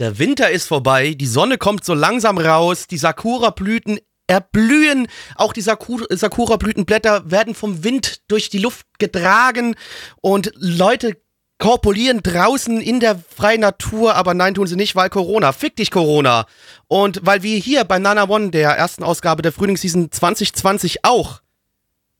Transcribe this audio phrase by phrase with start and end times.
[0.00, 5.60] Der Winter ist vorbei, die Sonne kommt so langsam raus, die Sakura-Blüten erblühen, auch die
[5.60, 9.76] Saku- Sakura-Blütenblätter werden vom Wind durch die Luft getragen
[10.22, 11.20] und Leute
[11.58, 15.52] korpulieren draußen in der freien Natur, aber nein, tun sie nicht, weil Corona.
[15.52, 16.46] Fick dich, Corona.
[16.88, 21.42] Und weil wir hier bei Nana One, der ersten Ausgabe der Frühlingsseason 2020 auch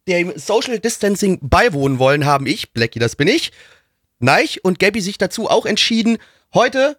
[0.06, 3.52] dem Social Distancing beiwohnen wollen, haben ich, Blackie, das bin ich,
[4.18, 6.18] Neich und Gabby sich dazu auch entschieden,
[6.52, 6.98] heute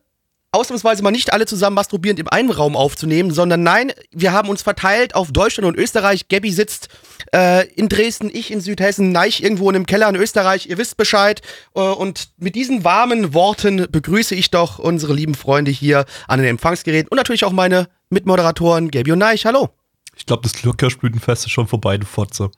[0.51, 4.61] ausnahmsweise mal nicht alle zusammen masturbierend im einen Raum aufzunehmen, sondern nein, wir haben uns
[4.61, 6.27] verteilt auf Deutschland und Österreich.
[6.27, 6.89] Gabby sitzt
[7.33, 10.67] äh, in Dresden, ich in Südhessen, Neich irgendwo in einem Keller in Österreich.
[10.67, 11.41] Ihr wisst Bescheid.
[11.73, 16.49] Äh, und mit diesen warmen Worten begrüße ich doch unsere lieben Freunde hier an den
[16.49, 19.45] Empfangsgeräten und natürlich auch meine Mitmoderatoren Gabby und Neich.
[19.45, 19.69] Hallo.
[20.17, 22.51] Ich glaube, das Kirschblütenfest ist schon vorbei, du Fotze.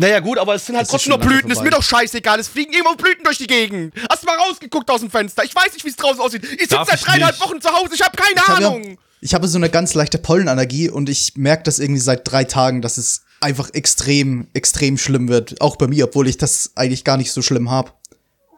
[0.00, 1.50] Naja, gut, aber es sind halt ist trotzdem lange Blüten.
[1.50, 2.38] Ist mir doch scheißegal.
[2.38, 3.92] Es fliegen irgendwo Blüten durch die Gegend.
[4.08, 5.44] Hast du mal rausgeguckt aus dem Fenster?
[5.44, 6.44] Ich weiß nicht, wie es draußen aussieht.
[6.44, 7.44] Ich sitze seit dreieinhalb nicht.
[7.44, 7.90] Wochen zu Hause.
[7.94, 8.84] Ich habe keine Ich habe, Ahnung.
[8.84, 12.44] ja, ich habe so eine ganz leichte Pollenallergie und ich merke das irgendwie seit drei
[12.44, 15.60] Tagen, dass es einfach extrem, extrem schlimm wird.
[15.60, 17.90] Auch bei mir, obwohl ich das eigentlich gar nicht so schlimm habe.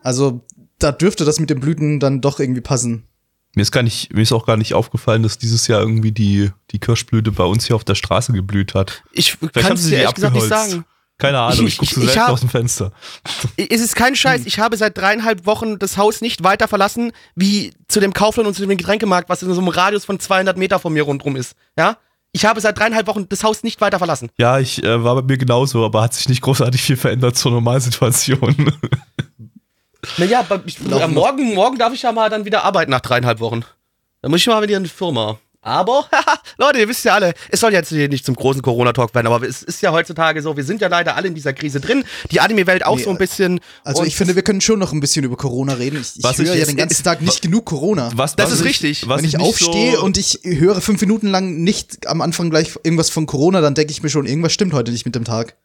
[0.02, 0.44] Also
[0.78, 3.04] da dürfte das mit den Blüten dann doch irgendwie passen.
[3.54, 6.50] Mir ist gar nicht, mir ist auch gar nicht aufgefallen, dass dieses Jahr irgendwie die,
[6.70, 9.02] die Kirschblüte bei uns hier auf der Straße geblüht hat.
[9.12, 10.84] Ich kann es sie dir ehrlich gesagt nicht sagen.
[11.20, 12.92] Keine Ahnung, ich, Ich- gucke so ich selten hab- aus dem Fenster.
[13.56, 14.16] Es ist kein.
[14.16, 14.42] Scheiß.
[14.46, 18.54] Ich habe seit dreieinhalb Wochen das Haus nicht weiter verlassen, wie zu dem Kaufland und
[18.54, 21.54] zu dem Getränkemarkt, was in so einem Radius von 200 Meter von mir rundrum ist.
[21.78, 21.96] Ja?
[22.32, 24.30] Ich habe seit dreieinhalb Wochen das Haus nicht weiter verlassen.
[24.38, 27.52] Ja, ich äh, war bei mir genauso, aber hat sich nicht großartig viel verändert zur
[27.52, 28.72] Normalsituation.
[30.16, 33.64] Naja, ich, ja, morgen, morgen darf ich ja mal dann wieder arbeiten nach dreieinhalb Wochen.
[34.22, 35.38] Dann muss ich mal wieder in die Firma.
[35.62, 36.08] Aber,
[36.56, 39.46] Leute, ihr wisst ja alle, es soll jetzt hier nicht zum großen Corona-Talk werden, aber
[39.46, 42.02] es ist ja heutzutage so, wir sind ja leider alle in dieser Krise drin.
[42.30, 43.60] Die Anime-Welt auch Nee, so ein bisschen.
[43.84, 46.00] Also ich finde, wir können schon noch ein bisschen über Corona reden.
[46.00, 48.10] Ich, ich Was höre ich ja den ganzen Tag nicht genug Corona.
[48.14, 49.08] Was, Das was ist ich- richtig.
[49.08, 52.72] Wenn ich nicht aufstehe so, und ich höre fünf Minuten lang nicht am Anfang gleich
[52.82, 55.56] irgendwas von Corona, dann denke ich mir schon, irgendwas stimmt heute nicht mit dem Tag.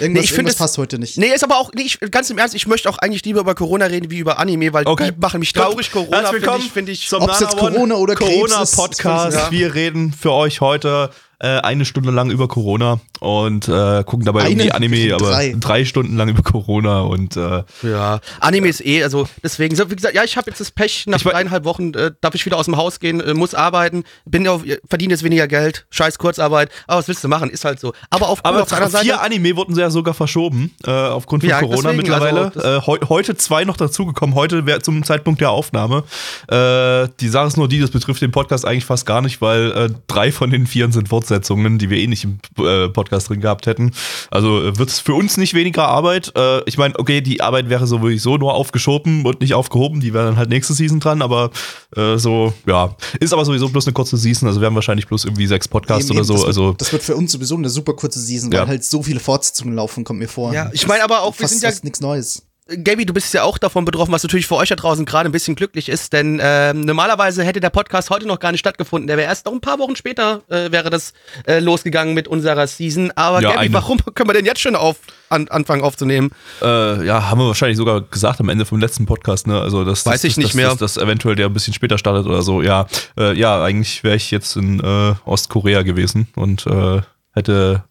[0.00, 1.18] Irgendwas, Nee, ich finde es- passt heute nicht.
[1.18, 3.54] Nee, ist aber auch, nee, ich, ganz im Ernst, ich möchte auch eigentlich lieber über
[3.54, 5.12] Corona reden wie über Anime, weil Okay.
[5.12, 5.90] die machen mich traurig.
[5.92, 7.08] Corona Herzlich finde willkommen ich, finde ich.
[7.08, 9.36] zum Ob's jetzt Corona oder Krebs Corona ist, ist Podcast.
[9.38, 14.24] völlig- Wir reden für euch heute äh, eine Stunde lang über Corona und äh, gucken
[14.26, 14.50] dabei Eine?
[14.50, 15.56] irgendwie Anime, aber drei.
[15.58, 15.84] drei.
[15.84, 20.14] Stunden lang über Corona und äh, Ja, Anime ist eh, also deswegen, so, wie gesagt,
[20.14, 22.66] ja, ich habe jetzt das Pech, nach Ich dreieinhalb Wochen äh, darf ich wieder aus
[22.66, 26.98] dem Haus gehen, äh, muss arbeiten, bin auf, verdiene jetzt weniger Geld, scheiß Kurzarbeit, aber
[27.00, 27.92] was willst du machen, ist halt so.
[28.10, 31.60] Aber auf, Aber auf vier Seite, Anime wurden ja sogar verschoben, äh, aufgrund von Ja,
[31.60, 32.52] Corona deswegen, mittlerweile.
[32.54, 36.04] also äh, heu heute zwei noch dazugekommen, heute wär zum Zeitpunkt der Aufnahme.
[36.48, 39.72] Äh, die Sache ist nur die, das betrifft den Podcast eigentlich fast gar nicht, weil
[39.72, 43.40] äh, drei von den vieren sind Fortsetzungen, die wir eh nicht im äh, Podcast drin
[43.40, 43.92] gehabt hätten.
[44.30, 46.32] Also äh, wird es für uns nicht weniger Arbeit.
[46.36, 50.26] Äh, ich meine, okay, die Arbeit wäre sowieso nur aufgeschoben und nicht aufgehoben, die wäre
[50.26, 51.50] dann halt nächste Season dran, aber
[51.96, 52.96] äh, so, ja.
[53.20, 56.10] Ist aber sowieso bloß eine kurze Season, also wir haben wahrscheinlich bloß irgendwie sechs Podcasts
[56.10, 56.34] Eben, oder eben, so.
[56.34, 58.60] das, also wird, das wird für uns sowieso eine super kurze Season, Ja.
[58.62, 60.52] weil halt so viele Fortsetzungen laufen, kommt mir vor.
[60.52, 62.42] Ja, ich meine aber auch, wir fast, sind ja- nichts Neues.
[62.66, 65.32] Gaby, du bist ja auch davon betroffen, was natürlich für euch da draußen gerade ein
[65.32, 69.06] bisschen glücklich ist, denn ähm, normalerweise hätte der Podcast heute noch gar nicht stattgefunden.
[69.06, 71.12] Der wäre erst noch ein paar Wochen später äh, wäre das
[71.46, 73.12] äh, losgegangen mit unserer Season.
[73.16, 74.96] Aber Ja, Gaby, warum können wir denn jetzt schon auf
[75.28, 76.30] an, anfangen aufzunehmen?
[76.62, 79.60] Äh, ja, haben wir wahrscheinlich sogar gesagt am Ende vom letzten Podcast, ne?
[79.60, 80.68] Also das Weiß das, ich das, nicht mehr.
[80.70, 82.62] Das, das eventuell der ein bisschen später startet oder so.
[82.62, 82.86] Ja,
[83.18, 87.02] äh, ja, eigentlich wäre ich jetzt in äh, Ostkorea gewesen und äh,
[87.32, 87.84] hätte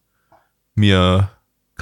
[0.73, 1.29] mir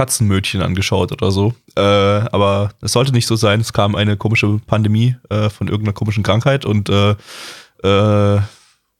[0.01, 1.53] Katzenmödchen angeschaut oder so.
[1.75, 3.61] Äh, aber es sollte nicht so sein.
[3.61, 7.11] Es kam eine komische Pandemie äh, von irgendeiner komischen Krankheit und äh,
[7.83, 8.41] äh,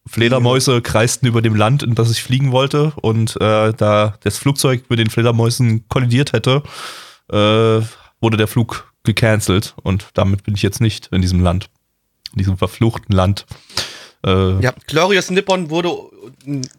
[0.07, 2.93] Fledermäuse kreisten über dem Land, in das ich fliegen wollte.
[3.01, 6.61] Und äh, da das Flugzeug mit den Fledermäusen kollidiert hätte,
[7.31, 7.81] äh,
[8.21, 9.73] wurde der Flug gecancelt.
[9.81, 11.71] Und damit bin ich jetzt nicht in diesem Land.
[12.33, 13.47] In diesem verfluchten Land.
[14.23, 15.89] Äh, Ja, Glorious Nippon wurde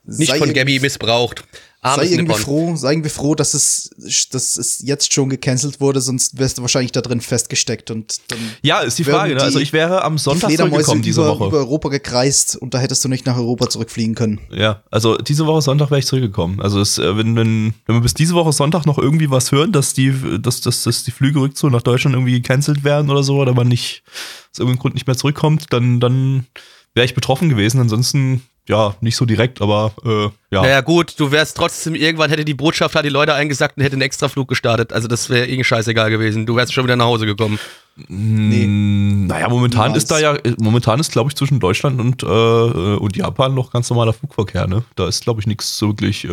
[0.05, 1.43] nicht von Gaby missbraucht.
[1.85, 3.91] Sei Armes irgendwie froh, sei irgendwie froh, dass es,
[4.31, 8.39] dass es jetzt schon gecancelt wurde, sonst wärst du wahrscheinlich da drin festgesteckt und dann
[8.63, 9.33] Ja, ist die Frage.
[9.33, 9.39] Ne?
[9.41, 11.47] die- Also ich wäre am die Sonntag Fledermäuse zurückgekommen diese über, Woche.
[11.49, 14.41] über Europa gekreist und da hättest du nicht nach Europa zurückfliegen können.
[14.53, 16.61] Ja, also diese Woche Sonntag wäre ich zurückgekommen.
[16.61, 19.73] Also es, äh, wenn, wenn, wenn wir bis diese Woche Sonntag noch irgendwie was hören,
[19.73, 23.39] dass die, dass, dass, dass die Flüge rückzu nach Deutschland irgendwie gecancelt werden oder so,
[23.39, 24.05] oder man nicht,
[24.53, 26.47] aus irgendeinem Grund nicht mehr zurückkommt, dann, dann
[26.95, 27.81] wäre ich betroffen gewesen.
[27.81, 30.25] Ansonsten, ja, nicht so direkt, aber äh,
[30.55, 30.63] ja.
[30.63, 34.03] Naja, gut, du wärst trotzdem, irgendwann hätte die Botschaft die Leute eingesackt und hätte einen
[34.03, 34.93] Extraflug gestartet.
[34.93, 36.47] Also das wäre irgendwie scheißegal gewesen.
[36.47, 37.59] Du wärst schon wieder nach Hause gekommen.
[38.09, 38.67] Nee.
[38.67, 40.05] Naja, momentan Niemals.
[40.05, 43.91] ist da ja, momentan ist, glaube ich, zwischen Deutschland und, äh, und Japan noch ganz
[43.91, 44.83] normaler Flugverkehr, ne?
[44.97, 46.25] Da ist, glaube ich, nichts so wirklich.
[46.25, 46.31] Äh,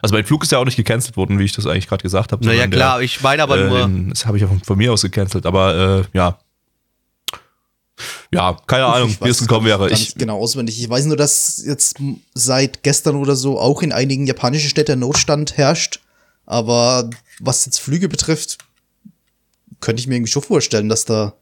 [0.00, 2.32] also mein Flug ist ja auch nicht gecancelt worden, wie ich das eigentlich gerade gesagt
[2.32, 2.44] habe.
[2.46, 3.78] Naja, klar, ich meine aber äh, nur.
[3.80, 6.38] den- Das habe ich ja von, von mir aus gecancelt, aber äh, ja.
[8.32, 9.90] Ja, keine Ahnung, wie es gekommen wäre.
[9.90, 10.80] Ich, genau auswendig.
[10.80, 11.96] Ich weiß nur, dass jetzt
[12.34, 16.00] seit gestern oder so auch in einigen japanischen Städten Notstand herrscht.
[16.46, 17.10] Aber
[17.40, 18.58] was jetzt Flüge betrifft,
[19.80, 21.34] könnte ich mir irgendwie schon vorstellen, dass da,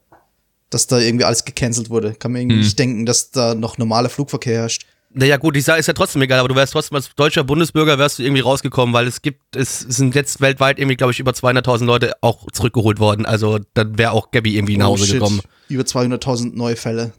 [0.69, 2.13] dass da irgendwie alles gecancelt wurde.
[2.13, 2.63] Kann mir irgendwie Hm.
[2.63, 4.85] nicht denken, dass da noch normaler Flugverkehr herrscht.
[5.13, 7.99] Naja, gut, die Sache ist ja trotzdem egal, aber du wärst trotzdem als deutscher Bundesbürger
[7.99, 11.31] wärst du irgendwie rausgekommen, weil es gibt, es sind jetzt weltweit irgendwie, glaube ich, über
[11.31, 13.25] 200.000 Leute auch zurückgeholt worden.
[13.25, 15.13] Also dann wäre auch Gabby irgendwie nach Oh, Hause shit.
[15.15, 15.41] gekommen.
[15.67, 17.11] Über 200.000 neue Fälle.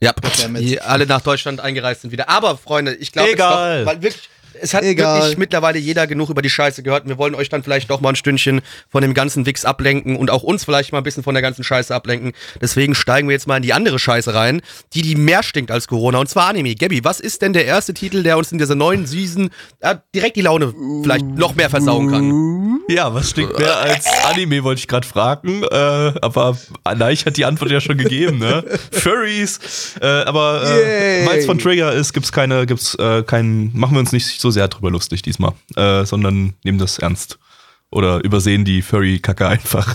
[0.00, 0.12] Ja,
[0.58, 2.28] die alle nach Deutschland eingereist sind wieder.
[2.28, 3.86] Aber Freunde, ich glaube, Egal.
[3.86, 4.28] weil wirklich,
[4.60, 5.20] es hat Egal.
[5.20, 7.08] wirklich mittlerweile jeder genug über die Scheiße gehört.
[7.08, 10.30] Wir wollen euch dann vielleicht doch mal ein Stündchen von dem ganzen Wix ablenken und
[10.30, 12.32] auch uns vielleicht mal ein bisschen von der ganzen Scheiße ablenken.
[12.60, 14.60] Deswegen steigen wir jetzt mal in die andere Scheiße rein,
[14.94, 16.74] die die mehr stinkt als Corona und zwar Anime.
[16.74, 19.50] Gabby, was ist denn der erste Titel, der uns in dieser neuen Season
[19.80, 22.80] äh, direkt die Laune vielleicht noch mehr versauen kann?
[22.88, 25.62] ja, was stinkt mehr als Anime, wollte ich gerade fragen.
[25.62, 26.56] Äh, aber
[26.96, 28.64] Neich hat die Antwort ja schon gegeben, ne?
[28.92, 29.94] Furries.
[30.00, 34.12] Äh, aber äh, es von Trigger ist, gibt's keine, gibt's äh, keinen, machen wir uns
[34.12, 37.38] nicht so sehr drüber lustig diesmal, äh, sondern nehmen das ernst.
[37.88, 39.94] Oder übersehen die Furry-Kacke einfach.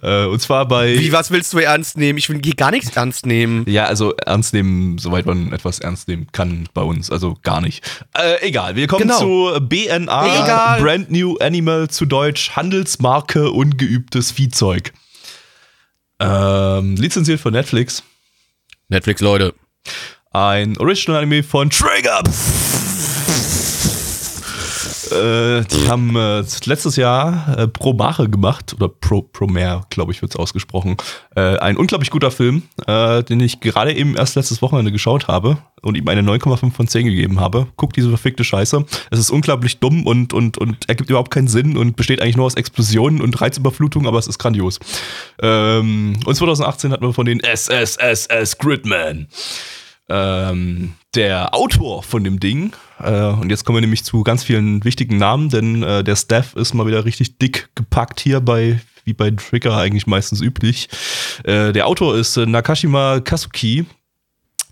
[0.00, 0.96] Äh, und zwar bei.
[0.98, 2.18] Wie, was willst du ernst nehmen?
[2.18, 3.64] Ich will hier gar nichts ernst nehmen.
[3.68, 7.84] Ja, also ernst nehmen, soweit man etwas ernst nehmen kann bei uns, also gar nicht.
[8.16, 9.18] Äh, egal, wir kommen Genau.
[9.18, 10.80] zu BNA, Egal.
[10.80, 14.92] Brand New Animal zu Deutsch, Handelsmarke ungeübtes Viehzeug.
[16.20, 18.04] Ähm, lizenziert von Netflix.
[18.88, 19.52] Netflix, Leute.
[20.30, 22.22] Ein Original Anime von Trigger.
[25.12, 30.32] Äh, die haben äh, letztes Jahr äh, Promare gemacht, oder Pro, Promare, glaube ich, wird
[30.32, 30.96] es ausgesprochen.
[31.34, 35.58] Äh, ein unglaublich guter Film, äh, den ich gerade eben erst letztes Wochenende geschaut habe
[35.82, 37.66] und ihm eine 9,5 von 10 gegeben habe.
[37.76, 38.84] Guck diese verfickte Scheiße.
[39.10, 42.46] Es ist unglaublich dumm und, und, und ergibt überhaupt keinen Sinn und besteht eigentlich nur
[42.46, 44.78] aus Explosionen und Reizüberflutung, aber es ist grandios.
[45.40, 49.28] Ähm, und 2018 hatten wir von den SSSS Gridman
[50.08, 54.84] ähm, der Autor von dem Ding, äh, und jetzt kommen wir nämlich zu ganz vielen
[54.84, 59.12] wichtigen Namen, denn äh, der Staff ist mal wieder richtig dick gepackt hier bei, wie
[59.12, 60.88] bei Trigger eigentlich meistens üblich.
[61.44, 63.86] Äh, der Autor ist äh, Nakashima Kasuki.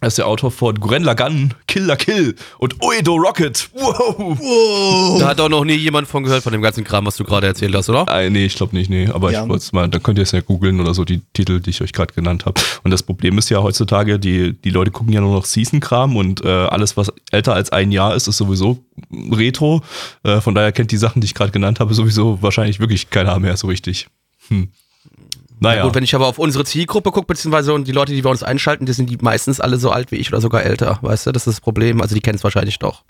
[0.04, 3.70] Er ist der Autor von Guren Lagann, Kill la Kill und Oedo Rocket.
[3.72, 5.18] Wow!
[5.18, 7.46] Da hat auch noch nie jemand von gehört, von dem ganzen Kram, was du gerade
[7.46, 8.04] erzählt hast, oder?
[8.14, 9.08] Äh, nee, ich glaube nicht, nee.
[9.08, 9.44] Aber Ja.
[9.44, 11.70] ich wollte es mal, dann könnt ihr es ja googeln oder so, die Titel, die
[11.70, 12.60] ich euch gerade genannt habe.
[12.82, 16.44] Und das Problem ist ja heutzutage, die, die Leute gucken ja nur noch Season-Kram und
[16.44, 18.84] äh, alles, was älter als ein Jahr ist, ist sowieso
[19.32, 19.80] Retro.
[20.22, 23.38] Äh, von daher kennt die Sachen, die ich gerade genannt habe, sowieso wahrscheinlich wirklich keiner
[23.38, 24.08] mehr so richtig.
[24.48, 24.68] Hm.
[25.60, 25.84] Naja.
[25.84, 28.42] Gut, wenn ich aber auf unsere Zielgruppe gucke, beziehungsweise und die Leute, die wir uns
[28.42, 31.32] einschalten, die sind die meistens alle so alt wie ich oder sogar älter, weißt du?
[31.32, 32.00] Das ist das Problem.
[32.00, 33.04] Also die kennen es wahrscheinlich doch.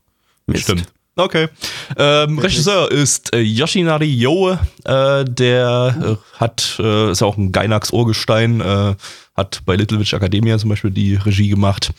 [0.46, 0.64] Mist.
[0.64, 0.86] Stimmt.
[1.16, 1.48] Okay.
[1.96, 4.58] Ähm, Regisseur ist äh, Yoshinari Yoe.
[4.84, 8.94] Äh, der äh, hat, äh, ist auch ein Gainax-Urgestein, äh,
[9.36, 11.90] hat bei Little Witch Academia zum Beispiel die Regie gemacht.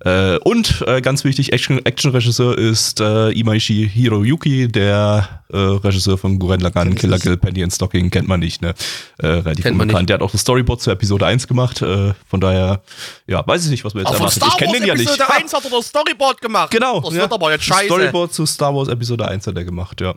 [0.00, 6.38] Äh, und äh, ganz wichtig, Action- Action-Regisseur ist äh, Imaishi Hiroyuki, der äh, Regisseur von
[6.38, 7.18] Guren Lagann, ich Killer.
[7.18, 8.74] Kill, Penny and Stocking, kennt man nicht, ne?
[9.18, 10.02] Äh, relativ Kennt man unbekannt.
[10.04, 10.08] nicht.
[10.10, 11.82] Der hat auch das Storyboard zur Episode 1 gemacht.
[11.82, 12.80] Äh, von daher,
[13.26, 14.42] ja, weiß ich nicht, was wir jetzt erwartet.
[14.46, 15.08] Ich kenne den ja nicht.
[15.08, 16.70] Episode 1 hat er das Storyboard gemacht.
[16.70, 17.00] Genau.
[17.00, 17.20] Das ja.
[17.20, 17.84] wird aber jetzt scheiße.
[17.86, 20.14] Storyboard zu Star Wars Episode 1 hat er gemacht, ja.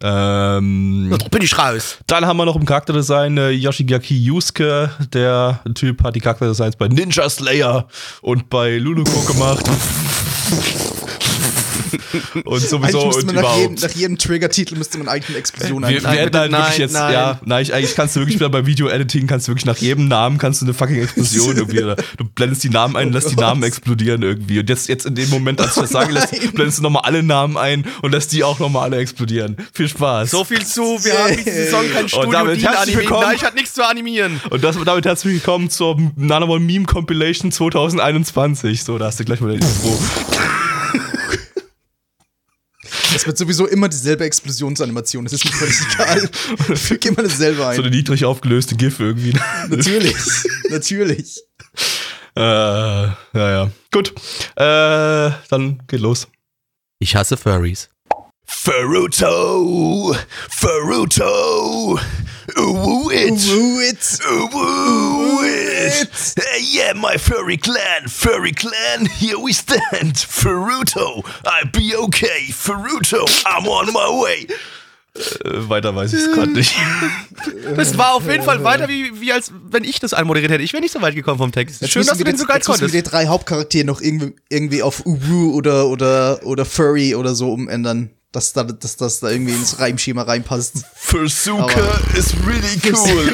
[0.00, 1.98] Ähm, Da bin ich raus.
[2.06, 4.90] dann haben wir noch im Charakterdesign äh, Yoshigaki Yusuke.
[5.12, 7.86] Der Typ hat die Charakterdesigns bei Ninja Slayer
[8.22, 9.64] und bei Luluko gemacht.
[12.44, 13.82] und sowieso und man nach jedem, überhaupt.
[13.82, 16.80] nach jedem Trigger-Titel müsste man eigentlich eine Explosion Wir, wir Nein, hätten halt wirklich nein,
[16.80, 17.12] jetzt, nein.
[17.12, 20.08] ja, nein, ich, eigentlich kannst du wirklich wieder bei Video-Editing, kannst du wirklich nach jedem
[20.08, 23.36] Namen kannst du eine fucking Explosion irgendwie, oder du blendest die Namen ein, lässt die
[23.36, 23.44] Gott.
[23.44, 24.60] Namen explodieren irgendwie.
[24.60, 26.52] Und jetzt, jetzt in dem Moment, als du das sagen lässt, nein.
[26.52, 29.56] blendest du nochmal alle Namen ein und lässt die auch nochmal alle explodieren.
[29.72, 30.30] Viel Spaß.
[30.30, 33.00] So viel zu, wir haben diese Saison kein Studio, damit die herzlich animieren.
[33.00, 33.26] willkommen.
[33.26, 34.40] Nein, ich hat nichts zu animieren.
[34.50, 38.84] Und das, damit herzlich willkommen zur Nanamon Meme Compilation 2021.
[38.84, 39.98] So, da hast du gleich mal den Intro.
[43.14, 45.26] Es wird sowieso immer dieselbe Explosionsanimation.
[45.26, 46.76] Es ist mir völlig egal.
[46.76, 47.76] Füg immer dasselbe ein.
[47.76, 49.34] So eine niedrig aufgelöste GIF irgendwie.
[49.68, 50.16] natürlich.
[50.70, 51.40] natürlich.
[52.36, 53.70] äh, ja, ja.
[53.90, 54.14] Gut.
[54.56, 56.28] Äh, dann geht los.
[56.98, 57.88] Ich hasse Furries.
[58.44, 60.16] Ferruto!
[60.48, 61.98] Ferruto!
[62.56, 63.32] Uwu it!
[63.50, 66.08] Ooh, it's, Uwu it!
[66.42, 70.14] Hey, yeah, my furry clan, furry clan, here we stand.
[70.16, 72.46] Furuto, I'll be okay.
[72.50, 74.46] Furuto, I'm on my way.
[75.16, 76.74] Äh, weiter weiß ich es gerade nicht.
[77.76, 80.62] Das war auf jeden Fall weiter, wie, wie als wenn ich das anmoderiert hätte.
[80.62, 81.80] Ich wäre nicht so weit gekommen vom Text.
[81.82, 83.06] Jetzt Schön, dass du wir den die- so geil jetzt müssen wir konntest.
[83.06, 88.10] die drei Hauptcharaktere noch irgendwie, irgendwie auf Uwu oder, oder, oder Furry oder so umändern.
[88.32, 90.84] Dass, da, dass das da irgendwie ins Reimschema reinpasst.
[90.94, 93.32] Fursuka Aber- is really cool.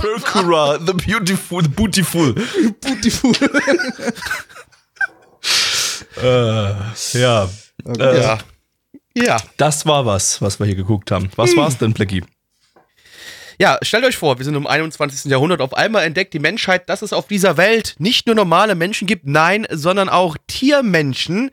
[0.00, 2.34] Furkura, the beautiful, the beautiful.
[2.80, 3.32] Beautiful.
[6.22, 6.72] Äh,
[7.18, 7.48] ja.
[7.86, 8.38] Äh, Ja.
[9.14, 9.36] Ja.
[9.56, 11.24] Das war was, was wir hier geguckt haben.
[11.24, 11.30] Hm.
[11.36, 12.24] Was war's denn, Blackie?
[13.58, 15.30] Ja, stellt euch vor, wir sind im 21.
[15.30, 15.60] Jahrhundert.
[15.60, 19.26] Auf einmal entdeckt die Menschheit, dass es auf dieser Welt nicht nur normale Menschen gibt,
[19.26, 21.50] nein, sondern auch Tiermenschen.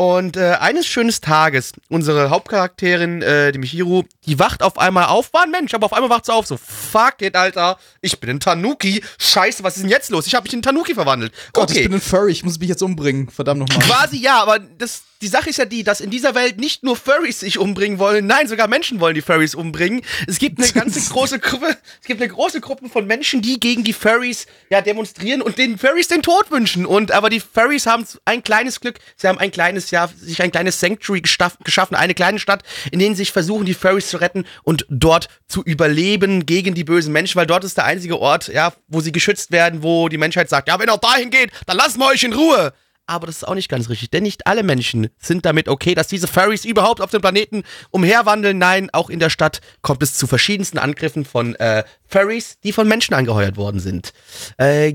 [0.00, 5.30] Und äh, eines schönen Tages, unsere Hauptcharakterin, äh, die Michiru, die wacht auf einmal auf,
[5.34, 8.30] war ein Mensch, aber auf einmal wacht sie auf, so, fuck it, Alter, ich bin
[8.30, 10.26] ein Tanuki, scheiße, was ist denn jetzt los?
[10.26, 11.34] Ich habe mich in einen Tanuki verwandelt.
[11.52, 13.28] Gott, ich bin ein Furry, ich muss mich jetzt umbringen.
[13.28, 13.86] Verdammt nochmal.
[13.86, 16.96] Quasi ja, aber das, die Sache ist ja die, dass in dieser Welt nicht nur
[16.96, 20.02] Furries sich umbringen wollen, nein, sogar Menschen wollen die Furries umbringen.
[20.26, 23.84] Es gibt eine ganze große Gruppe, es gibt eine große Gruppe von Menschen, die gegen
[23.84, 26.86] die Furries ja demonstrieren und den Furries den Tod wünschen.
[26.86, 30.52] Und aber die Furries haben ein kleines Glück, sie haben ein kleines ja, sich ein
[30.52, 34.46] kleines Sanctuary geschaffen, eine kleine Stadt, in denen sie sich versuchen, die Furries zu retten
[34.62, 38.72] und dort zu überleben gegen die bösen Menschen, weil dort ist der einzige Ort, ja,
[38.88, 41.98] wo sie geschützt werden, wo die Menschheit sagt, ja, wenn ihr dahin geht, dann lassen
[41.98, 42.72] wir euch in Ruhe.
[43.06, 46.06] Aber das ist auch nicht ganz richtig, denn nicht alle Menschen sind damit okay, dass
[46.06, 48.58] diese Furries überhaupt auf dem Planeten umherwandeln.
[48.58, 52.86] Nein, auch in der Stadt kommt es zu verschiedensten Angriffen von äh, Furries, die von
[52.86, 54.12] Menschen angeheuert worden sind.
[54.58, 54.94] Äh,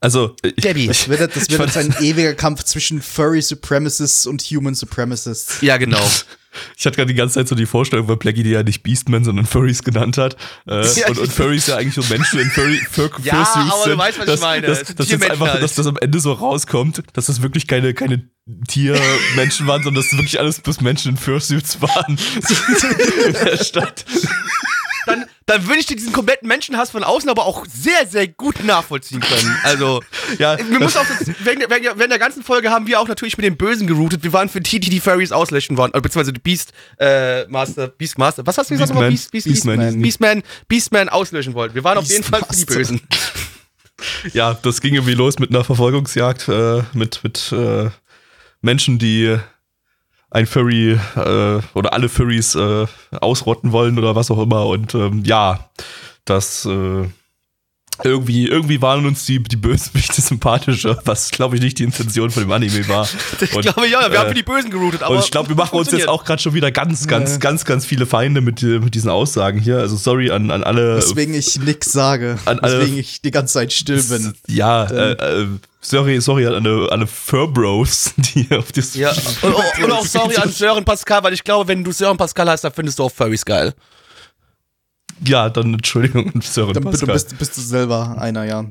[0.00, 0.86] Also, ich, Gabby.
[0.86, 5.60] Das wird, das wird jetzt ein ewiger Kampf zwischen Furry Supremacists und Human Supremacists.
[5.60, 6.00] ja, genau.
[6.76, 9.24] ich hatte gerade die ganze Zeit so die Vorstellung, weil Blackie die ja nicht Beastmen,
[9.24, 10.36] sondern Furries genannt hat.
[10.66, 13.90] Äh, Ja, und, und Furries ja eigentlich nur Menschen in Furry, Fur, Ja, Fursuits aber
[13.90, 14.66] du weißt, was ich dass, meine.
[14.66, 15.62] Dass, dass, jetzt einfach, halt.
[15.62, 18.28] dass das am Ende so rauskommt, dass das wirklich keine, keine
[18.68, 22.18] Tiermenschen waren, sondern dass das wirklich alles bloß Menschen in Fursuits waren.
[23.26, 24.04] in der Stadt.
[25.50, 29.20] Dann, würde ich dir diesen kompletten Menschenhass von außen aber auch sehr, sehr gut nachvollziehen
[29.20, 29.56] können.
[29.64, 30.00] Also,
[30.38, 33.36] Ja, wir müssen auch, das, während, der- während, der- ganzen Folge haben wir auch natürlich
[33.36, 34.22] mit den Bösen geroutet.
[34.22, 35.90] Wir waren für die, die die Furries auslöschen wollen.
[35.90, 38.46] Oder beziehungsweise die Beast äh, Master, Beast Master.
[38.46, 38.90] Was hast du gesagt?
[38.92, 39.10] Beastman.
[39.10, 39.78] Beast, Beast, Beastman.
[39.78, 40.02] Beastman.
[40.02, 41.74] Beastman, Beastman auslöschen wollten.
[41.74, 42.64] Wir waren auf jeden Fall für die.
[42.64, 43.00] Bösen.
[44.32, 47.90] ja, das ging irgendwie los mit einer Verfolgungsjagd äh, mit, mit äh,
[48.62, 49.36] Menschen, die
[50.30, 52.86] ein Furry äh, oder alle Furries äh,
[53.20, 54.66] ausrotten wollen oder was auch immer.
[54.66, 55.70] Und ähm, ja,
[56.24, 57.08] das äh,
[58.04, 62.42] irgendwie, irgendwie waren uns die, die Bösewichte sympathischer, was glaube ich nicht die Intention von
[62.42, 63.08] dem Anime war.
[63.40, 65.02] Ich Und, glaube, ja, wir äh, haben für die Bösen geroutet.
[65.02, 67.36] Aber und ich glaube, wir machen uns jetzt auch gerade schon wieder ganz, ganz, Ja.
[67.38, 69.78] ganz, ganz viele Feinde mit, mit diesen Aussagen hier.
[69.78, 70.96] Also sorry an, an alle.
[70.96, 72.38] Weswegen ich nix sage.
[72.44, 74.34] An alle- Weswegen ich die ganze Zeit still bin.
[74.46, 75.46] Ja, äh, äh,
[75.80, 78.94] sorry, sorry an alle, alle Furbros, die auf das.
[78.94, 79.10] Ja,
[79.42, 82.48] und, und, und auch sorry an Sören Pascal, weil ich glaube, wenn du Sören Pascal
[82.50, 83.74] heißt, dann findest du auch Furries geil.
[85.24, 87.14] Ja, dann Entschuldigung Sören Dann bist, du- Pascal.
[87.30, 88.64] bist, bist du selber einer, ja.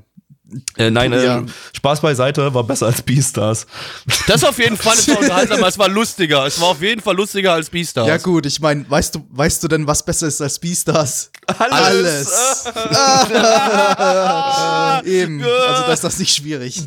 [0.77, 1.43] Äh, nein, äh, Ja.
[1.73, 3.67] Spaß beiseite, war besser als Beastars.
[4.27, 6.47] Das auf jeden Fall, es war unterhaltsamer, es war lustiger.
[6.47, 8.07] Es war auf jeden Fall lustiger als Beastars.
[8.07, 11.29] Ja gut, ich meine, weißt du, weißt du denn, was besser ist als Beastars?
[11.45, 12.65] Alles.
[12.65, 15.05] Alles.
[15.05, 15.41] Eben.
[15.43, 16.81] Also da ist das nicht schwierig.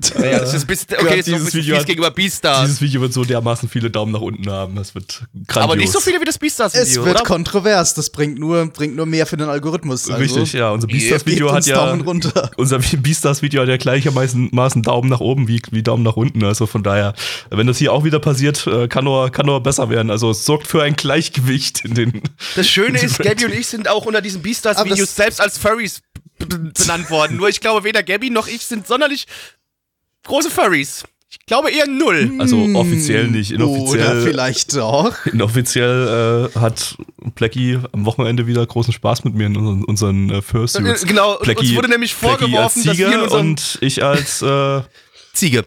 [0.00, 1.86] Ja, das ist ein bisschen, okay, Gott, ist noch ein dieses bisschen Video fies hat-
[1.86, 2.60] gegenüber Beastars.
[2.62, 4.76] Dieses Video wird so dermaßen viele Daumen nach unten haben.
[4.76, 5.56] Das wird grandios.
[5.64, 7.24] Aber nicht so viele wie das Es Beastars-Video, wird oder?
[7.24, 7.94] kontrovers.
[7.94, 10.08] Das bringt nur, bringt nur mehr für den Algorithmus.
[10.08, 10.70] Also, Richtig, ja.
[10.70, 11.92] Unser Beastars-Video hat ja.
[12.56, 16.44] Unser Beastars-Video hat ja gleichermaßen Maßen Daumen nach oben wie, wie Daumen nach unten.
[16.44, 17.14] Also von daher,
[17.50, 20.10] wenn das hier auch wieder passiert, äh, kann nur, kann nur besser werden.
[20.10, 22.22] Also es sorgt für ein Gleichgewicht in den.
[22.54, 26.00] Das Schöne ist, Gabby und ich sind auch unter diesen Beastars-Videos selbst als Furries
[26.38, 27.36] benannt worden.
[27.36, 29.26] Nur ich glaube, weder Gabby noch ich sind sonderlich
[30.24, 31.04] große Furries.
[31.30, 32.32] Ich glaube eher null.
[32.38, 34.22] Also offiziell nicht, Oder inoffiziell.
[34.22, 35.26] vielleicht doch.
[35.26, 36.96] Inoffiziell äh, hat
[37.34, 41.02] Blackie am Wochenende wieder großen Spaß mit mir in unseren, unseren äh, Fursuits.
[41.02, 44.40] Äh, genau, und uns wurde nämlich vorgeworfen, als dass wir in unserem- und ich als
[44.40, 44.80] äh,
[45.34, 45.64] Ziege.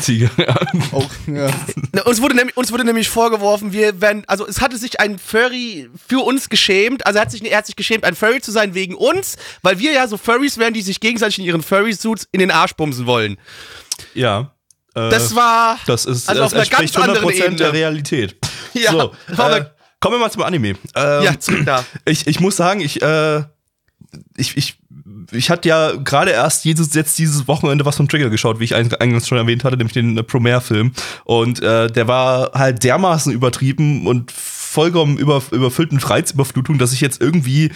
[0.00, 0.30] Ziege.
[0.36, 0.54] Ja.
[0.92, 2.02] Auch, ja.
[2.04, 5.88] Uns wurde, nämlich, uns wurde nämlich vorgeworfen, wir werden, also es hatte sich ein Furry
[6.06, 8.74] für uns geschämt, also er hat sich, er hat sich geschämt, ein Furry zu sein
[8.74, 12.40] wegen uns, weil wir ja so Furries wären, die sich gegenseitig in ihren Furry-Suits in
[12.40, 13.38] den Arsch bumsen wollen.
[14.14, 14.52] Ja.
[14.94, 17.72] Äh, Das war, das ist also das auf einer ganz anderen 100% der Ebene.
[17.72, 18.36] Realität.
[18.74, 19.64] Ja, so, aber- äh,
[20.00, 20.68] kommen wir mal zum Anime.
[20.94, 21.84] Ähm, ja, zurück da.
[22.04, 23.42] ich, ich muss sagen, ich, äh,
[24.36, 24.78] ich, ich,
[25.32, 28.74] ich hatte ja gerade erst dieses, jetzt dieses Wochenende was von Trigger geschaut, wie ich
[28.76, 30.92] eing- eingangs schon erwähnt hatte, nämlich den äh, Premiere-Film.
[31.24, 37.00] Und äh, der war halt dermaßen übertrieben und vollkommen über, überfüllt mit Reizüberflutung, dass ich
[37.00, 37.72] jetzt irgendwie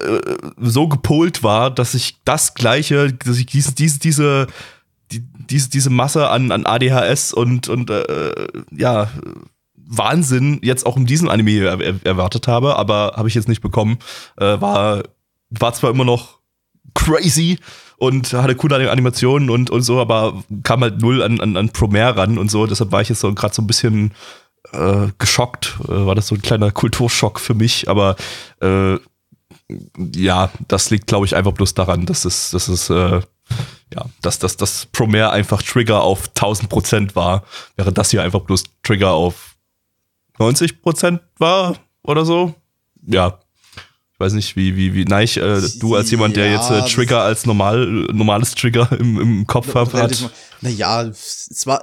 [0.00, 0.18] äh,
[0.60, 4.46] so gepolt war, dass ich das gleiche, dass ich diese, diese, diese,
[5.14, 9.08] die, diese, diese Masse an, an ADHS und, und äh, ja,
[9.76, 13.60] Wahnsinn jetzt auch in diesem Anime er, er, erwartet habe, aber habe ich jetzt nicht
[13.60, 13.98] bekommen.
[14.36, 15.02] Äh, war,
[15.50, 16.38] war zwar immer noch
[16.94, 17.58] crazy
[17.96, 22.16] und hatte coole Animationen und, und so, aber kam halt null an, an, an Promare
[22.16, 22.66] ran und so.
[22.66, 24.12] Deshalb war ich jetzt so gerade so ein bisschen
[24.72, 25.76] äh, geschockt.
[25.84, 28.16] Äh, war das so ein kleiner Kulturschock für mich, aber
[28.60, 28.96] äh,
[30.14, 33.20] ja, das liegt, glaube ich, einfach bloß daran, dass es, dass es, äh,
[33.94, 37.44] ja, dass, dass das Promare einfach Trigger auf 1000 Prozent war,
[37.76, 39.56] während das hier einfach bloß Trigger auf
[40.38, 42.54] 90 Prozent war oder so.
[43.06, 43.38] Ja.
[44.12, 46.70] Ich weiß nicht, wie, wie, wie, nein, ich, äh, du als jemand, der Ja, jetzt
[46.70, 49.92] äh, Trigger als normal, normales Trigger im, im Kopf hat.
[50.60, 51.82] Naja, es war.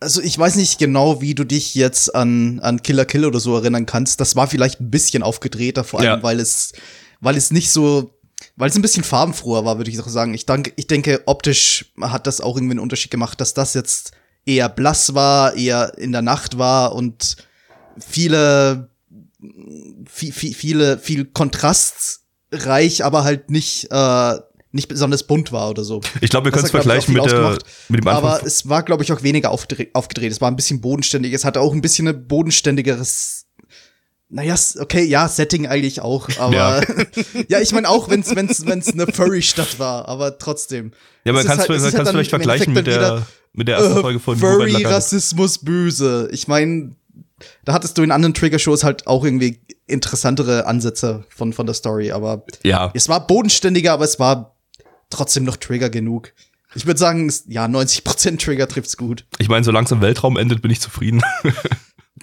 [0.00, 3.56] Also ich weiß nicht genau, wie du dich jetzt an, an Killer Kill oder so
[3.56, 4.20] erinnern kannst.
[4.20, 6.22] Das war vielleicht ein bisschen aufgedrehter, vor allem Ja.
[6.22, 6.72] weil es,
[7.20, 8.10] weil es nicht so,
[8.56, 10.34] weil es ein bisschen farbenfroher war, würde ich auch sagen.
[10.34, 14.12] Ich, dank, ich denke, optisch hat das auch irgendwie einen Unterschied gemacht, dass das jetzt
[14.44, 17.36] eher blass war, eher in der Nacht war und
[17.98, 18.90] viele,
[20.06, 24.34] viel, viel, viele, viel kontrastreich, aber halt nicht, äh,
[24.72, 26.00] nicht besonders bunt war oder so.
[26.20, 27.58] Ich glaube, wir können es vergleichen mit, der,
[27.88, 28.24] mit dem Anfang.
[28.30, 30.32] Aber es war, glaube ich, auch weniger aufgedreht, aufgedreht.
[30.32, 31.32] Es war ein bisschen bodenständig.
[31.32, 33.46] Es hatte auch ein bisschen ein bodenständigeres,
[34.28, 36.28] naja, okay, ja, Setting eigentlich auch.
[36.38, 36.80] Aber Ja.
[37.48, 40.92] ja, ich meine auch, wenn es wenn's, wenn's eine Furry-Stadt war, aber trotzdem.
[41.24, 44.00] ja, aber kannst halt- kannst halt du vielleicht vergleichen mit der, mit der ersten Äh,
[44.02, 44.82] Folge von Furry.
[44.84, 46.28] Rassismus, böse.
[46.32, 46.96] Ich meine,
[47.64, 52.10] da hattest du in anderen Trigger-Shows halt auch irgendwie interessantere Ansätze von, von der Story,
[52.10, 54.55] aber Ja, es war bodenständiger, aber es war
[55.10, 56.32] trotzdem noch Trigger genug.
[56.74, 59.24] Ich würde sagen, ja, 90% Trigger trifft's gut.
[59.38, 61.22] ich meine, solange es im Weltraum endet, bin ich zufrieden.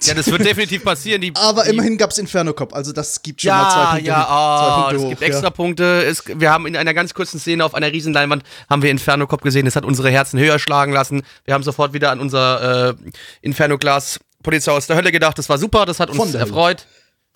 [0.02, 1.20] Ja, das wird definitiv passieren.
[1.20, 4.06] Die, Aber die, immerhin gab's Inferno Cop, also das gibt schon mal zwei Ja, Punkte,
[4.06, 5.08] ja, zwei oh, Punkte es hoch.
[5.10, 5.50] gibt extra ja.
[5.50, 6.04] Punkte.
[6.04, 9.26] Es, wir haben in einer ganz kurzen Szene auf einer riesen Leinwand haben wir Inferno
[9.26, 9.64] Cop gesehen.
[9.64, 11.22] Das hat unsere Herzen höher schlagen lassen.
[11.44, 12.94] Wir haben sofort wieder an unser äh,
[13.42, 15.38] Inferno Glas Polizei aus der Hölle gedacht.
[15.38, 16.76] Das war super, das hat uns Hölle.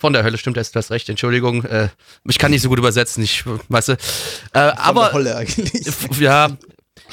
[0.00, 1.64] Von der Hölle, stimmt, du hast du hast recht, Entschuldigung.
[1.64, 1.88] Äh,
[2.28, 3.92] ich kann nicht so gut übersetzen, ich, weißt du.
[4.52, 5.72] Äh, aber Holle eigentlich.
[6.20, 6.56] ja.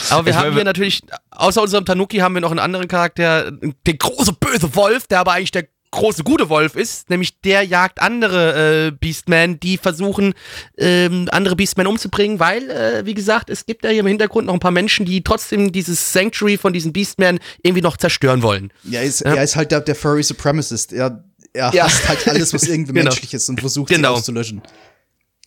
[0.10, 2.88] Aber wir Ich haben meine, hier natürlich, außer unserem Tanuki haben wir noch einen anderen
[2.88, 7.64] Charakter, den große böse Wolf, der aber eigentlich der große gute Wolf ist, nämlich der
[7.64, 10.34] jagt andere äh, Beastmen, die versuchen,
[10.78, 14.54] ähm, andere Beastmen umzubringen, weil, äh, wie gesagt, es gibt ja hier im Hintergrund noch
[14.54, 18.74] ein paar Menschen, die trotzdem dieses Sanctuary von diesen Beastmen irgendwie noch zerstören wollen.
[18.84, 20.92] Ja, er ist, er ist halt der, der Furry Supremacist.
[20.92, 21.24] Er,
[21.56, 21.86] er Ja.
[21.86, 23.06] hasst halt alles, was irgendwie Genau.
[23.06, 24.14] menschlich ist und versucht, Genau.
[24.14, 24.62] auszulöschen.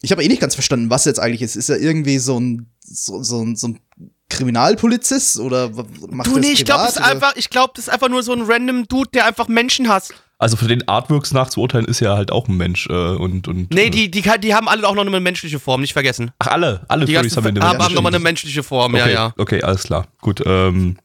[0.01, 1.57] Ich habe eh nicht ganz verstanden, was jetzt eigentlich ist.
[1.57, 3.81] Ist er irgendwie so ein, so, so ein, so ein
[4.49, 5.71] Kriminalpolizist oder
[6.11, 8.09] macht Du, er nee, das ich glaube, das ist einfach, ich glaube, das ist einfach
[8.09, 10.15] nur so ein random Dude, der einfach Menschen hasst.
[10.41, 12.87] Also für den Artworks nach zu urteilen, ist ja halt auch ein Mensch.
[12.89, 15.81] Äh, und, und, Nee, äh, die, die, die haben alle auch noch eine menschliche Form,
[15.81, 16.31] nicht vergessen.
[16.39, 19.01] Ach, alle, alle Die Furries haben haben, eine haben, Mensch- nochmal eine menschliche Form, okay,
[19.07, 19.35] ja, ja.
[19.37, 20.07] Okay, alles klar.
[20.21, 20.97] Gut, ähm,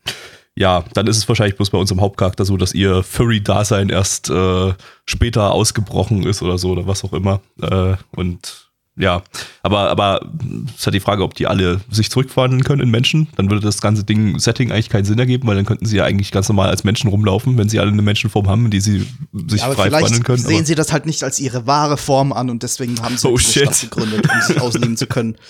[0.55, 4.73] ja, dann ist es wahrscheinlich bloß bei unserem Hauptcharakter so, dass ihr Furry-Dasein erst äh,
[5.05, 7.41] später ausgebrochen ist oder so oder was auch immer.
[7.61, 9.23] Äh, und ja,
[9.63, 10.21] aber, aber
[10.67, 13.27] es ist halt die Frage, ob die alle sich zurückverwandeln können in Menschen.
[13.37, 16.03] Dann würde das ganze Ding, Setting eigentlich keinen Sinn ergeben, weil dann könnten sie ja
[16.03, 19.07] eigentlich ganz normal als Menschen rumlaufen, wenn sie alle eine Menschenform haben, in die sie
[19.47, 20.43] sich Ja, aber frei vielleicht verwandeln können.
[20.43, 23.27] sehen aber- sie das halt nicht als ihre wahre Form an und deswegen haben sie
[23.27, 23.35] Oh.
[23.37, 25.37] Stadt gegründet, um sich ausleben zu können.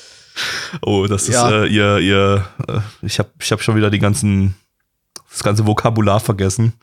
[0.81, 1.63] Oh, das ist Ja.
[1.63, 4.55] äh, ihr, ihr, äh, ich habe ich hab schon wieder die ganzen,
[5.33, 6.73] das ganze Vokabular vergessen.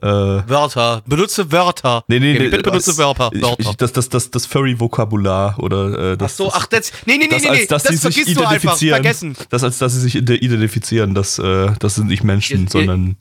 [0.00, 1.02] Äh, Wörter.
[1.06, 2.04] Benutze Wörter.
[2.06, 2.48] nee, nee, Okay, nee.
[2.50, 3.30] Bitte benutze das- Wörter.
[3.32, 6.92] Ich, ich, das, das, das, das Furry-Vokabular oder äh, das, ach so, das, ach, das.
[7.04, 7.66] Nee, nee, nee, das, nee, als nee.
[7.66, 8.52] dass Das sie sich vergisst du einfach.
[8.52, 8.94] identifizieren.
[9.02, 9.36] Vergessen.
[9.50, 13.16] Das als dass sie sich ide- identifizieren, das, äh, das sind nicht Menschen, Ihr- sondern.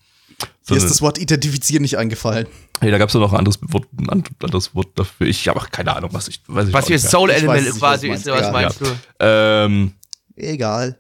[0.70, 2.46] Mir ist das Wort identifizieren nicht eingefallen.
[2.82, 4.08] hey, da gab es ja noch ein anderes Wort, ein
[4.44, 5.26] anderes Wort dafür.
[5.26, 7.00] Ich habe keine Ahnung, was ich weiß ich Was hier.
[7.00, 8.82] Soul Ich weiß Element quasi was ist, was meinst.
[8.82, 8.86] meinst du?
[9.22, 9.94] Ähm,
[10.36, 11.00] Egal.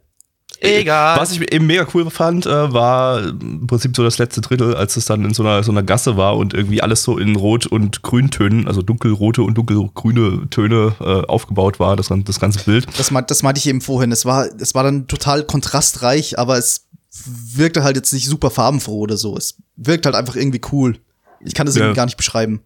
[0.59, 1.19] Egal.
[1.19, 4.97] Was ich eben mega cool fand, äh, war im Prinzip so das letzte Drittel, als
[4.97, 7.67] es dann in so einer, so einer Gasse war und irgendwie alles so in Rot-
[7.67, 12.87] und Grüntönen, also dunkelrote und dunkelgrüne Töne äh, aufgebaut war, das, das ganze Bild.
[12.97, 14.11] Das, das meinte ich eben vorhin.
[14.11, 16.87] Es war, es war dann total kontrastreich, aber es
[17.25, 19.37] wirkte halt jetzt nicht super farbenfroh oder so.
[19.37, 20.97] Es wirkt halt einfach irgendwie cool.
[21.41, 21.81] Ich kann das Ja.
[21.83, 22.61] irgendwie gar nicht beschreiben.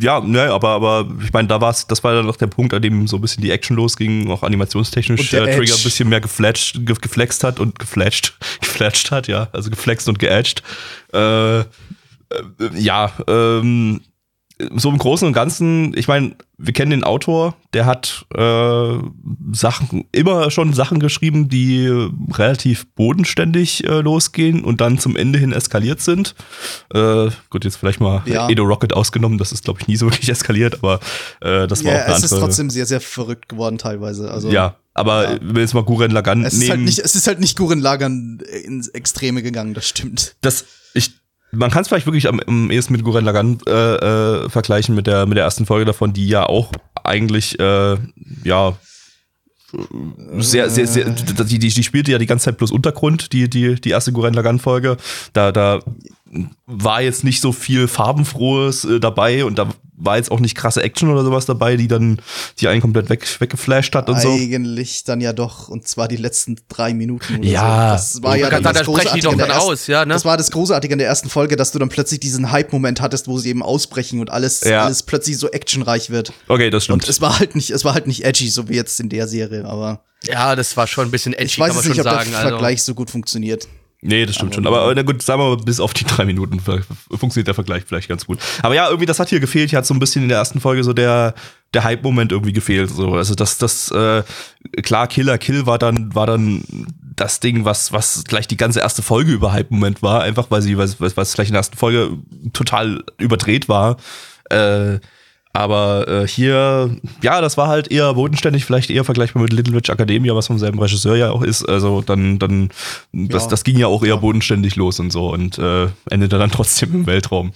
[0.00, 2.82] Ja, ne, aber, aber ich meine, da war's, das war dann noch der Punkt, an
[2.82, 6.80] dem so ein bisschen die Action losging, auch animationstechnisch äh, Trigger ein bisschen mehr geflatscht,
[6.84, 10.62] ge geflext hat und geflatscht, geflatscht hat, ja, also geflext und geedged.
[11.14, 11.64] Äh, äh,
[12.74, 14.02] ja, ähm,
[14.74, 18.98] so im Großen und Ganzen, ich meine, wir kennen den Autor, der hat äh,
[19.52, 21.86] Sachen, immer schon Sachen geschrieben, die
[22.32, 26.34] relativ bodenständig äh, losgehen und dann zum Ende hin eskaliert sind.
[26.92, 28.48] Äh, gut, jetzt vielleicht mal Ja.
[28.48, 31.00] Edo Rocket ausgenommen, das ist, glaube ich, nie so wirklich eskaliert, aber
[31.40, 32.48] äh, das war Ja, auch eine es ist andere.
[32.48, 34.30] trotzdem sehr, sehr verrückt geworden teilweise.
[34.30, 35.38] Also, ja, aber Ja.
[35.40, 37.56] wenn wir jetzt mal Guren Lagan Es nehmen, ist, halt nicht, es ist halt nicht
[37.56, 40.36] Guren Lagern ins Extreme gegangen, das stimmt.
[40.42, 41.12] das, ich,
[41.52, 45.06] man kann es vielleicht wirklich am, am ehesten mit Guren Lagan äh, äh, vergleichen mit
[45.06, 46.70] der, mit der ersten Folge davon, die ja auch
[47.02, 47.96] eigentlich, äh,
[48.44, 48.76] ja,
[50.38, 53.76] sehr, sehr, sehr, die, die, die spielte ja die ganze Zeit bloß Untergrund, die, die,
[53.76, 54.96] die erste Guren Lagan-Folge.
[55.32, 55.80] Da, da
[56.66, 59.68] war jetzt nicht so viel Farbenfrohes äh, dabei und da
[60.02, 62.22] war jetzt auch nicht krasse Action oder sowas dabei, die dann
[62.58, 64.30] die einen komplett weg, weggeflasht hat und so.
[64.30, 67.36] Eigentlich dann ja doch, und zwar die letzten drei Minuten.
[67.40, 67.98] Oder Ja.
[67.98, 68.20] So.
[68.20, 70.14] Das war Ja, dann, das Großartige doch in der dann ersten- aus, ja, ne?
[70.14, 73.28] Das war das Großartige in der ersten Folge, dass du dann plötzlich diesen Hype-Moment hattest,
[73.28, 74.84] wo sie eben ausbrechen und alles, Ja.
[74.84, 76.32] alles plötzlich so actionreich wird.
[76.48, 77.02] Okay, das stimmt.
[77.04, 79.28] Und es war halt nicht, es war halt nicht edgy, so wie jetzt in der
[79.28, 82.06] Serie, aber ja, das war schon ein bisschen edgy, ich weiß kann man nicht, schon
[82.06, 82.30] ob sagen.
[82.30, 82.48] der Also.
[82.50, 83.68] Vergleich so gut funktioniert.
[84.02, 84.66] Nee, das stimmt schon.
[84.66, 88.08] Aber, na gut, sagen wir mal, bis auf die drei Minuten funktioniert der Vergleich vielleicht
[88.08, 88.38] ganz gut.
[88.62, 89.70] Aber ja, irgendwie, das hat hier gefehlt.
[89.70, 91.34] Hier hat so ein bisschen in der ersten Folge so der,
[91.74, 92.90] der Hype-Moment irgendwie gefehlt.
[92.90, 93.14] So.
[93.14, 94.22] Also das, das, äh,
[94.82, 96.64] klar, Killer Kill war dann, war dann
[97.14, 100.78] das Ding, was, was gleich die ganze erste Folge über Hype-Moment war, einfach weil sie,
[100.78, 102.16] was, was, was gleich in der ersten Folge
[102.54, 103.98] total überdreht war.
[104.48, 105.00] Äh,
[105.52, 109.90] aber äh, hier, ja, das war halt eher bodenständig, vielleicht eher vergleichbar mit Little Witch
[109.90, 111.68] Academia, was vom selben Regisseur ja auch ist.
[111.68, 112.70] Also dann, dann,
[113.12, 113.48] das, Ja.
[113.50, 117.06] das ging ja auch eher bodenständig los und so und äh, endete dann trotzdem im
[117.06, 117.52] Weltraum.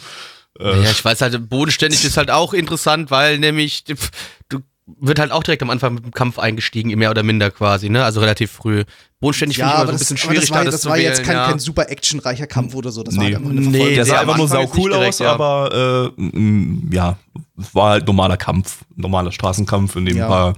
[0.59, 3.95] Äh, Ja, ich weiß halt, bodenständig ist halt auch interessant, weil nämlich du
[5.01, 8.05] wird halt auch direkt am Anfang mit dem Kampf eingestiegen, mehr oder minder quasi, ne?
[8.05, 8.85] Also relativ früh.
[9.19, 10.97] Bodenständig finde ich immer so ein bisschen aber schwierig, das war, da das das war
[10.99, 11.47] wählen, jetzt kein, ja.
[11.47, 13.03] kein super actionreicher Kampf oder so.
[13.03, 13.31] Das war Nee.
[13.35, 13.95] halt einfach eine Nee, Verfolgung.
[13.95, 15.33] der sah einfach nur sau cool direkt, aus, ja.
[15.33, 17.17] aber äh, ja,
[17.73, 20.25] war halt normaler Kampf, normaler Straßenkampf, in dem Ja.
[20.25, 20.55] ein paar,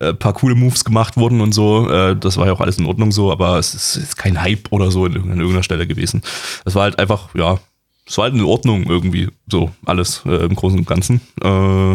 [0.00, 1.88] äh, paar coole Moves gemacht wurden und so.
[1.90, 4.70] Äh, das war ja auch alles in Ordnung so, aber es ist jetzt kein Hype
[4.70, 6.22] oder so in, an irgendeiner Stelle gewesen.
[6.64, 7.58] Das war halt einfach, ja,
[8.06, 11.20] es war halt in Ordnung irgendwie, so alles äh, im Großen und Ganzen.
[11.42, 11.94] Äh,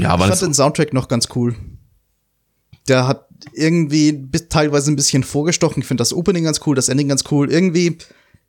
[0.00, 1.54] ja, Ich fand den Soundtrack noch ganz cool.
[2.88, 5.82] Der hat irgendwie bis, teilweise ein bisschen vorgestochen.
[5.82, 7.50] Ich finde das Opening ganz cool, das Ending ganz cool.
[7.50, 7.98] Irgendwie,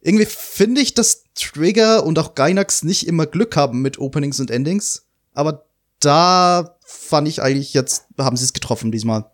[0.07, 4.49] irgendwie finde ich, dass Trigger und auch Gainax nicht immer Glück haben mit Openings und
[4.49, 5.05] Endings.
[5.33, 5.65] Aber
[5.99, 9.25] da fand ich eigentlich jetzt, haben sie es getroffen diesmal.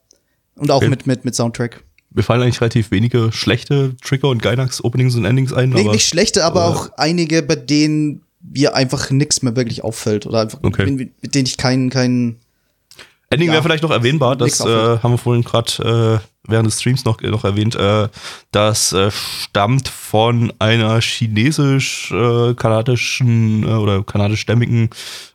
[0.56, 0.90] Und auch Okay.
[0.90, 1.84] mit, mit, mit Soundtrack.
[2.12, 5.92] mir fallen eigentlich relativ wenige schlechte Trigger und Gainax Openings und Endings ein, Nee, aber
[5.94, 10.26] nicht schlechte, aber aber- auch einige, bei denen mir einfach nichts mehr wirklich auffällt.
[10.26, 10.90] Oder einfach, Okay.
[10.92, 12.40] mit, mit denen ich keinen, keinen,
[13.34, 13.54] Ending Ja.
[13.54, 17.20] wäre vielleicht noch erwähnbar, das äh, haben wir vorhin gerade äh, während des Streams noch,
[17.22, 17.76] noch erwähnt.
[17.76, 18.10] Äh,
[18.52, 24.90] das äh, stammt von einer chinesisch-kanadischen äh, oder kanadischstämmigen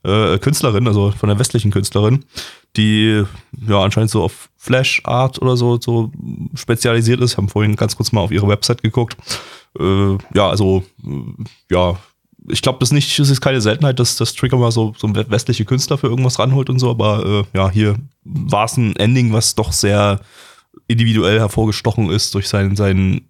[0.05, 2.25] äh, Künstlerin, also von der westlichen Künstlerin,
[2.77, 3.25] die
[3.67, 6.13] ja anscheinend so auf Flash Art oder so, so
[6.55, 7.37] spezialisiert ist.
[7.37, 9.17] Haben vorhin ganz kurz mal auf ihre Website geguckt.
[9.79, 11.97] Äh, ja, also äh, ja,
[12.51, 15.65] ich glaube, das nicht, es ist keine Seltenheit, dass das Trigger mal so, so westliche
[15.65, 19.55] Künstler für irgendwas ranholt und so, aber äh, ja, hier war es ein Ending, was
[19.55, 20.21] doch sehr
[20.87, 23.29] individuell hervorgestochen ist durch seinen, seinen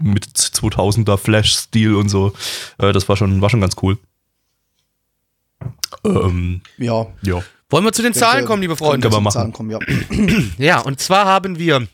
[0.00, 2.32] mit 2000er Flash-Stil und so.
[2.78, 3.98] Äh, das war schon, war schon ganz cool.
[6.04, 7.06] Ähm, ja.
[7.22, 7.42] ja.
[7.70, 9.08] Wollen wir zu den Zahlen kommen, liebe Freunde?
[9.08, 9.52] Können wir Zahlen machen.
[9.52, 9.78] Kommen, ja.
[10.58, 11.86] Ja, und zwar haben wir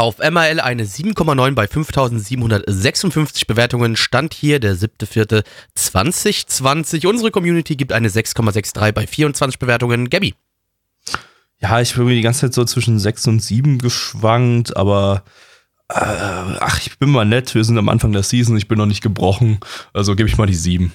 [0.00, 3.96] auf MRL eine 7,9 bei 5756 Bewertungen.
[3.96, 7.06] Stand hier der 7.4.2020.
[7.06, 10.08] Unsere Community gibt eine 6,63 bei 24 Bewertungen.
[10.08, 10.34] Gabby.
[11.60, 15.24] Ja, ich bin mir die ganze Zeit so zwischen 6 und 7 geschwankt, aber
[15.90, 18.86] äh, ach, ich bin mal nett, wir sind am Anfang der Season, ich bin noch
[18.86, 19.60] nicht gebrochen,
[19.92, 20.90] also gebe ich mal die 7.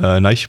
[0.00, 0.48] Äh, nein, ich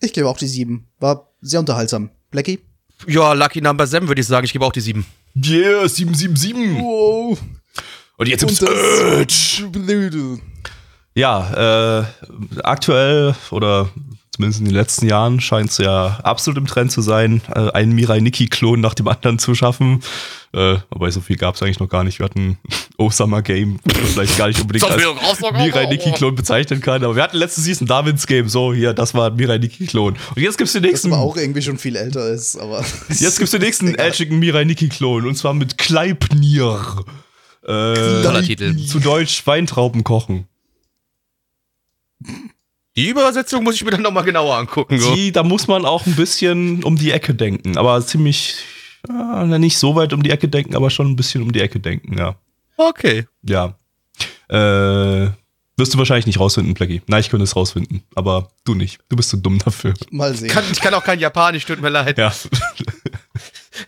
[0.00, 0.86] Ich gebe auch die sieben.
[1.00, 2.10] War sehr unterhaltsam.
[2.30, 2.60] Blackie?
[3.08, 4.44] Ja, Lucky Number 7 würde ich sagen.
[4.44, 5.04] Ich gebe auch die 7.
[5.34, 6.80] Yeah, 777.
[6.80, 7.38] Wow.
[8.18, 8.68] Und jetzt Und das-
[9.62, 10.38] Urge.
[11.14, 12.04] Ja, äh,
[12.62, 13.90] aktuell oder
[14.34, 17.92] zumindest in den letzten Jahren scheint es ja absolut im Trend zu sein, äh, einen
[17.92, 20.02] Mirai Nikki-Klon nach dem anderen zu schaffen.
[20.54, 22.18] Äh, wobei so viel gab es eigentlich noch gar nicht.
[22.18, 22.58] Wir hatten
[22.98, 27.04] Osama Game, das man vielleicht gar nicht unbedingt als Mirai Nikki-Klon bezeichnen kann.
[27.04, 28.48] Aber wir hatten letzte Season Darwin's Game.
[28.48, 30.14] So, hier, das war ein Mirai Nikki-Klon.
[30.34, 31.12] Und jetzt gibt's den Das nächsten.
[31.12, 32.84] aber auch irgendwie schon viel älter ist, aber.
[33.08, 35.26] Jetzt gibt's den nächsten edgigen Mirai Nikki-Klon.
[35.26, 37.04] Und zwar mit Kleipnir.
[37.66, 38.76] Äh, Titel.
[38.86, 40.46] Zu Deutsch Weintrauben kochen.
[42.96, 44.98] Die Übersetzung muss ich mir dann nochmal genauer angucken.
[44.98, 45.14] So.
[45.14, 48.56] Die, da muss man auch ein bisschen um die Ecke denken, aber ziemlich,
[49.08, 51.80] äh, nicht so weit um die Ecke denken, aber schon ein bisschen um die Ecke
[51.80, 52.36] denken, ja.
[52.76, 53.26] Okay.
[53.42, 53.76] Ja.
[54.48, 55.30] Äh,
[55.78, 57.00] Wirst du wahrscheinlich nicht rausfinden, Blackie.
[57.06, 59.00] Nein, ich könnte es rausfinden, aber du nicht.
[59.08, 59.94] Du bist zu dumm dafür.
[60.10, 60.50] Mal sehen.
[60.50, 62.18] Kann, ich kann auch kein Japanisch, tut mir leid.
[62.18, 62.32] Ja.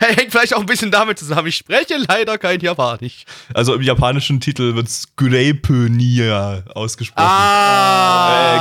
[0.17, 1.49] Hängt vielleicht auch ein bisschen damit zusammen.
[1.49, 3.25] Ich spreche leider kein Japanisch.
[3.53, 7.27] Also im japanischen Titel wird es Gurepenia ausgesprochen.
[7.27, 8.55] Ah.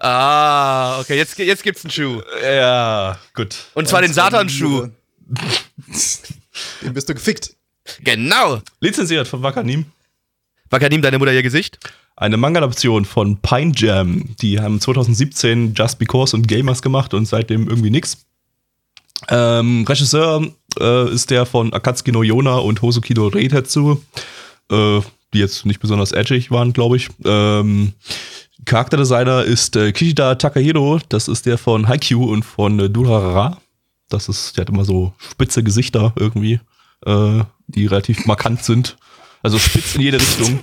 [0.00, 2.22] Ah, okay, jetzt, jetzt gibt's einen Schuh.
[2.42, 3.56] Ja, gut.
[3.74, 4.90] Und zwar den Satan-Schuh.
[6.82, 7.54] Den bist du gefickt.
[8.00, 8.60] Genau.
[8.80, 9.86] Lizenziert von Wakanim.
[10.70, 11.78] Wakanim, deine Mutter ihr Gesicht?
[12.16, 14.34] Eine Manga-Adaption von Pine Jam.
[14.40, 18.26] Die haben 2017 Just Because und Gamers gemacht und seitdem irgendwie nix.
[19.28, 20.46] Ähm, Regisseur
[20.78, 23.96] äh, ist der von Akatsuki no Yona und Hosokido Reitetsu,
[24.70, 25.00] äh,
[25.34, 27.08] die jetzt nicht besonders edgy waren, glaube ich.
[27.24, 27.94] Ähm,
[28.64, 33.58] Charakterdesigner ist äh, Kishida Takahiro, das ist der von Haikyuu und von äh, Durarara.
[34.08, 36.60] Das ist, der hat immer so spitze Gesichter irgendwie,
[37.06, 38.96] äh, die relativ markant sind.
[39.42, 40.60] Also spitz in jede Richtung.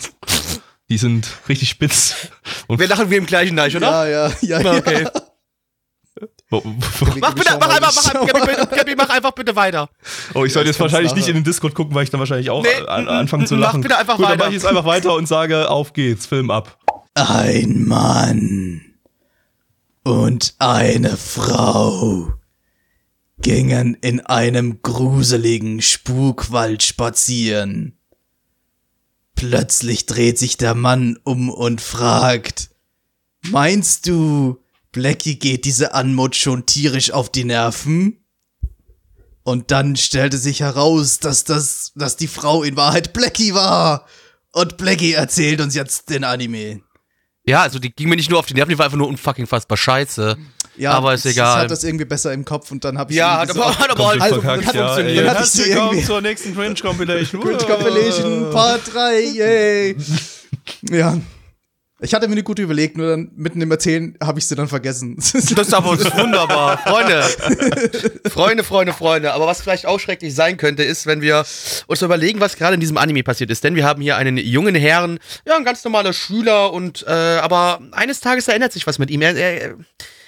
[0.89, 2.30] Die sind richtig spitz.
[2.68, 4.08] Und Wir lachen wie im gleichen Neich, oder?
[4.08, 4.78] Ja, ja, ja, ja.
[4.78, 5.08] Okay.
[6.49, 9.89] Wo- wo- Mach bitte, mach einfach, mach, Gabi, bitte, Gabi, mach einfach bitte weiter.
[10.36, 11.38] Oh, ich sollte jetzt wahrscheinlich du nicht nachher.
[11.38, 13.62] in den Discord gucken, weil ich dann wahrscheinlich auch Nee, an, mm, anfangen zu mach
[13.62, 13.81] lachen.
[13.81, 14.38] bitte einfach Gut, dann weiter.
[14.43, 16.77] mache ich jetzt einfach weiter und sage, auf geht's, Film ab.
[17.15, 18.81] Ein Mann
[20.03, 22.34] und eine Frau
[23.39, 27.97] gingen in einem gruseligen Spukwald spazieren.
[29.36, 32.69] Plötzlich dreht sich der Mann um und fragt,
[33.49, 34.60] Meinst du,
[34.99, 38.23] Blackie geht diese Anmut schon tierisch auf die Nerven?
[39.43, 44.05] Und dann stellte sich heraus, dass das, dass die Frau in Wahrheit Blackie war.
[44.53, 46.79] Und Blackie erzählt uns jetzt den Anime.
[47.45, 49.47] Ja, also die ging mir nicht nur auf die Nerven, die war einfach nur unfucking
[49.47, 50.38] fassbar scheiße.
[50.77, 51.51] Ja, Aber ist egal.
[51.51, 53.89] Ich hatte das irgendwie besser im Kopf und dann habe ich Ja, hat aber, hat
[53.89, 55.27] aber halt Also, hat dann funktioniert.
[55.27, 57.41] dann hatte ich sie Herzlich willkommen irgendwie- zur nächsten Cringe Compilation.
[57.43, 59.95] Cringe Compilation Part 3, yay.
[60.89, 61.17] ja.
[62.01, 64.67] Ich hatte mir eine gute überlegt, nur dann mitten im Erzählen habe ich sie dann
[64.67, 65.15] vergessen.
[65.36, 66.77] Das ist aber wunderbar.
[66.79, 67.23] Freunde.
[68.29, 69.34] Freunde, Freunde, Freunde.
[69.34, 71.45] Aber was vielleicht auch schrecklich sein könnte, ist, wenn wir
[71.88, 73.63] uns überlegen, was gerade in diesem Anime passiert ist.
[73.63, 77.79] Denn wir haben hier einen jungen Herrn, ja, ein ganz normaler Schüler und, äh, aber
[77.91, 79.21] eines Tages erinnert sich was mit ihm.
[79.21, 79.75] Er, er,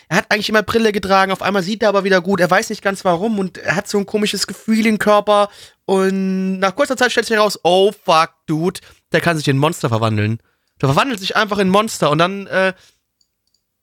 [0.10, 2.40] er hat eigentlich immer Brille getragen, auf einmal sieht er aber wieder gut.
[2.40, 5.50] Er weiß nicht ganz warum und er hat so ein komisches Gefühl im Körper.
[5.86, 8.80] Und nach kurzer Zeit stellt sich heraus, oh fuck, Dude,
[9.12, 10.40] der kann sich in ein Monster verwandeln.
[10.82, 12.74] Der verwandelt sich einfach in Monster und dann, äh,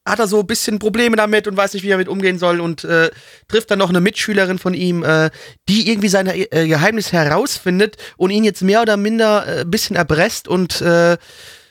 [0.07, 2.61] hat er so ein bisschen Probleme damit und weiß nicht, wie er damit umgehen soll
[2.61, 3.11] und äh,
[3.49, 5.31] trifft dann noch eine Mitschülerin von ihm, äh,
[5.69, 9.97] die irgendwie sein äh, Geheimnis herausfindet und ihn jetzt mehr oder minder äh, ein bisschen
[9.97, 11.17] erpresst und äh,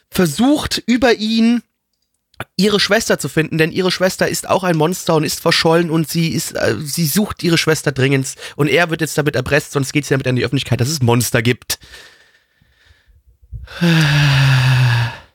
[0.09, 1.61] versucht über ihn
[2.57, 6.09] ihre Schwester zu finden, denn ihre Schwester ist auch ein Monster und ist verschollen und
[6.09, 9.93] sie ist, äh, sie sucht ihre Schwester dringend und er wird jetzt damit erpresst, sonst
[9.93, 11.77] geht sie damit an die Öffentlichkeit, dass es Monster gibt.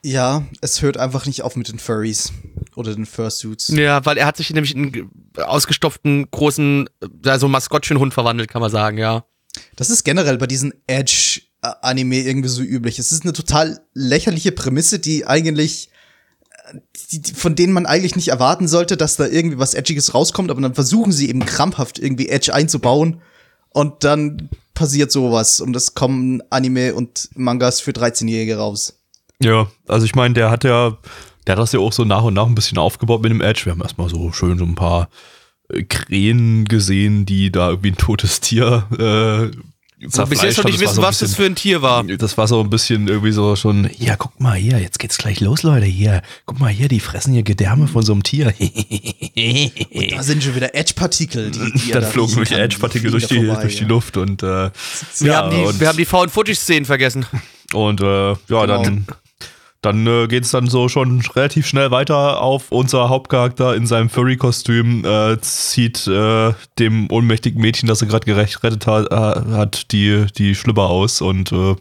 [0.05, 2.33] ja, es hört einfach nicht auf mit den Furries
[2.77, 3.69] oder den Fursuits.
[3.69, 5.07] Ja, weil er hat sich nämlich in einen ge-
[5.37, 6.89] ausgestopften großen,
[7.25, 9.25] äh, so Maskottchenhund verwandelt, kann man sagen, ja.
[9.77, 12.99] Das ist generell bei diesen Edge-Anime irgendwie so üblich.
[12.99, 15.91] Es ist eine total lächerliche Prämisse, die eigentlich,
[16.73, 16.79] äh,
[17.11, 20.51] die, die, von denen man eigentlich nicht erwarten sollte, dass da irgendwie was Edgiges rauskommt,
[20.51, 23.21] aber dann versuchen sie eben krampfhaft irgendwie Edge einzubauen
[23.71, 28.98] und dann passiert sowas und es kommen Anime und Mangas für 13-Jährige raus.
[29.43, 30.97] Ja, also ich meine, der hat ja,
[31.47, 33.67] der hat das ja auch so nach und nach ein bisschen aufgebaut mit dem Edge.
[33.67, 35.09] Wir haben erstmal so schön so ein paar
[35.73, 39.57] äh, Krähen gesehen, die da irgendwie ein totes Tier äh,
[40.09, 42.05] So, bis jetzt noch nicht wissen, was das für ein Tier war.
[42.05, 45.41] Das war so ein bisschen irgendwie so schon, ja, guck mal hier, jetzt geht's gleich
[45.41, 46.23] los, Leute, hier.
[46.47, 48.53] Guck mal hier, die fressen hier Gedärme von so einem Tier.
[50.11, 51.51] Da sind schon wieder Edge-Partikel.
[51.53, 52.59] Die, die Dann da flogen kann.
[52.59, 53.89] Edge-Partikel durch, die, vorbei, durch die ja.
[53.89, 54.71] Luft und äh, Wir,
[55.21, 57.25] ja, haben die, und, wir haben die Found-Footage-Szenen vergessen.
[57.73, 58.67] und äh, ja, Genau.
[58.67, 59.07] dann,
[59.81, 62.73] dann äh, geht's dann so schon relativ schnell weiter auf.
[62.73, 68.87] Unser Hauptcharakter in seinem Furry-Kostüm äh, zieht äh, dem ohnmächtigen Mädchen, das er gerade gerettet
[68.87, 71.77] hat, äh, hat die, die Schlüpper aus und äh,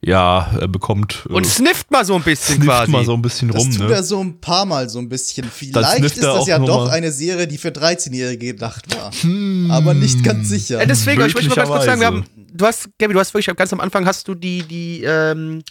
[0.00, 2.92] ja, er bekommt äh, Und snifft mal so ein bisschen snifft quasi.
[2.92, 3.94] mal so ein bisschen Das rum, tut ne?
[3.94, 5.50] er so ein paar Mal so ein bisschen.
[5.52, 6.90] Vielleicht ist das ja doch mal.
[6.90, 9.10] eine Serie, die für 13-Jährige gedacht war.
[9.70, 10.80] Aber nicht ganz sicher.
[10.80, 13.34] Äh, deswegen, ich möchte mal ganz kurz sagen, wir haben, du hast, Gabby, du hast
[13.34, 15.62] wirklich ganz am Anfang hast du die, die, ähm,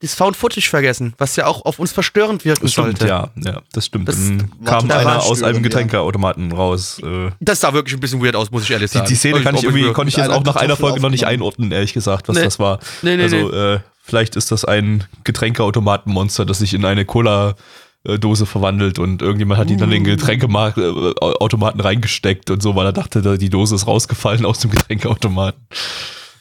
[0.00, 3.08] das Found Footage vergessen, was ja auch auf uns verstörend wirken Das stimmt, sollte.
[3.08, 4.08] ja, ja, das stimmt.
[4.08, 5.62] Das Dann kam total einer aus einem ja.
[5.62, 7.00] Getränkeautomaten raus.
[7.02, 9.08] Äh, Das sah wirklich ein bisschen weird aus, muss ich ehrlich die, sagen.
[9.08, 11.72] die Szene kann ich irgendwie, konnte ich jetzt auch nach einer Folge noch nicht einordnen,
[11.72, 12.44] ehrlich gesagt, was Nee.
[12.44, 12.78] das war.
[13.02, 18.98] Nee, nee, also, Äh, vielleicht ist das ein Getränkeautomatenmonster, das sich in eine Cola-Dose verwandelt
[18.98, 23.36] und irgendjemand hat die dann in den Getränkeautomaten reingesteckt und so, weil er dachte, da-
[23.38, 25.66] die Dose ist rausgefallen aus dem Getränkeautomaten.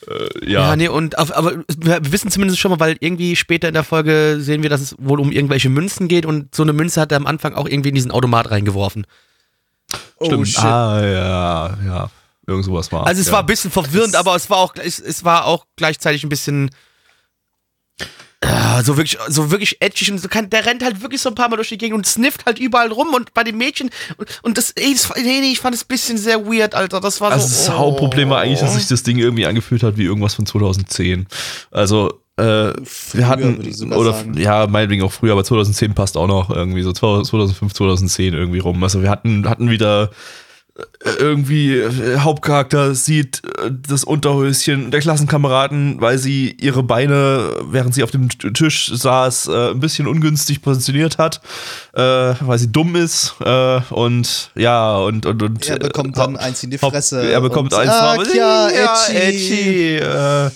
[0.08, 0.76] Äh, Ja, ja.
[0.76, 4.38] nee, und auf, aber wir wissen zumindest schon mal, weil irgendwie später in der Folge
[4.40, 7.18] sehen wir, dass es wohl um irgendwelche Münzen geht und so eine Münze hat er
[7.18, 9.06] am Anfang auch irgendwie in diesen Automat reingeworfen.
[10.18, 10.64] Oh shit.
[10.64, 12.10] Ah, ja, ja.
[12.48, 13.08] Irgend sowas war.
[13.08, 13.34] Also es ja.
[13.34, 16.70] war ein bisschen verwirrend, aber es war auch es, es war auch gleichzeitig ein bisschen
[18.84, 21.50] so wirklich so wirklich edgy und so kann, der rennt halt wirklich so ein paar
[21.50, 24.58] mal durch die Gegend und snifft halt überall rum und bei den Mädchen und, und
[24.58, 27.02] das, ey, das nee, nee, ich fand es ein bisschen sehr weird, Alter.
[27.02, 28.78] Das war Also so das Hauptproblem war eigentlich, dass oh.
[28.78, 31.28] sich das Ding irgendwie angefühlt hat wie irgendwas von 2010.
[31.72, 32.74] Also äh,
[33.14, 34.38] wir hatten oder sagen.
[34.38, 38.84] ja meinetwegen auch früher, aber 2010 passt auch noch irgendwie so 2005, 2010 irgendwie rum.
[38.84, 40.10] Also wir hatten hatten wieder
[41.20, 48.04] irgendwie äh, Hauptcharakter sieht äh, das Unterhöschen der Klassenkameraden, weil sie ihre Beine, während sie
[48.04, 51.42] auf dem Tisch saß, äh, ein bisschen ungünstig positioniert hat,
[51.94, 53.36] weil sie dumm ist
[53.90, 57.30] und ja und und und Er bekommt dann eins in die Haupt- Fresse.
[57.32, 58.36] Er bekommt eins drauf.
[58.36, 59.98] ja, ja, edgy.
[59.98, 60.52] edgy.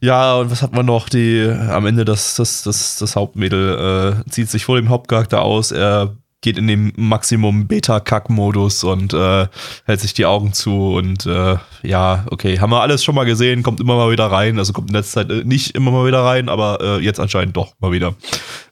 [0.00, 1.08] Ja, und was hat man noch?
[1.08, 5.70] Die, am Ende das, das, das, das Hauptmädel äh, zieht sich vor dem Hauptcharakter aus.
[5.72, 6.14] Er
[6.44, 9.48] geht in den Maximum Beta-Kack-Modus und äh,
[9.86, 13.62] hält sich die Augen zu und äh, ja, okay, haben wir alles schon mal gesehen,
[13.62, 16.22] kommt immer mal wieder rein, also kommt in letzter Zeit äh, nicht immer mal wieder
[16.22, 18.14] rein, aber äh, jetzt anscheinend doch mal wieder.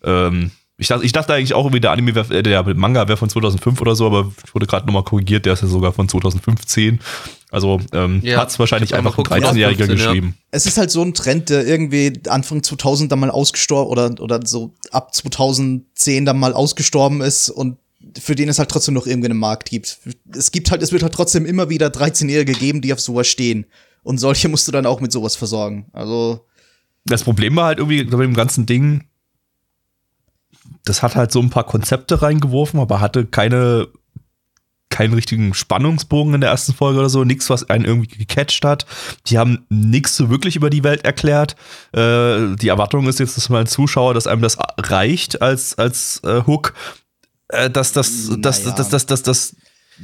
[0.05, 3.17] Ähm, ich dachte, ich dachte eigentlich auch irgendwie, der Anime, wär, äh, der Manga wäre
[3.17, 6.09] von 2005 oder so, aber ich wurde gerade nochmal korrigiert, der ist ja sogar von
[6.09, 7.01] 2015.
[7.53, 9.95] Also ähm, Ja, hat es wahrscheinlich einfach ein geguckt, 13-Jähriger 2015, ja.
[9.95, 10.37] geschrieben.
[10.51, 14.41] Es ist halt so ein Trend, der irgendwie Anfang 2000 dann mal ausgestorben oder, oder
[14.47, 17.77] so ab 2010 dann mal ausgestorben ist und
[18.19, 19.99] für den es halt trotzdem noch irgendwie einen Markt gibt.
[20.35, 23.67] Es gibt halt, es wird halt trotzdem immer wieder 13-Jährige geben, die auf sowas stehen.
[24.03, 25.87] Und solche musst du dann auch mit sowas versorgen.
[25.93, 26.47] Also,
[27.05, 29.05] Das Problem war halt irgendwie bei dem ganzen Ding,
[30.85, 33.89] das hat halt so ein paar Konzepte reingeworfen, aber hatte keine
[34.93, 38.87] keinen richtigen Spannungsbogen in der ersten Folge oder so, nichts, was einen irgendwie gecatcht hat.
[39.27, 41.57] Die haben nichts so wirklich über die Welt erklärt.
[41.93, 46.43] Äh, die Erwartung ist jetzt, dass man Zuschauer, dass einem das reicht als, als äh,
[46.47, 46.75] Hook,
[47.49, 48.77] äh, dass das, dass, Naja.
[48.77, 49.57] dass, dass, dass, dass,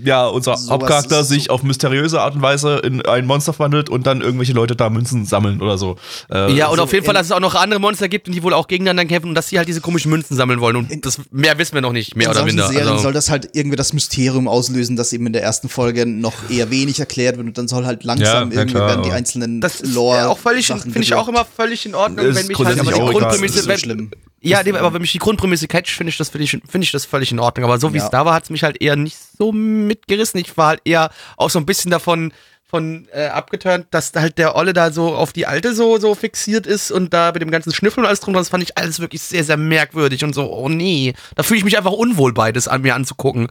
[0.04, 3.52] ja, unser Sowas Hauptcharakter ist so- sich auf mysteriöse Art und Weise in ein Monster
[3.52, 5.96] verwandelt und dann irgendwelche Leute da Münzen sammeln oder so.
[6.30, 8.34] Äh, Ja, und Also auf jeden Fall, dass es auch noch andere Monster gibt und
[8.34, 10.76] die wohl auch gegeneinander kämpfen und dass sie halt diese komischen Münzen sammeln wollen.
[10.76, 12.68] Und das mehr wissen wir noch nicht, mehr in oder minder.
[12.68, 16.06] Serien Also, soll das halt irgendwie das Mysterium auslösen, das eben in der ersten Folge
[16.06, 19.12] noch eher wenig erklärt wird und dann soll halt langsam Ja, irgendwie klar, werden die
[19.12, 22.36] einzelnen das ist Lore äh, auch völlig, finde ich auch immer völlig in Ordnung, Ist
[22.36, 22.98] wenn mich halt aber die.
[23.00, 24.10] Grundprämisse, ist so schlimm.
[24.40, 26.92] Ja, nee, aber wenn mich die Grundprämisse catcht, finde ich das, finde ich, finde ich
[26.92, 27.64] das völlig in Ordnung.
[27.64, 28.10] Aber so wie es Ja.
[28.10, 30.38] da war, hat es mich halt eher nicht so mitgerissen.
[30.40, 32.32] Ich war halt eher auch so ein bisschen davon
[32.70, 36.14] von äh, abgeturnt, dass da halt der Olle da so auf die Alte so so
[36.14, 39.00] fixiert ist und da mit dem ganzen Schnüffeln und alles drum, das fand ich alles
[39.00, 41.14] wirklich sehr, sehr merkwürdig und so, oh nee.
[41.34, 43.48] Da fühle ich mich einfach unwohl beides an mir anzugucken.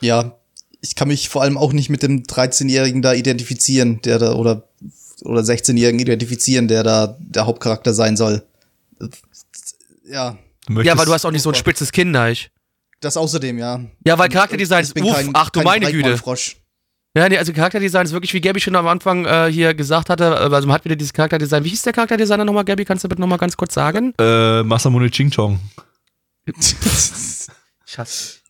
[0.00, 0.36] Ja,
[0.80, 4.68] ich kann mich vor allem auch nicht mit dem 13-Jährigen da identifizieren, der da, oder,
[5.22, 8.44] oder 16-Jährigen identifizieren, der da der Hauptcharakter sein soll.
[10.04, 10.36] Ja,
[10.68, 12.50] Ja, weil du hast auch nicht so ein spitzes Kinn, Deich.
[13.00, 13.80] das außerdem, ja.
[14.06, 16.18] Ja, weil Charakterdesign ist, uff, kein- ach du meine Güte.
[17.16, 20.24] Ja, nee, also Charakterdesign ist wirklich, wie Gabby schon am Anfang äh, hier gesagt hatte,
[20.24, 21.62] äh, also man hat wieder dieses Charakterdesign.
[21.64, 22.84] Wie hieß der Charakterdesigner nochmal, Gabby?
[22.84, 24.12] Kannst du bitte nochmal ganz kurz sagen?
[24.18, 25.60] Äh, Masamune Ching Chong.
[27.86, 28.40] Schatz.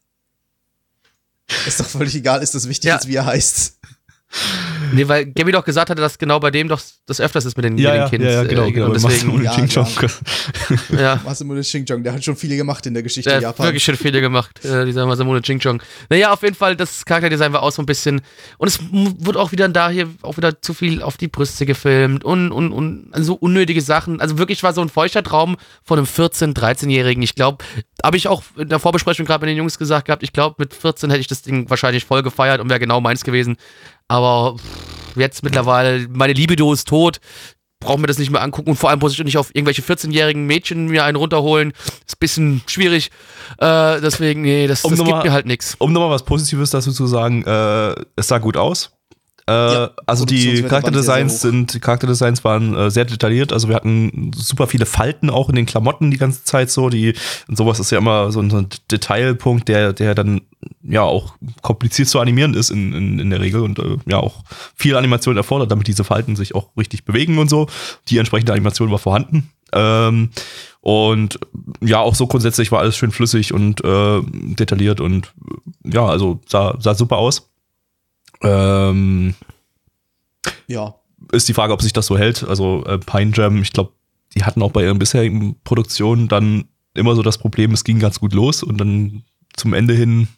[1.66, 2.94] Ist doch völlig egal, ist das wichtig, Ja.
[2.94, 3.78] jetzt, wie er heißt.
[4.92, 7.64] Nee, weil Gabby doch gesagt hatte, dass genau bei dem doch das öfters ist mit
[7.64, 8.24] den, mit den Kids.
[8.24, 9.88] äh, genau, und deswegen, Masamune Ja, Ching Chong.
[10.98, 11.20] ja.
[11.24, 13.66] Masamune Shinjong, der hat schon viele gemacht in der Geschichte Der hat Japans.
[13.66, 15.82] wirklich schon viele gemacht, äh, dieser Masamune Chingchong.
[16.10, 18.20] Naja, auf jeden Fall, das Charakterdesign war auch so ein bisschen.
[18.58, 22.24] Und es wurde auch wieder da hier auch wieder zu viel auf die Brüste gefilmt
[22.24, 24.20] und, und, und so unnötige Sachen.
[24.20, 27.22] Also wirklich war so ein feuchter Traum von einem 14-, 13-Jährigen.
[27.22, 27.64] Ich glaube,
[28.02, 30.74] habe ich auch in der Vorbesprechung gerade mit den Jungs gesagt gehabt, ich glaube, mit
[30.74, 33.56] 14 hätte ich das Ding wahrscheinlich voll gefeiert und wäre genau meins gewesen.
[34.08, 37.20] Aber pff, jetzt mittlerweile, meine Libido ist tot.
[37.80, 40.46] Brauchen wir das nicht mehr angucken und vor allem muss ich nicht auf irgendwelche 14-jährigen
[40.46, 41.72] Mädchen mir einen runterholen.
[42.06, 43.10] Ist ein bisschen schwierig.
[43.58, 45.74] Äh, deswegen, nee, das, Um das noch gibt mal- mir halt nichts.
[45.78, 48.90] Um nochmal was Positives dazu zu sagen, äh, es sah gut aus.
[49.46, 53.52] Äh, also die Charakterdesigns sind, die Charakterdesigns waren äh, sehr detailliert.
[53.52, 56.88] Also wir hatten super viele Falten auch in den Klamotten die ganze Zeit so.
[56.88, 57.12] Die
[57.48, 60.40] und sowas ist ja immer so ein, so ein Detailpunkt, der, der dann
[60.86, 64.44] ja auch kompliziert zu animieren ist in, in, in der Regel und äh, ja auch
[64.74, 67.68] viel Animation erfordert, damit diese Falten sich auch richtig bewegen und so.
[68.08, 69.50] Die entsprechende Animation war vorhanden.
[69.72, 70.30] Ähm,
[70.80, 71.38] und
[71.80, 75.32] ja, auch so grundsätzlich war alles schön flüssig und äh, detailliert und
[75.85, 77.50] ja, also sah, sah super aus.
[78.42, 79.35] Ähm,
[80.68, 80.94] Ja.
[81.32, 82.44] ist die Frage, ob sich das so hält.
[82.44, 83.92] Also äh, Pine Jam, ich glaube,
[84.35, 86.64] die hatten auch bei ihren bisherigen Produktionen dann
[86.94, 89.24] immer so das Problem, es ging ganz gut los und dann
[89.57, 90.29] zum Ende hin,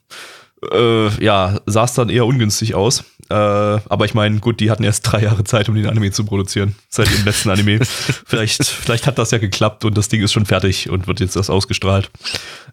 [0.73, 3.05] äh, ja, sah es dann eher ungünstig aus.
[3.29, 6.25] Äh, aber ich meine, gut, die hatten erst drei Jahre Zeit, um den Anime zu
[6.25, 7.85] produzieren, seit dem letzten Anime.
[8.27, 11.37] vielleicht, vielleicht hat das ja geklappt und das Ding ist schon fertig und wird jetzt
[11.37, 12.11] erst ausgestrahlt.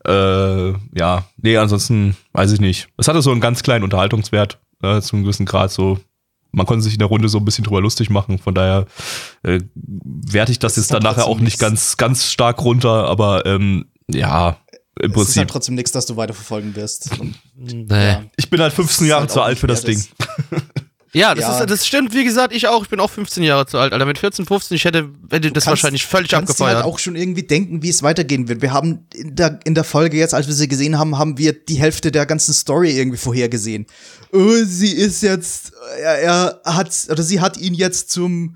[0.05, 2.87] Äh, ja, nee, ansonsten weiß ich nicht.
[2.97, 5.99] Es hatte so einen ganz kleinen Unterhaltungswert, äh, zu einem gewissen Grad so.
[6.51, 8.85] Man konnte sich in der Runde so ein bisschen drüber lustig machen, von daher
[9.41, 13.47] äh, werte ich das, Das jetzt dann nachher auch nicht ganz, ganz stark runter, aber
[13.47, 14.57] ähm, ja,
[14.99, 15.37] im Es ist Prinzip.
[15.39, 17.09] halt trotzdem nichts, dass du weiterverfolgen wirst.
[17.19, 17.85] Und, Nee.
[17.89, 18.23] ja.
[18.35, 20.03] ich bin halt 15 ist Jahre halt zu alt für das Ding.
[21.15, 21.59] Ja, das, Ja.
[21.61, 22.81] Ist, das stimmt, wie gesagt, ich auch.
[22.81, 24.07] Ich bin auch 15 Jahre zu alt, Alter.
[24.07, 26.75] Mit 14, 15, ich hätte, hätte das kannst- wahrscheinlich völlig kannst dir abgefeuert.
[26.77, 28.63] halt auch schon irgendwie denken, wie es weitergehen wird.
[28.63, 31.53] Wir haben in der, in der Folge jetzt, als wir sie gesehen haben, haben wir
[31.53, 33.85] die Hälfte der ganzen Story irgendwie vorhergesehen.
[34.31, 38.55] Oh, sie ist jetzt, er, er hat, oder sie hat ihn jetzt zum,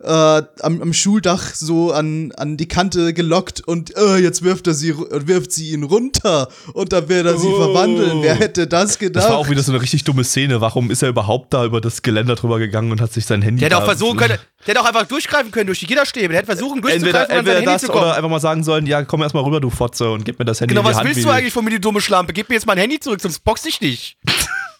[0.00, 4.74] äh, am, am Schuldach so an, an die Kante gelockt und äh, jetzt wirft er
[4.74, 7.56] sie, wirft sie ihn runter und dann wird er sie Oh.
[7.56, 8.22] verwandeln.
[8.22, 9.24] Wer hätte das gedacht?
[9.24, 10.60] Das war auch wieder so eine richtig dumme Szene.
[10.60, 13.60] Warum ist er überhaupt da über das Geländer drüber gegangen und hat sich sein Handy
[13.60, 16.28] Der hätte auch versuchen können, der hätte auch einfach durchgreifen können durch die Gitterstäbe.
[16.28, 18.02] Der hätte versuchen, durchzugreifen Entweder, und an sein entweder Handy das zu kommen.
[18.04, 20.44] oder einfach mal sagen sollen, ja, komm erst mal rüber, du Fotze, und gib mir
[20.44, 21.08] das Handy Genau, in die was Hand.
[21.08, 22.32] willst du eigentlich von mir, die dumme Schlampe?
[22.32, 24.16] Gib mir jetzt mein Handy zurück, sonst box ich dich.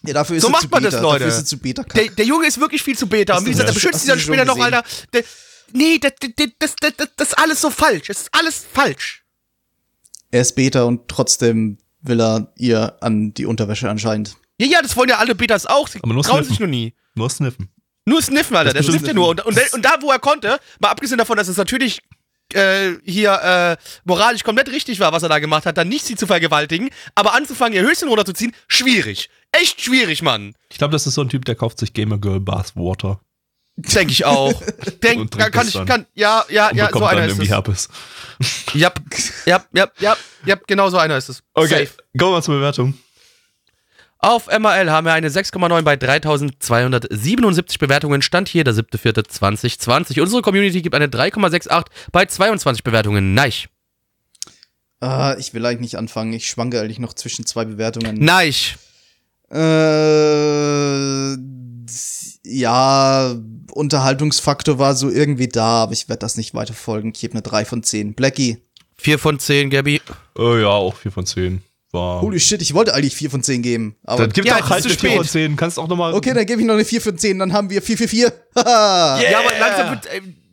[0.05, 0.91] Ja, dafür ist So macht zu man beta.
[0.95, 1.25] das, Leute.
[1.25, 1.83] Dafür ist zu beta.
[1.83, 3.37] Der, der Junge ist wirklich viel zu beta.
[3.37, 4.83] Und wie gesagt, der beschützt sich dann später noch, Alter.
[5.13, 5.23] Der,
[5.73, 8.09] nee, das, das, das, das, das, das ist alles so falsch.
[8.09, 9.23] Es ist alles falsch.
[10.31, 14.37] er ist Beta und trotzdem will er ihr an die Unterwäsche anscheinend.
[14.59, 15.87] Ja, ja, das wollen ja alle Betas auch.
[15.87, 16.49] Sie Aber nur trauen sniffen.
[16.49, 16.93] sich nur nie.
[17.15, 17.69] Nur sniffen.
[18.05, 18.73] Nur sniffen, Alter.
[18.73, 19.27] Der Das snifft ja nur.
[19.29, 22.01] Und, und, der- und da, wo er konnte, mal abgesehen davon, dass es natürlich
[22.53, 26.15] äh, hier äh, moralisch komplett richtig war, was er da gemacht hat, dann nicht sie
[26.15, 29.29] zu vergewaltigen, aber anzufangen, ihr Höschen runterzuziehen, schwierig.
[29.51, 30.53] Echt schwierig, Mann.
[30.71, 33.19] Ich glaube, das ist so ein Typ, der kauft sich Gamer Girl Bathwater
[33.87, 34.61] Denke ich auch.
[35.03, 37.49] Denk, Und kann ich, kann, ja, ja, und ja, so einer dann ist es.
[37.49, 37.89] Herpes.
[38.73, 38.91] Ja,
[39.45, 41.43] ja, ja, ja, ja, genau so einer ist es.
[41.53, 41.89] Okay, Safe.
[42.17, 42.93] kommen wir zur Bewertung.
[44.17, 48.21] Auf MRL haben wir eine 6,9 bei 3277 Bewertungen.
[48.21, 50.19] Stand hier der 7.4.2020.
[50.21, 53.33] Unsere Community gibt eine 3,68 bei 22 Bewertungen.
[53.33, 53.69] Neich.
[54.99, 56.33] Ah, ich will eigentlich nicht anfangen.
[56.33, 58.17] Ich schwanke eigentlich noch zwischen zwei Bewertungen.
[58.19, 58.77] Neich.
[59.51, 61.37] Äh,
[62.45, 63.35] ja,
[63.71, 67.11] Unterhaltungsfaktor war so irgendwie da, aber ich werde das nicht weiter folgen.
[67.13, 68.13] Ich gebe eine 3 von 10.
[68.13, 68.57] Blackie.
[68.97, 70.01] 4 von 10, Gabi.
[70.37, 71.61] Äh, ja, auch 4 von 10.
[71.91, 72.21] War.
[72.21, 73.95] Holy shit, ich wollte eigentlich 4 von 10 geben.
[74.03, 75.31] Aber dann gib Ja, doch halt zu eine 4 von spät.
[75.31, 75.55] 10.
[75.55, 76.13] Kannst auch nochmal.
[76.13, 78.31] okay, dann gebe ich noch eine 4 von 10, dann haben wir 4 für 4.
[78.55, 79.19] Haha.
[79.21, 80.07] Ja, aber langsam wird.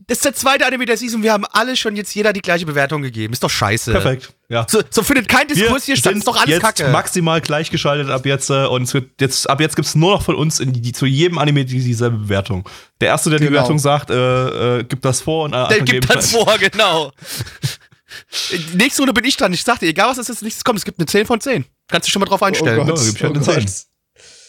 [0.09, 1.23] Das ist der zweite Anime der Season.
[1.25, 3.33] Wir haben alle schon jetzt jeder die gleiche Bewertung gegeben.
[3.33, 3.91] Ist doch scheiße.
[3.91, 4.33] Perfekt.
[4.49, 4.65] Ja.
[4.69, 6.15] So, so findet kein Wir Diskurs hier statt.
[6.15, 6.89] Ist doch alles jetzt Kacke.
[6.91, 10.37] maximal gleichgeschaltet ab jetzt äh, und es wird jetzt ab jetzt gibt's nur noch von
[10.37, 12.69] uns in die, zu jedem Anime die, dieselbe Bewertung.
[13.01, 13.59] Der erste, der die Genau.
[13.59, 17.11] Bewertung sagt, äh, äh, gibt das vor und Der gibt das vor, genau.
[18.53, 19.53] Die Nächste Runde bin ich dran.
[19.53, 21.65] Ich sagte, egal was als nächstes kommt, es gibt eine 10 von 10.
[21.89, 22.87] Kannst dich schon mal drauf einstellen.
[22.87, 23.87] Ja, gib ich halt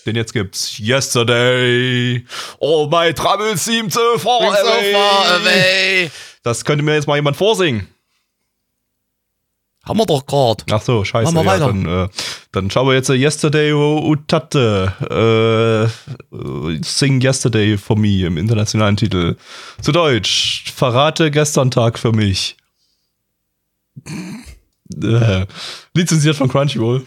[0.08, 0.14] eine 10.
[0.14, 2.26] Den jetzt gibt's Yesterday.
[2.62, 4.94] All my troubles seem to fall So away.
[4.94, 6.12] far away.
[6.44, 7.88] Das könnte mir jetzt mal jemand vorsingen.
[9.84, 10.64] Haben wir doch gerade.
[10.72, 11.32] Ach so, scheiße.
[11.34, 11.68] Machen wir ja, weiter.
[11.68, 12.10] dann, äh,
[12.52, 14.94] dann schauen wir jetzt äh, Yesterday Utate.
[16.32, 19.38] Äh, äh, Sing Yesterday for me im internationalen Titel.
[19.82, 20.72] Zu Deutsch.
[20.76, 22.58] Verrate gestern Tag für mich.
[25.02, 25.46] Äh,
[25.94, 27.06] lizenziert von Crunchyroll.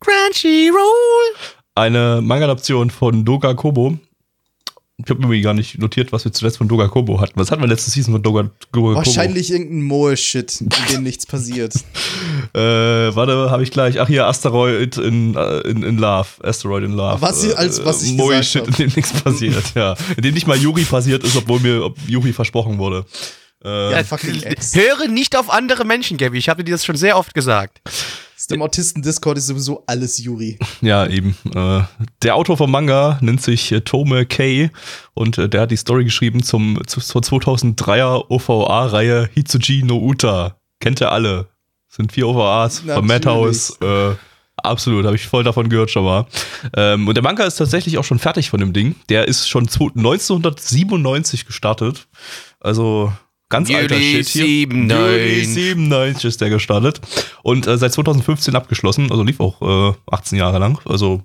[0.00, 1.34] Crunchyroll.
[1.74, 3.98] Eine Manga-Adaption von Doga Kobo.
[4.96, 7.32] Ich habe mir gar nicht notiert, was wir zuletzt von Doga Kobo hatten.
[7.34, 8.94] Was hatten wir letzte Season von Doga, Doga Kobo?
[8.94, 11.74] Wahrscheinlich irgendein Moe-Shit, in dem nichts passiert.
[12.52, 12.60] Äh,
[13.16, 13.98] warte, habe ich gleich.
[14.00, 16.28] Ach hier, Asteroid in, äh, in, in Love.
[16.44, 17.20] Asteroid in Love.
[17.20, 18.68] Was ich- als was ich Moi gesagt Shit, hab.
[18.68, 19.96] in dem nichts passiert, ja.
[20.16, 23.06] In dem nicht mal Yuri passiert ist, obwohl mir ob Yuri versprochen wurde.
[23.64, 24.76] Äh, Ja, fucking Ex.
[24.76, 26.38] Höre nicht auf andere Menschen, Gabby.
[26.38, 27.80] Ich habe dir das schon sehr oft gesagt.
[28.50, 30.58] Dem Autisten-Discord ist sowieso alles Yuri.
[30.80, 31.36] Ja, eben.
[31.54, 31.82] Äh,
[32.22, 34.70] der Autor vom Manga nennt sich äh, Tome Kei
[35.14, 40.56] und äh, der hat die Story geschrieben zum, zu, zur 2003er OVA-Reihe Hitsuji no Uta.
[40.80, 41.48] Kennt ihr alle?
[41.88, 43.08] Sind vier OVAs von Natürlich.
[43.08, 43.78] Madhouse.
[43.80, 44.14] Äh,
[44.56, 46.26] absolut, habe ich voll davon gehört schon mal.
[46.76, 48.96] Ähm, und der Manga ist tatsächlich auch schon fertig von dem Ding.
[49.08, 52.08] Der ist schon zu- 1997 gestartet.
[52.60, 53.12] Also
[53.48, 54.44] ganz alter Juli Shit hier.
[54.44, 54.98] 97.
[54.98, 57.00] Juli 97 ist der gestartet.
[57.42, 59.10] Und äh, seit 2015 abgeschlossen.
[59.10, 60.78] Also lief auch äh, 18 Jahre lang.
[60.84, 61.22] Also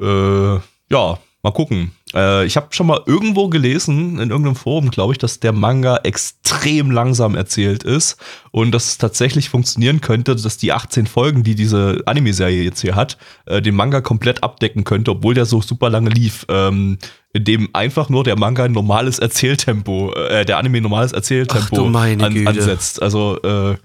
[0.00, 1.92] äh, ja, mal gucken.
[2.14, 5.98] Äh, ich habe schon mal irgendwo gelesen, in irgendeinem Forum, glaube ich, dass der Manga
[6.04, 8.16] extrem langsam erzählt ist
[8.52, 12.94] und dass es tatsächlich funktionieren könnte, dass die 18 Folgen, die diese Anime-Serie jetzt hier
[12.94, 16.46] hat, äh, den Manga komplett abdecken könnte, obwohl der so super lange lief.
[16.48, 16.98] Ähm,
[17.32, 21.90] in dem einfach nur der Manga ein normales Erzähltempo, äh, der Anime ein normales Erzähltempo
[21.92, 23.02] Ach an, ansetzt.
[23.02, 23.76] Also, äh,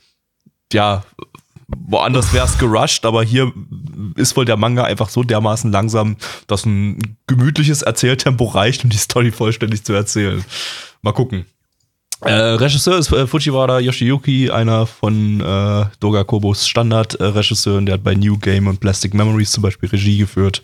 [0.72, 1.04] ja,
[1.78, 3.52] woanders wäre es gerusht, aber hier
[4.16, 6.18] ist wohl der Manga einfach so dermaßen langsam,
[6.48, 10.44] dass ein gemütliches Erzähltempo reicht, um die Story vollständig zu erzählen.
[11.02, 11.46] Mal gucken.
[12.22, 17.86] Äh, Regisseur ist äh, Fujiwara Yoshiyuki, einer von äh, Doga Kobos Standard-Regisseuren.
[17.86, 20.62] Der hat bei New Game und Plastic Memories zum Beispiel Regie geführt.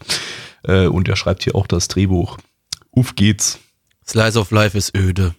[0.63, 2.37] Äh, und er schreibt hier auch das Drehbuch.
[2.91, 3.59] Uff geht's.
[4.05, 5.33] Slice of Life ist öde.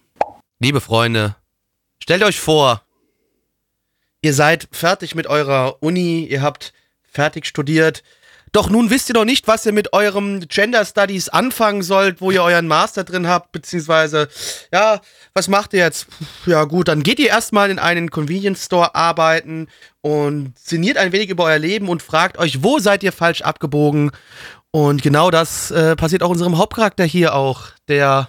[0.59, 1.35] Liebe Freunde,
[2.01, 2.81] stellt euch vor,
[4.27, 6.73] ihr seid fertig mit eurer Uni, ihr habt
[7.09, 8.03] fertig studiert.
[8.51, 12.29] Doch nun wisst ihr noch nicht, was ihr mit eurem Gender Studies anfangen sollt, wo
[12.31, 14.27] ihr euren Master drin habt, beziehungsweise,
[14.73, 14.99] ja,
[15.33, 16.07] was macht ihr jetzt?
[16.45, 19.67] Ja, gut, dann geht ihr erstmal in einen Convenience Store arbeiten
[20.01, 24.11] und sinniert ein wenig über euer Leben und fragt euch, wo seid ihr falsch abgebogen?
[24.71, 28.27] Und genau das äh, passiert auch unserem Hauptcharakter hier auch, der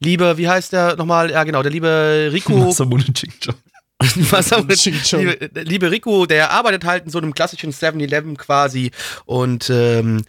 [0.00, 1.30] liebe, wie heißt der nochmal?
[1.30, 2.52] Ja, genau, der liebe Rico.
[2.56, 3.52] Masamune Jinjo.
[4.30, 5.18] Masamune Jinjo.
[5.18, 8.90] liebe, liebe Rico, der arbeitet halt in so einem klassischen 7-Eleven quasi
[9.26, 10.24] und ähm,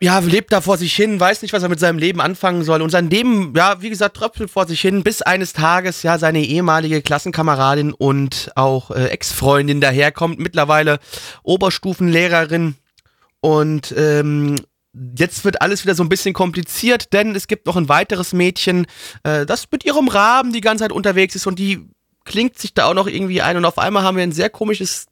[0.00, 2.82] ja, lebt da vor sich hin, weiß nicht, was er mit seinem Leben anfangen soll.
[2.82, 6.42] Und sein Leben, ja, wie gesagt, tröpfelt vor sich hin, bis eines Tages ja seine
[6.42, 10.98] ehemalige Klassenkameradin und auch äh, Ex-Freundin daherkommt, mittlerweile
[11.44, 12.74] Oberstufenlehrerin.
[13.40, 14.56] Und ähm,
[15.16, 18.86] jetzt wird alles wieder so ein bisschen kompliziert, denn es gibt noch ein weiteres Mädchen,
[19.22, 21.86] äh, das mit ihrem Rahmen die ganze Zeit unterwegs ist und die
[22.24, 23.56] klingt sich da auch noch irgendwie ein.
[23.56, 25.06] Und auf einmal haben wir ein sehr komisches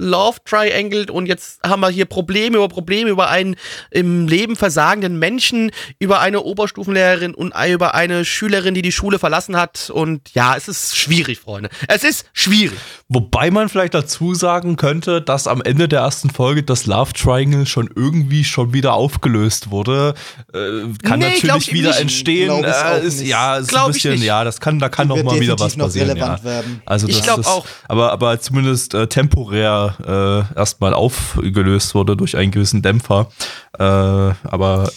[0.00, 3.56] Love Triangle und jetzt haben wir hier Probleme über Probleme über einen
[3.90, 9.56] im Leben versagenden Menschen, über eine Oberstufenlehrerin und über eine Schülerin, die die Schule verlassen
[9.56, 9.90] hat.
[9.90, 11.68] Und ja, es ist schwierig, Freunde.
[11.88, 12.78] Es ist schwierig.
[13.08, 17.66] Wobei man vielleicht dazu sagen könnte, dass am Ende der ersten Folge das Love Triangle
[17.66, 20.14] schon irgendwie schon wieder aufgelöst wurde.
[20.54, 20.58] Äh,
[21.02, 22.00] kann Nee, natürlich ich wieder nicht.
[22.00, 22.64] entstehen.
[22.64, 23.28] Äh, ist, nicht.
[23.28, 24.24] ja, ist Glaub ein ich bisschen, nicht.
[24.24, 26.10] ja, das kann, da kann Die noch mal wieder was passieren.
[26.10, 26.44] relevant ja.
[26.44, 26.82] werden.
[26.86, 27.66] Also Ich das glaub ist, auch.
[27.88, 33.30] Aber, aber zumindest äh, temporär äh, erstmal aufgelöst wurde durch einen gewissen Dämpfer.
[33.78, 34.90] Äh, aber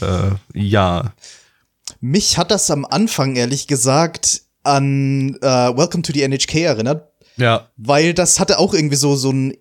[0.53, 1.13] äh, ja.
[1.99, 7.12] Mich hat das am Anfang, ehrlich gesagt, an äh, Welcome to the NHK erinnert.
[7.37, 7.69] Ja.
[7.77, 9.57] Weil das hatte auch irgendwie so, so ein,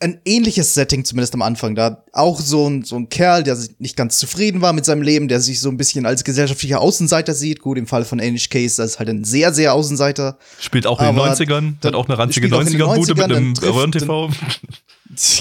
[0.00, 1.74] ein ähnliches Setting, zumindest am Anfang.
[1.74, 5.02] Da auch so ein, so ein Kerl, der sich nicht ganz zufrieden war mit seinem
[5.02, 7.60] Leben, der sich so ein bisschen als gesellschaftlicher Außenseiter sieht.
[7.60, 10.38] Gut, im Fall von NHK ist das halt ein sehr, sehr Außenseiter.
[10.60, 12.82] Spielt auch in den Aber 90ern, dann hat auch eine ranzige spielt auch in den
[12.82, 14.30] 90er-Bude mit 90ern, einem Röhren-TV.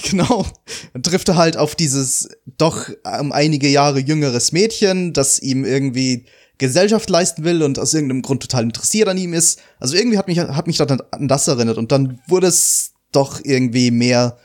[0.09, 0.45] Genau.
[0.93, 6.25] Dann trifft er halt auf dieses doch um einige Jahre jüngeres Mädchen, das ihm irgendwie
[6.63, 9.59] Gesellschaft leisten will und aus irgendeinem Grund total interessiert an ihm ist.
[9.79, 13.41] Also irgendwie hat mich, hat mich dann an das erinnert und dann wurde es doch
[13.43, 14.37] irgendwie mehr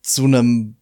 [0.00, 0.76] zu einem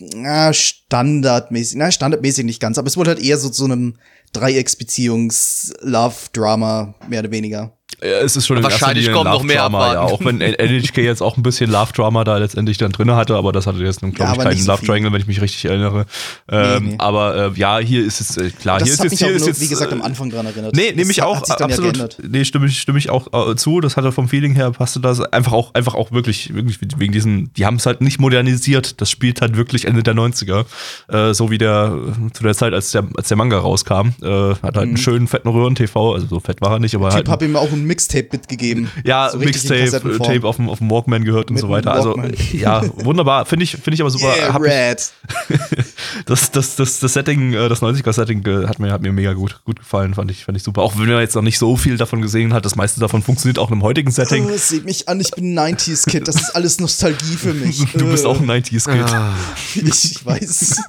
[0.00, 3.98] na, standardmäßig, na, standardmäßig nicht ganz, aber es wurde halt eher so zu einem
[4.32, 7.75] Dreiecksbeziehungs-Love-Drama, mehr oder weniger.
[8.02, 10.00] Ja, es ist schon in Wahrscheinlich kommt noch mehr Love-Drama, ja.
[10.00, 13.66] Auch wenn NHK jetzt auch ein bisschen Love-Drama da letztendlich dann drin hatte, aber das
[13.66, 16.06] hatte jetzt nun, glaube Ja, ich, keinen so Love-Triangle, wenn ich mich richtig erinnere.
[16.50, 16.94] Ähm, Nee, nee.
[16.98, 19.40] Aber äh, ja, hier ist es, äh, klar, Das hier ist jetzt, hier auch ist
[19.40, 19.60] nur, jetzt.
[19.60, 20.74] wie gesagt, am äh, Anfang dran erinnert.
[20.76, 21.94] Nee, nehme ich auch hat sich dann ja absolut.
[21.94, 22.18] geändert.
[22.28, 23.80] nee, stimme ich, stimme ich auch äh, zu.
[23.80, 27.52] Das hatte vom Feeling her passte das einfach auch, einfach auch wirklich, wirklich wegen diesen,
[27.54, 29.00] die haben es halt nicht modernisiert.
[29.00, 30.66] Das spielt halt wirklich Ende der 90er.
[31.08, 31.96] Äh, so wie der
[32.28, 34.08] äh, zu der Zeit, als der, als der Manga rauskam.
[34.22, 37.10] Äh, hat halt einen schönen fetten Röhren-TV, also so fett war er nicht, aber Mhm.
[37.10, 37.28] Typ halt.
[37.28, 38.90] hab ihm auch ein Mixtape mitgegeben.
[39.04, 39.90] Ja, So in Mixtape.
[40.18, 41.92] Tape auf dem, auf dem Walkman gehört und Mit so dem weiter.
[41.92, 42.34] Also Walkman.
[42.52, 43.46] ja, wunderbar.
[43.46, 44.34] Finde ich, finde ich aber super.
[44.36, 45.10] Yeah, Red.
[46.26, 49.60] das, das, das, das Setting, äh, das 90er-Setting äh, hat mir, hat mir mega gut,
[49.64, 50.82] gut gefallen, fand ich, fand ich super.
[50.82, 53.58] Auch wenn man jetzt noch nicht so viel davon gesehen hat, das meiste davon funktioniert
[53.58, 54.46] auch im heutigen Setting.
[54.50, 56.26] Oh, seht mich an, ich bin ein 90s-Kid.
[56.28, 57.84] Das ist alles Nostalgie für mich.
[57.96, 59.06] Du bist Äh, auch ein 90s-Kid.
[59.86, 60.80] Ich weiß.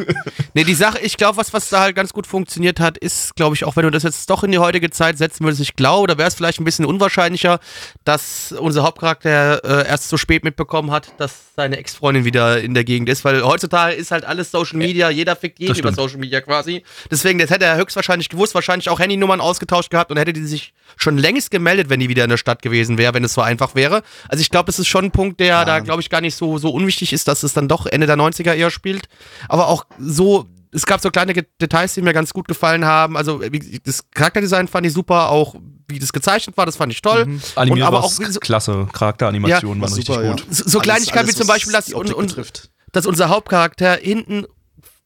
[0.53, 3.55] Nee, die Sache, ich glaube, was, was da halt ganz gut funktioniert hat, ist, glaube
[3.55, 6.07] ich, auch wenn du das jetzt doch in die heutige Zeit setzen würdest, ich glaube,
[6.07, 7.59] da wäre es vielleicht ein bisschen unwahrscheinlicher,
[8.03, 12.83] dass unser Hauptcharakter äh, erst so spät mitbekommen hat, dass seine Ex-Freundin wieder in der
[12.83, 15.91] Gegend ist, weil heutzutage ist halt alles Social Media, jeder fickt jeden über.
[15.91, 16.83] Social Media quasi.
[17.09, 20.73] Deswegen, das hätte er höchstwahrscheinlich gewusst, wahrscheinlich auch Handynummern ausgetauscht gehabt und hätte die sich
[20.95, 23.75] schon längst gemeldet, wenn die wieder in der Stadt gewesen wäre, wenn es so einfach
[23.75, 24.03] wäre.
[24.29, 26.57] Also ich glaube, das ist schon ein Punkt, der da, glaube ich, gar nicht so,
[26.57, 29.09] so unwichtig ist, dass es dann doch Ende der 90er eher spielt.
[29.49, 30.47] Aber auch so,
[30.77, 33.17] es gab so kleine Details, die mir ganz gut gefallen haben.
[33.17, 33.41] Also
[33.83, 35.55] das Charakterdesign fand ich super, auch
[35.87, 37.23] wie das gezeichnet war, das fand ich toll.
[37.23, 38.87] Und Animiert aber auch so, klasse.
[38.93, 40.39] Charakteranimationen Ja, waren war richtig super, gut.
[40.41, 40.45] ja.
[40.51, 44.45] so, so Kleinigkeiten wie zum Beispiel, dass, und, und, dass unser Hauptcharakter hinten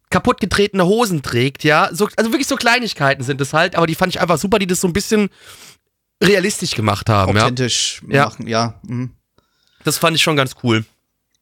[0.09, 1.89] kaputt getretene Hosen trägt, ja.
[1.93, 4.67] So, also wirklich so Kleinigkeiten sind es halt, aber die fand ich einfach super, die
[4.67, 5.29] das so ein bisschen
[6.21, 7.43] realistisch gemacht haben, ja.
[7.43, 8.25] Authentisch Ja.
[8.25, 8.79] machen, ja.
[8.83, 9.11] mhm.
[9.83, 10.83] Das fand ich schon ganz cool.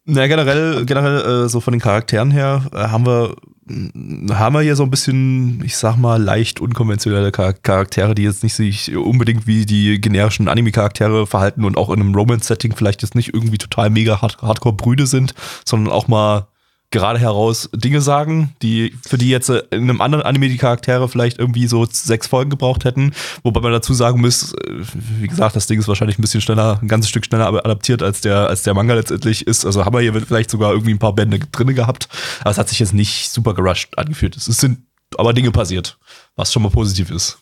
[0.06, 3.36] Na, generell, generell äh, so von den Charakteren her äh, haben wir
[3.70, 8.44] haben wir hier so ein bisschen, ich sag mal, leicht unkonventionelle Char Charaktere, die jetzt
[8.44, 13.16] nicht sich unbedingt wie die generischen Anime-Charaktere verhalten und auch in einem Romance-Setting vielleicht jetzt
[13.16, 16.48] nicht irgendwie total mega hard Hardcore-Brüde sind, sondern auch mal
[16.92, 21.08] gerade heraus Dinge sagen, die für die jetzt äh, in einem anderen Anime die Charaktere
[21.08, 23.14] vielleicht irgendwie so sechs Folgen gebraucht hätten.
[23.44, 24.84] Wobei man dazu sagen muss, äh,
[25.20, 28.22] wie gesagt, das Ding ist wahrscheinlich ein bisschen schneller, ein ganzes Stück schneller adaptiert als
[28.22, 29.66] der, als der Manga letztendlich ist.
[29.66, 32.10] Also haben wir hier vielleicht sogar irgendwie ein paar Bände drinne gehabt.
[32.42, 34.36] Aber es hat sich jetzt nicht super gerusht angefühlt.
[34.36, 34.80] Es sind
[35.18, 35.98] aber Dinge passiert,
[36.36, 37.38] was schon mal positiv ist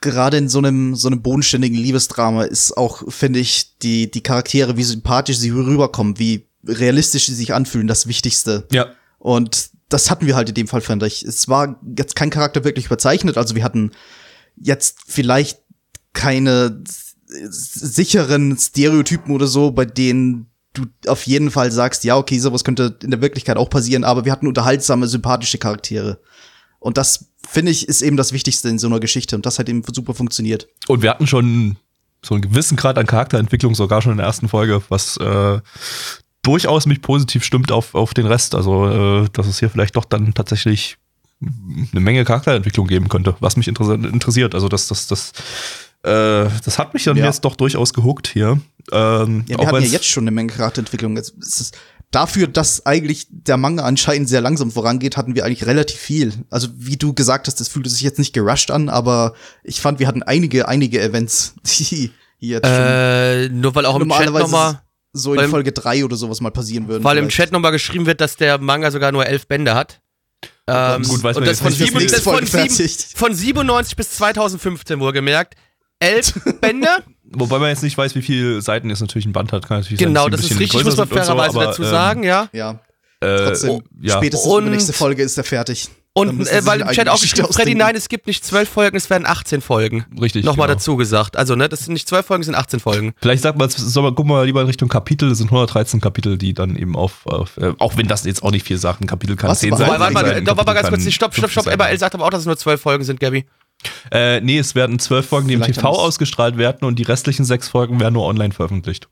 [0.00, 4.76] gerade in so einem so einem bodenständigen Liebesdrama ist auch finde ich die die Charaktere
[4.76, 8.66] wie sympathisch sie rüberkommen wie realistisch sie sich anfühlen, das Wichtigste.
[8.72, 8.86] Ja.
[9.18, 11.22] Und das hatten wir halt in dem Fall, fand ich.
[11.22, 13.92] Es war jetzt kein Charakter wirklich überzeichnet, also wir hatten
[14.56, 15.60] jetzt vielleicht
[16.12, 16.82] keine
[17.48, 22.98] sicheren Stereotypen oder so, bei denen du auf jeden Fall sagst, ja, okay, sowas könnte
[23.02, 26.20] in der Wirklichkeit auch passieren, aber wir hatten unterhaltsame, sympathische Charaktere.
[26.78, 29.68] Und das, finde ich, ist eben das Wichtigste in so einer Geschichte und das hat
[29.68, 30.68] eben super funktioniert.
[30.88, 31.76] Und wir hatten schon
[32.24, 35.60] so einen gewissen Grad an Charakterentwicklung sogar schon in der ersten Folge, was äh,
[36.42, 38.54] durchaus mich positiv stimmt auf, auf den Rest.
[38.54, 38.88] Also,
[39.24, 40.98] äh, dass es hier vielleicht doch dann tatsächlich
[41.40, 44.54] eine Menge Charakterentwicklung geben könnte, was mich interessiert.
[44.54, 45.32] Also, das, das, das,
[46.02, 47.26] äh, das hat mich dann ja.
[47.26, 48.60] jetzt doch durchaus gehuckt hier.
[48.90, 51.16] Ähm, ja, wir hatten ja jetzt schon eine Menge Charakterentwicklung.
[51.16, 51.76] Es ist,
[52.12, 56.32] dafür, dass eigentlich der Manga anscheinend sehr langsam vorangeht, hatten wir eigentlich relativ viel.
[56.50, 59.34] Also wie du gesagt hast, das fühlte sich jetzt nicht gerusht an, aber
[59.64, 64.10] ich fand, wir hatten einige, einige Events, die jetzt schon äh, nur weil auch im
[64.10, 64.82] Chat nochmal
[65.12, 67.04] so in Folge 3 oder sowas mal passieren würden.
[67.04, 70.00] Weil im Chat nochmal geschrieben wird, dass der Manga sogar nur elf Bände hat.
[70.66, 75.54] Ähm, gut, weiß und das, von, sieben, das von, sieben, von 97 bis 2015 wohlgemerkt.
[75.98, 76.88] Elf Bände.
[77.24, 79.66] Wobei man jetzt nicht weiß, wie viele Seiten jetzt natürlich ein Band hat.
[79.66, 82.48] Kann natürlich genau, sein, das ist richtig, muss man fairerweise so, dazu ähm, sagen, ja.
[82.52, 82.80] Ja.
[83.20, 84.16] Äh, Trotzdem, oh, ja.
[84.16, 85.88] spätestens und, nächste Folge ist er fertig.
[86.14, 89.08] Und äh, weil im Chat auch geschrieben, Freddy, nein, es gibt nicht zwölf Folgen, es
[89.08, 90.04] werden 18 Folgen.
[90.20, 90.44] Richtig.
[90.44, 90.76] Nochmal genau.
[90.76, 91.38] dazu gesagt.
[91.38, 93.14] Also, ne, das sind nicht zwölf Folgen, es sind 18 Folgen.
[93.22, 96.52] Vielleicht sagt man, soll wir mal lieber in Richtung Kapitel, das sind 113 Kapitel, die
[96.52, 99.36] dann eben auf, auf äh, auch wenn das jetzt auch nicht viel sagt, ein Kapitel
[99.36, 99.88] kann Was, 10 sein.
[99.88, 101.66] Warte mal, doch, warte mal ganz kurz, stopp, stopp, stopp.
[101.66, 103.46] ML sagt aber auch, dass es nur zwölf Folgen sind, Gabby.
[104.10, 107.68] Äh, nee, es werden zwölf Folgen, die im TV ausgestrahlt werden und die restlichen sechs
[107.68, 109.08] Folgen werden nur online veröffentlicht.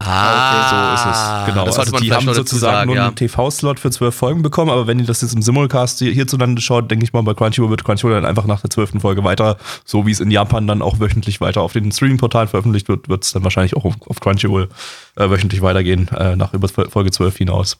[0.00, 1.46] Ah, okay, so ist es.
[1.46, 1.64] Genau.
[1.64, 3.06] Das also die haben sozusagen sagen, nur ja.
[3.06, 6.88] einen TV-Slot für zwölf Folgen bekommen, aber wenn ihr das jetzt im Simulcast hierzulande schaut,
[6.88, 10.06] denke ich mal, bei Crunchyroll wird Crunchyroll dann einfach nach der zwölften Folge weiter, so
[10.06, 13.32] wie es in Japan dann auch wöchentlich weiter auf den Streaming-Portalen veröffentlicht wird, wird es
[13.32, 14.68] dann wahrscheinlich auch auf, auf Crunchyroll
[15.16, 17.78] äh, wöchentlich weitergehen, äh, nach über Folge zwölf hinaus.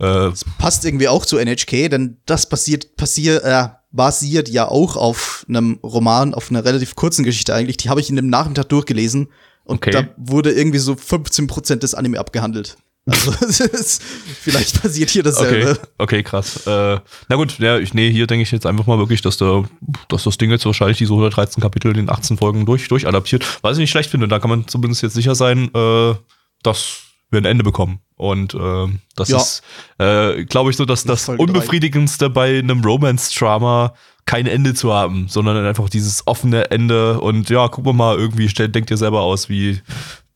[0.00, 4.96] Äh, das passt irgendwie auch zu NHK, denn das passiert, passiert, äh, basiert ja auch
[4.96, 7.76] auf einem Roman, auf einer relativ kurzen Geschichte eigentlich.
[7.76, 9.28] Die habe ich in dem Nachmittag durchgelesen
[9.64, 9.90] und okay.
[9.90, 12.76] da wurde irgendwie so 15% des Anime abgehandelt.
[13.04, 13.32] Also
[14.40, 15.72] vielleicht passiert hier dasselbe.
[15.72, 16.66] Okay, okay krass.
[16.66, 19.64] Äh, na gut, ja, ich, nee, hier denke ich jetzt einfach mal wirklich, dass, der,
[20.08, 23.58] dass das Ding jetzt wahrscheinlich diese 113 Kapitel in 18 Folgen durch, durchadaptiert.
[23.62, 26.14] Was ich nicht schlecht finde, da kann man zumindest jetzt sicher sein, äh,
[26.62, 27.00] dass
[27.30, 27.98] wir ein Ende bekommen.
[28.14, 28.86] Und äh,
[29.16, 29.38] das ja.
[29.38, 29.62] ist,
[29.98, 33.94] äh, glaube ich, so, dass das Unbefriedigendste bei einem Romance-Drama
[34.24, 38.48] kein Ende zu haben, sondern einfach dieses offene Ende und ja, gucken wir mal, irgendwie
[38.48, 39.80] stellt, denkt ihr selber aus, wie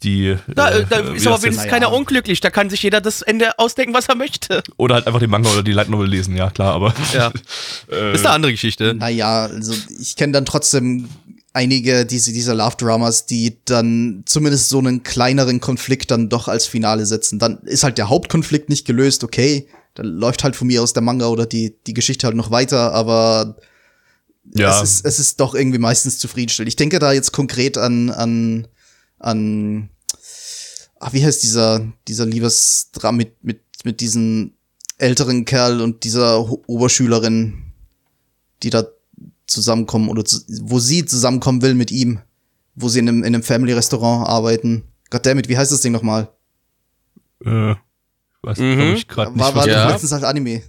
[0.02, 0.36] die.
[0.54, 3.94] Da, äh, da ist aber wenigstens keiner unglücklich, da kann sich jeder das Ende ausdenken,
[3.94, 4.62] was er möchte.
[4.76, 6.94] Oder halt einfach den Manga oder die Light Novel lesen, ja klar, aber.
[7.12, 7.32] Ja.
[7.90, 8.94] äh, ist eine andere Geschichte.
[8.94, 11.08] Naja, also ich kenne dann trotzdem
[11.52, 17.06] einige diese, dieser Love-Dramas, die dann zumindest so einen kleineren Konflikt dann doch als Finale
[17.06, 17.38] setzen.
[17.38, 21.02] Dann ist halt der Hauptkonflikt nicht gelöst, okay, dann läuft halt von mir aus der
[21.02, 23.56] Manga oder die, die Geschichte halt noch weiter, aber
[24.54, 24.82] ja.
[24.82, 26.68] es, ist, es ist doch irgendwie meistens zufriedenstellend.
[26.68, 28.68] Ich denke da jetzt konkret an, an,
[29.18, 29.90] an,
[31.00, 34.52] ach, wie heißt dieser, dieser Liebesdram mit, mit, mit diesem
[34.98, 37.72] älteren Kerl und dieser Oberschülerin,
[38.62, 38.86] die da
[39.46, 42.20] zusammenkommen oder zu, wo sie zusammenkommen will mit ihm,
[42.74, 44.84] wo sie in einem, in einem Family-Restaurant arbeiten.
[45.10, 46.28] Goddammit, wie heißt das Ding nochmal?
[47.44, 47.74] Äh,
[48.42, 48.94] weiß mhm.
[48.96, 49.40] ich gerade nicht.
[49.40, 49.88] War, war ja.
[49.88, 50.62] letztens halt Anime.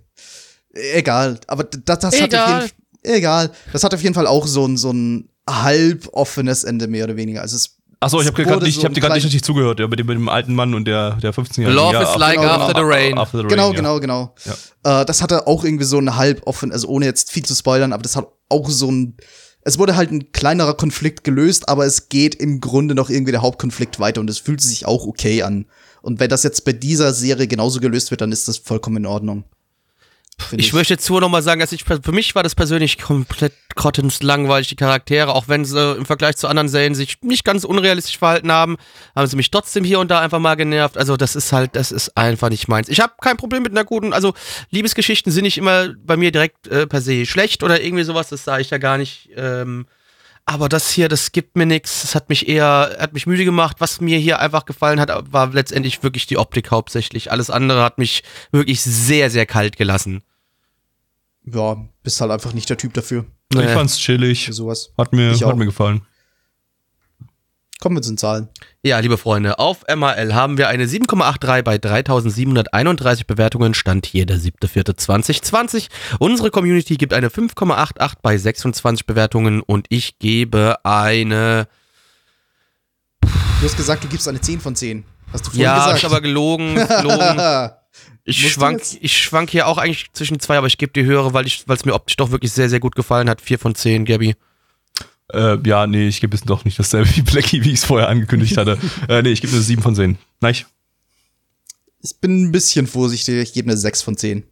[0.74, 2.70] Egal, aber das, das hat auf jeden Fall
[3.16, 3.52] egal.
[3.74, 7.16] Das hat auf jeden Fall auch so ein, so ein halb offenes Ende, mehr oder
[7.16, 7.42] weniger.
[7.42, 9.80] Also es Achso, ich habe gerade nicht, so ich hab dir gerade nicht richtig zugehört,
[9.80, 11.76] ja, mit dem, mit dem alten Mann und der, der 15-Jährigen.
[11.76, 13.18] Love ja, is like genau, after, the rain.
[13.18, 13.50] after the rain.
[13.50, 13.76] Genau, ja.
[13.76, 14.36] genau, genau.
[14.84, 15.02] Ja.
[15.02, 17.94] Äh, das hatte auch irgendwie so ein halb offen, also ohne jetzt viel zu spoilern,
[17.94, 19.18] aber das hat auch so ein,
[19.62, 23.42] es wurde halt ein kleinerer Konflikt gelöst, aber es geht im Grunde noch irgendwie der
[23.42, 25.66] Hauptkonflikt weiter und es fühlt sich auch okay an.
[26.04, 29.06] Und wenn das jetzt bei dieser Serie genauso gelöst wird, dann ist das vollkommen in
[29.08, 29.44] Ordnung.
[30.40, 33.00] Find Ich möchte jetzt nur noch mal sagen, dass ich für mich war das persönlich
[33.00, 37.64] komplett grottenslangweilig, die Charaktere, auch wenn sie im Vergleich zu anderen Serien sich nicht ganz
[37.64, 38.78] unrealistisch verhalten haben,
[39.16, 40.98] haben sie mich trotzdem hier und da einfach mal genervt.
[40.98, 42.88] Also das ist halt, das ist einfach nicht meins.
[42.88, 44.34] Ich habe kein Problem mit einer guten, also
[44.70, 48.44] Liebesgeschichten sind nicht immer bei mir direkt äh, per se schlecht oder irgendwie sowas, das
[48.44, 49.30] sage ich ja gar nicht.
[49.36, 49.88] Ähm,
[50.50, 52.02] aber das hier, das gibt mir nichts.
[52.02, 53.76] Das hat mich eher, hat mich müde gemacht.
[53.80, 57.32] Was mir hier einfach gefallen hat, war letztendlich wirklich die Optik hauptsächlich.
[57.32, 60.24] Alles andere hat mich wirklich sehr, sehr kalt gelassen.
[61.46, 63.26] Ja, bist halt einfach nicht der Typ dafür.
[63.54, 64.46] Ich fand's chillig.
[64.46, 64.94] Für sowas.
[64.98, 65.50] Hat mir, Ich auch.
[65.50, 66.06] hat mir gefallen.
[67.80, 68.50] Kommen wir zu den Zahlen.
[68.82, 73.76] Ja, liebe Freunde, auf MRL haben wir eine 7,83 bei 3731 Bewertungen.
[73.76, 75.88] Stand hier der 7.4.2020.
[76.20, 81.68] Unsere Community gibt eine 5,88 bei 26 Bewertungen und ich gebe eine.
[83.22, 85.04] Du hast gesagt, du gibst eine 10 von 10.
[85.32, 85.98] Hast du vorhin Ja, gesagt.
[86.00, 86.76] ist aber gelogen.
[86.76, 87.42] gelogen.
[88.30, 91.48] Ich schwank, ich schwank hier auch eigentlich zwischen zwei, aber ich gebe die höhere, weil
[91.48, 93.40] ich, weil es mir optisch doch wirklich sehr, sehr gut gefallen hat.
[93.40, 94.36] 4 von 10, Gabby.
[95.34, 98.08] Äh, ja, nee, ich gebe jetzt doch nicht dasselbe wie Blackie, wie ich es vorher
[98.10, 98.78] angekündigt hatte.
[99.10, 100.18] äh, nee, ich gebe eine 7 von 10.
[100.40, 100.56] Nein.
[102.02, 103.36] ich bin ein bisschen vorsichtig.
[103.42, 104.44] Ich gebe eine 6 von 10.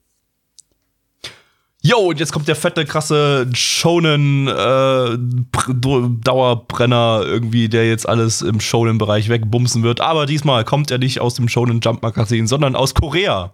[1.81, 8.41] Jo, und jetzt kommt der fette, krasse Shonen äh, Br- Dauerbrenner irgendwie, der jetzt alles
[8.41, 10.01] im Shonen-Bereich wegbumsen wird.
[10.01, 13.53] Aber diesmal kommt er nicht aus dem Shonen Jump Magazin, sondern aus Korea.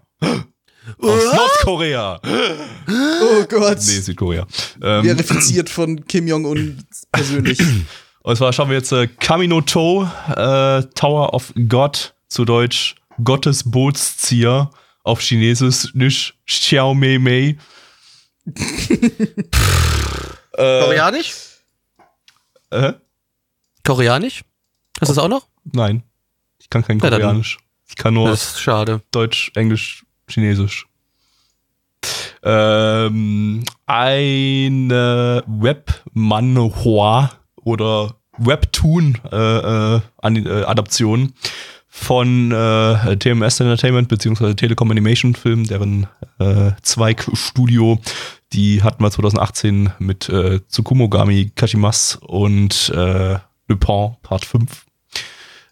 [0.99, 2.19] Aus Nordkorea.
[2.23, 3.77] Oh Gott.
[3.77, 4.47] Nee, Südkorea.
[4.81, 7.59] Ähm, Verifiziert von Kim Jong-un persönlich.
[8.23, 13.69] und zwar schauen wir jetzt äh, Kamino To, äh, Tower of God, zu Deutsch Gottes
[13.69, 14.71] Bootszieher,
[15.03, 17.57] auf Chinesisch nicht Xiao Mei Mei.
[20.53, 21.33] äh, Koreanisch?
[22.71, 22.93] äh?
[23.83, 24.43] Koreanisch?
[24.99, 25.47] Hast du das auch noch?
[25.71, 26.03] Nein.
[26.59, 27.59] Ich kann kein Koreanisch.
[27.87, 29.01] Ich kann nur Das ist schade.
[29.11, 30.87] Deutsch, Englisch, Chinesisch.
[32.43, 41.29] Ähm, eine Web-Manhua oder Webtoon-Adaption äh,
[41.87, 44.55] von äh, TMS Entertainment bzw.
[44.55, 46.07] Telekom Animation Film, deren
[46.39, 47.99] äh, Zweigstudio.
[48.53, 54.87] Die hatten wir 2018 mit äh, Tsukumogami Kashimas und äh, Le Pen Part 5.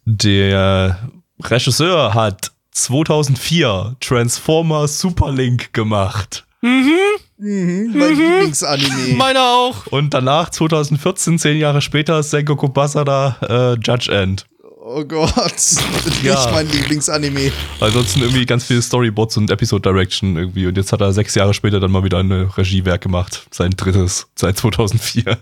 [0.05, 1.09] Der
[1.41, 6.45] Regisseur hat 2004 Transformer Superlink gemacht.
[6.61, 9.15] mhm, mein Lieblingsanime.
[9.15, 9.87] Meiner auch.
[9.87, 14.45] Und danach 2014, zehn Jahre später, Sengoku Basara äh, Judge End.
[14.81, 15.33] Oh Gott.
[16.05, 16.49] Nicht Ja.
[16.51, 17.51] mein Lieblingsanime.
[17.79, 20.65] Ansonsten irgendwie ganz viele Storyboards und Episode Direction irgendwie.
[20.65, 23.45] Und jetzt hat er sechs Jahre später dann mal wieder ein Regiewerk gemacht.
[23.51, 25.37] Sein drittes seit 2004.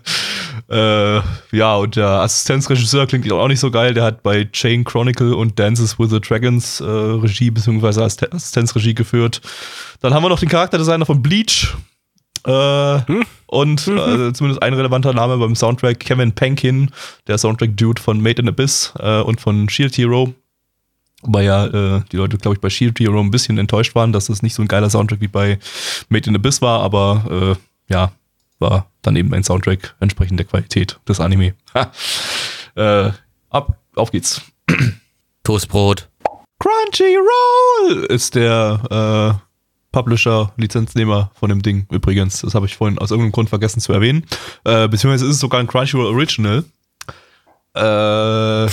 [0.68, 1.20] äh,
[1.56, 3.94] ja, und der Assistenzregisseur klingt auch nicht so geil.
[3.94, 7.86] Der hat bei Chain Chronicle und Dances with the Dragons äh, Regie bzw.
[8.02, 9.40] Assist- Assistenzregie geführt.
[10.00, 11.74] Dann haben wir noch den Charakterdesigner von Bleach.
[12.46, 13.00] Äh,
[13.50, 16.90] Und äh, zumindest ein relevanter Name beim Soundtrack, Kevin Penkin,
[17.26, 20.34] der Soundtrack-Dude von Made in Abyss äh, und von Shield Hero.
[21.22, 24.26] Wobei ja äh, die Leute, glaube ich, bei Shield Hero ein bisschen enttäuscht waren, dass
[24.26, 25.58] das nicht so ein geiler Soundtrack wie bei
[26.10, 27.56] Made in Abyss war, aber
[27.88, 28.12] ja,
[28.58, 31.54] war dann eben ein Soundtrack entsprechend der Qualität des Anime.
[31.74, 31.92] Ha.
[32.74, 33.12] Äh,
[33.50, 34.42] ab, auf geht's.
[35.44, 36.08] Toastbrot.
[36.58, 39.48] Crunchyroll ist der äh,
[39.92, 42.40] Publisher, Lizenznehmer von dem Ding übrigens.
[42.42, 44.26] Das habe ich vorhin aus irgendeinem Grund vergessen zu erwähnen.
[44.64, 46.64] Äh, beziehungsweise ist es sogar ein Crunchyroll Original.
[47.74, 48.70] Äh,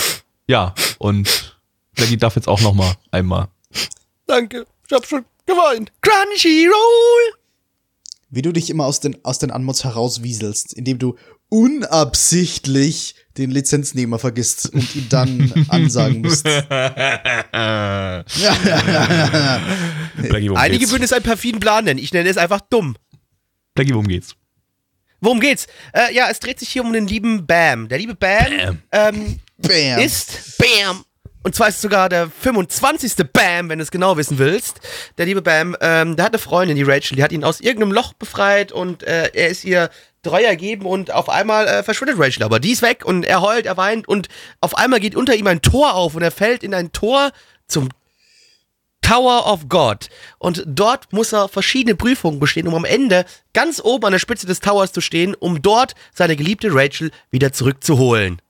[0.48, 1.60] ja, und
[1.96, 3.48] Blackie darf jetzt auch noch mal einmal.
[4.26, 4.66] Danke.
[4.88, 5.92] Ich hab schon geweint.
[6.02, 7.45] Crunchyroll.
[8.36, 11.16] Wie du dich immer aus den, aus den Anmods herauswieselst, indem du
[11.48, 16.44] unabsichtlich den Lizenznehmer vergisst und ihn dann ansagen musst.
[20.18, 20.92] Blackie, Einige geht's?
[20.92, 22.00] würden es einen perfiden Plan nennen.
[22.00, 22.96] Ich nenne es einfach dumm.
[23.74, 24.36] Blackie, worum geht's?
[25.22, 25.68] Worum geht's?
[25.94, 27.88] Äh, ja, es dreht sich hier um den lieben Bam.
[27.88, 30.00] Der liebe Bam, Ähm, Bam.
[30.00, 31.04] ist Bam.
[31.46, 33.18] Und zwar ist es sogar der 25.
[33.32, 34.82] Bam, wenn du es genau wissen willst.
[35.20, 37.91] Der liebe Bam, ähm, der hat eine Freundin, die Rachel, die hat ihn aus irgendeinem
[37.91, 39.91] Loch befreit und äh, er ist ihr
[40.24, 42.41] treu ergeben und auf einmal äh, verschwindet Rachel.
[42.41, 44.28] Aber die ist weg und er heult, er weint und
[44.60, 47.32] auf einmal geht unter ihm ein Tor auf und er fällt in ein Tor
[47.68, 47.89] zum
[49.02, 50.10] Tower of God.
[50.39, 53.24] Und dort muss er verschiedene Prüfungen bestehen, um am Ende
[53.54, 57.54] ganz oben an der Spitze des Towers zu stehen, um dort seine geliebte Rachel wieder
[57.54, 58.41] zurückzuholen.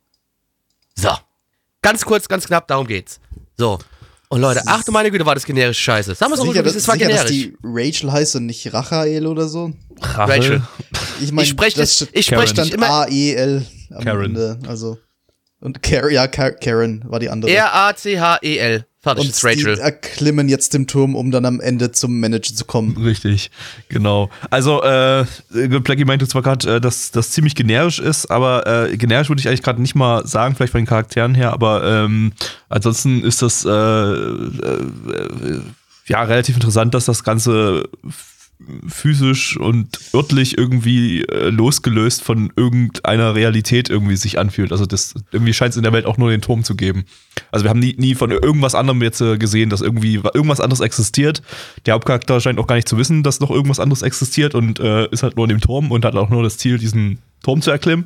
[0.95, 1.09] So.
[1.85, 3.19] Ganz kurz, ganz knapp, darum geht's.
[3.57, 3.77] So.
[4.29, 6.15] Und Leute, ach du meine Güte, war das generisch scheiße.
[6.15, 7.31] Sagen wir es auch dass, es war sicher dass generisch.
[7.31, 9.71] die Rachel heißt und nicht Rachael oder so?
[10.01, 10.63] Rachel.
[11.21, 12.47] Ich meine, Ich spreche das das, ich Karen.
[12.47, 14.25] spreche stand immer A-E-L am Karen.
[14.25, 14.59] Ende.
[14.67, 14.97] Also.
[15.61, 17.51] Und Karen, ja, Ka- Karen war die andere.
[17.51, 18.87] R-A-C-H-E-L.
[19.05, 19.77] Fertig Und ist die Rachel.
[19.77, 22.97] erklimmen jetzt den Turm, um dann am Ende zum Manager zu kommen.
[22.97, 23.51] Richtig,
[23.87, 24.31] genau.
[24.49, 29.29] Also, äh, Blackie meinte zwar gerade, äh, dass das ziemlich generisch ist, aber äh, generisch
[29.29, 32.33] würde ich eigentlich gerade nicht mal sagen, vielleicht von den Charakteren her, aber ähm,
[32.67, 35.61] ansonsten ist das äh, äh, äh,
[36.07, 37.87] ja relativ interessant, dass das Ganze
[38.87, 44.71] physisch und örtlich irgendwie äh, losgelöst von irgendeiner Realität irgendwie sich anfühlt.
[44.71, 47.05] Also das irgendwie scheint es in der Welt auch nur den Turm zu geben.
[47.51, 50.61] Also wir haben nie, nie von irgendwas anderem jetzt äh, gesehen, dass irgendwie wa- irgendwas
[50.61, 51.41] anderes existiert.
[51.85, 55.07] Der Hauptcharakter scheint auch gar nicht zu wissen, dass noch irgendwas anderes existiert und äh,
[55.09, 57.71] ist halt nur in dem Turm und hat auch nur das Ziel, diesen Turm zu
[57.71, 58.05] erklimmen.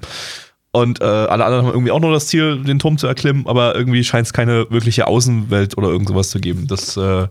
[0.72, 3.76] Und äh, alle anderen haben irgendwie auch nur das Ziel, den Turm zu erklimmen, aber
[3.76, 6.68] irgendwie scheint es keine wirkliche Außenwelt oder irgend sowas zu geben.
[6.68, 7.28] Das, äh,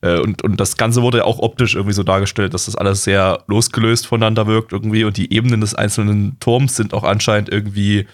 [0.00, 3.04] äh, und, und das Ganze wurde ja auch optisch irgendwie so dargestellt, dass das alles
[3.04, 8.06] sehr losgelöst voneinander wirkt irgendwie und die Ebenen des einzelnen Turms sind auch anscheinend irgendwie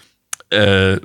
[0.49, 0.99] äh,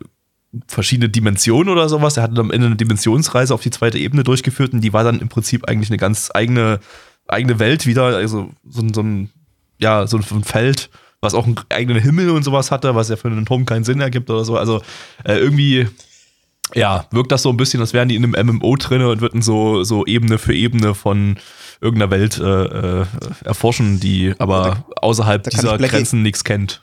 [0.67, 2.17] verschiedene Dimensionen oder sowas.
[2.17, 5.21] Er hat am Ende eine Dimensionsreise auf die zweite Ebene durchgeführt und die war dann
[5.21, 6.81] im Prinzip eigentlich eine ganz eigene,
[7.29, 9.31] eigene Welt wieder, also so, so ein,
[9.79, 10.91] ja, so ein Feld,
[11.21, 14.01] was auch einen eigenen Himmel und sowas hatte, was ja für einen Turm keinen Sinn
[14.01, 14.57] ergibt oder so.
[14.57, 14.81] Also
[15.25, 15.87] äh, irgendwie,
[16.75, 19.43] ja, wirkt das so ein bisschen, als wären die in einem MMO drin und würden
[19.43, 21.39] so, so Ebene für Ebene von
[21.81, 23.07] irgendeiner Welt äh, äh,
[23.45, 26.83] erforschen, die aber außerhalb da dieser Grenzen nichts kennt.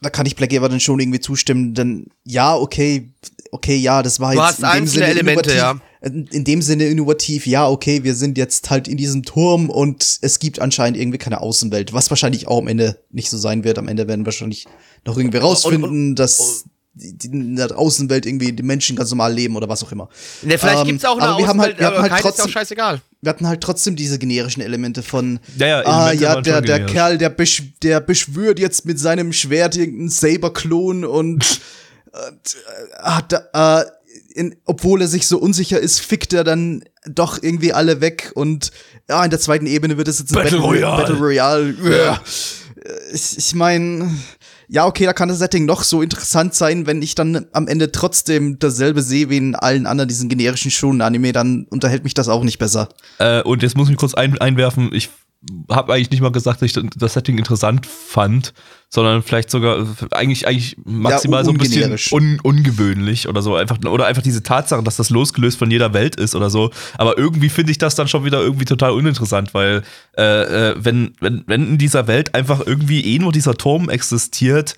[0.00, 3.10] Da kann ich Blackie aber dann schon irgendwie zustimmen, denn ja, okay,
[3.52, 5.80] okay, ja, das war Du jetzt hast einzelne Elemente, innovativ.
[5.80, 10.18] In in dem Sinne innovativ, ja, okay, wir sind jetzt halt in diesem Turm und
[10.20, 13.78] es gibt anscheinend irgendwie keine Außenwelt, was wahrscheinlich auch am Ende nicht so sein wird.
[13.78, 14.66] Am Ende werden wir wahrscheinlich
[15.06, 16.64] noch irgendwie rausfinden, dass
[16.96, 20.08] die, die in der Außenwelt irgendwie die Menschen ganz normal leben oder was auch immer.
[20.42, 22.10] Ne, vielleicht Ähm, gibt's auch eine aber wir haben halt- Außenwelt, wir hatten aber halt
[22.12, 23.00] keine ist ja auch trotzdem- scheißegal.
[23.22, 26.92] wir hatten halt trotzdem diese generischen Elemente von Ja, ja, ah ja der der generisch.
[26.92, 31.44] Kerl der besch der beschwört jetzt mit seinem Schwert irgendeinen Saber-Klon und, und
[32.12, 33.84] äh, hat da, äh,
[34.34, 38.72] in, obwohl er sich so unsicher ist, fickt er dann doch irgendwie alle weg und
[39.08, 41.02] ja, in der zweiten Ebene wird es jetzt ein Battle Royale.
[41.02, 41.74] Battle Royale.
[41.98, 42.20] Ja.
[43.12, 44.10] Ich, ich meine,
[44.68, 47.92] ja, okay, da kann das Setting noch so interessant sein, wenn ich dann am Ende
[47.92, 52.42] trotzdem dasselbe sehe wie in allen anderen diesen generischen Shonen-Anime, dann unterhält mich das auch
[52.42, 52.88] nicht besser.
[53.18, 55.10] Äh, und jetzt muss ich kurz ein, einwerfen, ich
[55.70, 58.54] habe eigentlich nicht mal gesagt, dass ich das Setting interessant fand,
[58.88, 63.78] sondern vielleicht sogar eigentlich eigentlich maximal Ja, so ein bisschen un, ungewöhnlich oder so einfach
[63.84, 66.70] oder einfach diese Tatsache, dass das losgelöst von jeder Welt ist oder so.
[66.96, 69.82] Aber irgendwie finde ich das dann schon wieder irgendwie total uninteressant, weil
[70.16, 70.22] äh,
[70.70, 74.76] äh, wenn wenn wenn in dieser Welt einfach irgendwie eh nur dieser Turm existiert,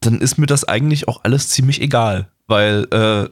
[0.00, 3.28] dann ist mir das eigentlich auch alles ziemlich egal, weil äh,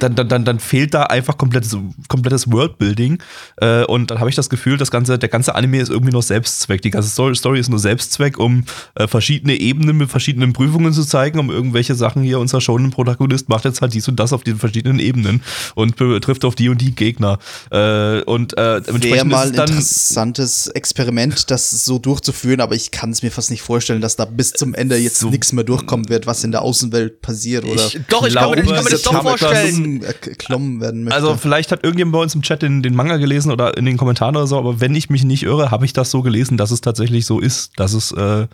[0.00, 1.76] dann, dann, dann, dann fehlt da einfach komplettes,
[2.08, 3.18] komplettes Worldbuilding.
[3.58, 6.22] Äh, und dann habe ich das Gefühl, das ganze, der ganze Anime ist irgendwie nur
[6.22, 6.82] Selbstzweck.
[6.82, 11.38] Die ganze Story, ist nur Selbstzweck, um äh, verschiedene Ebenen mit verschiedenen Prüfungen zu zeigen,
[11.38, 12.40] um irgendwelche Sachen hier.
[12.40, 15.42] Unser Shonen-Protagonist macht jetzt halt dies und das auf diesen verschiedenen Ebenen
[15.74, 17.38] und trifft auf die und die Gegner.
[17.70, 23.22] Äh, und äh, Wäre mal ein interessantes Experiment, das so durchzuführen, aber ich kann es
[23.22, 26.26] mir fast nicht vorstellen, dass da bis zum Ende jetzt So- nichts mehr durchkommen wird,
[26.26, 29.02] was in der Außenwelt passiert oder Ich, doch, ich kann, mir, ich kann mir das
[29.02, 30.02] doch das- vorstellen.
[30.02, 31.16] erklommen werden möchte.
[31.16, 33.96] Also vielleicht hat irgendjemand bei uns im Chat den, den Manga gelesen oder in den
[33.96, 36.70] Kommentaren oder so, aber wenn ich mich nicht irre, habe ich das so gelesen, dass
[36.70, 38.46] es tatsächlich so ist, dass es äh,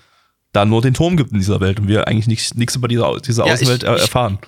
[0.53, 3.05] da nur den Turm gibt in dieser Welt und wir eigentlich nichts nichts über diese,
[3.25, 4.39] diese Ja, Außenwelt ich- äh, ich- erfahren.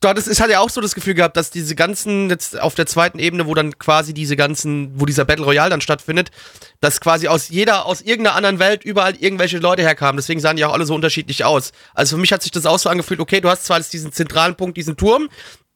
[0.00, 2.74] Du hattest, es hat ja auch so das Gefühl gehabt, dass diese ganzen, jetzt auf
[2.74, 6.32] der zweiten Ebene, wo dann quasi diese ganzen, wo dieser Battle Royale dann stattfindet,
[6.80, 10.16] dass quasi aus jeder, aus irgendeiner anderen Welt überall irgendwelche Leute herkamen.
[10.16, 11.70] Deswegen sahen die auch alle so unterschiedlich aus.
[11.94, 14.10] Also für mich hat sich das auch so angefühlt, okay, du hast zwar jetzt diesen
[14.12, 15.28] zentralen Punkt, diesen Turm,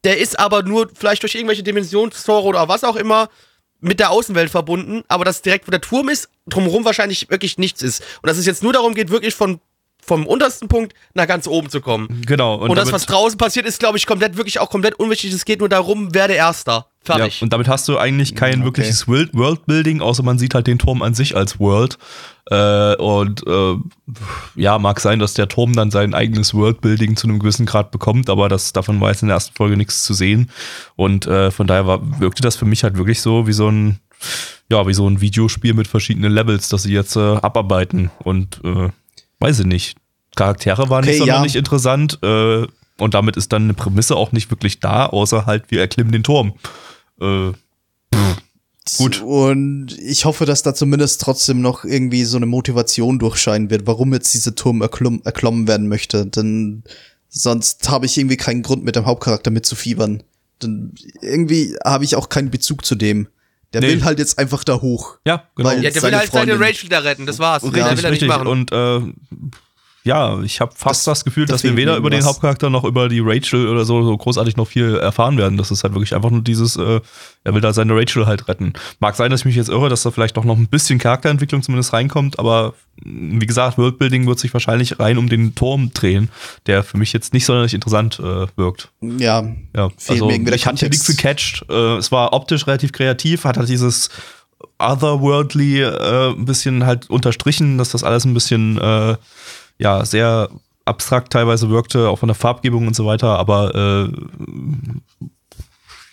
[0.07, 3.27] der ist aber nur vielleicht durch irgendwelche Dimensionstore oder was auch immer
[3.81, 7.81] mit der Außenwelt verbunden, aber dass direkt, wo der Turm ist, drumherum wahrscheinlich wirklich nichts
[7.81, 8.01] ist.
[8.21, 9.59] Und dass es jetzt nur darum geht, wirklich von,
[10.07, 12.21] vom untersten Punkt nach ganz oben zu kommen.
[12.25, 12.55] Genau.
[12.55, 15.33] Und, das, damit- was draußen passiert, ist, glaube ich, komplett, wirklich auch komplett unwichtig.
[15.33, 16.87] Es geht nur darum, werde Erster.
[17.03, 17.39] Fertig.
[17.39, 18.65] Ja, und damit hast du eigentlich kein Okay.
[18.65, 21.97] wirkliches World Worldbuilding, außer man sieht halt den Turm an sich als World.
[22.49, 23.75] Äh, und äh,
[24.55, 28.29] ja, mag sein, dass der Turm dann sein eigenes Worldbuilding zu einem gewissen Grad bekommt,
[28.29, 30.49] aber das, davon war jetzt in der ersten Folge nichts zu sehen.
[30.95, 33.99] Und äh, von daher war, wirkte das für mich halt wirklich so wie so ein,
[34.69, 38.11] ja, wie so ein Videospiel mit verschiedenen Levels, das sie jetzt äh, abarbeiten.
[38.23, 38.89] Und äh,
[39.39, 39.97] weiß ich nicht.
[40.35, 41.33] Charaktere waren Okay, nicht ja.
[41.33, 42.19] sonderlich interessant.
[42.21, 42.67] Äh,
[42.99, 46.23] und damit ist dann eine Prämisse auch nicht wirklich da, außer halt, wir erklimmen den
[46.23, 46.53] Turm.
[47.21, 47.51] Äh,
[48.97, 49.21] gut.
[49.21, 54.13] Und ich hoffe, dass da zumindest trotzdem noch irgendwie so eine Motivation durchscheinen wird, warum
[54.13, 56.25] jetzt dieser Turm erklom erklommen werden möchte.
[56.25, 56.83] Denn
[57.29, 60.23] sonst habe ich irgendwie keinen Grund, mit dem Hauptcharakter mitzufiebern.
[60.63, 63.27] Denn irgendwie habe ich auch keinen Bezug zu dem.
[63.73, 63.87] Der Nee.
[63.89, 65.17] will halt jetzt einfach da hoch.
[65.25, 65.71] ja, genau.
[65.71, 66.59] Ja, der will halt seine.
[66.59, 67.63] Rachel da retten, das war's.
[67.63, 68.27] Mehr will er nicht richtig.
[68.29, 68.47] machen.
[68.47, 69.01] Und äh,
[70.07, 72.23] ja, ich habe fast das, Das- Gefühl, das dass wir weder über den.
[72.25, 75.57] Hauptcharakter noch über die Rachel oder so, so großartig noch viel erfahren werden.
[75.57, 77.01] Das ist halt wirklich einfach nur dieses, äh,
[77.43, 78.73] er will da seine Rachel halt retten.
[78.99, 81.61] Mag sein, dass ich mich jetzt irre, dass da vielleicht doch noch ein bisschen Charakterentwicklung
[81.61, 86.29] zumindest reinkommt, aber mh, wie gesagt, Worldbuilding wird sich wahrscheinlich rein um den Turm drehen,
[86.65, 88.89] der für mich jetzt nicht sonderlich interessant äh, wirkt.
[89.01, 89.45] Ja,
[89.75, 91.07] Ja, also ich hatte nichts Kontext.
[91.07, 91.65] gecatcht.
[91.69, 94.09] Äh, es war optisch relativ kreativ, hat halt dieses
[94.79, 99.15] otherworldly äh, ein bisschen halt unterstrichen, dass das alles ein bisschen äh,
[99.79, 100.49] ja sehr
[100.85, 104.11] abstrakt teilweise wirkte, auch von der Farbgebung und so weiter, aber äh,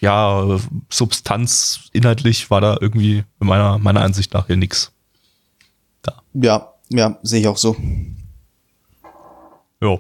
[0.01, 0.59] ja,
[0.91, 4.93] Substanz inhaltlich war da irgendwie meiner, meiner Ansicht nach hier nix.
[6.35, 7.77] ja, ja, sehe ich auch so.
[9.81, 9.99] Ja.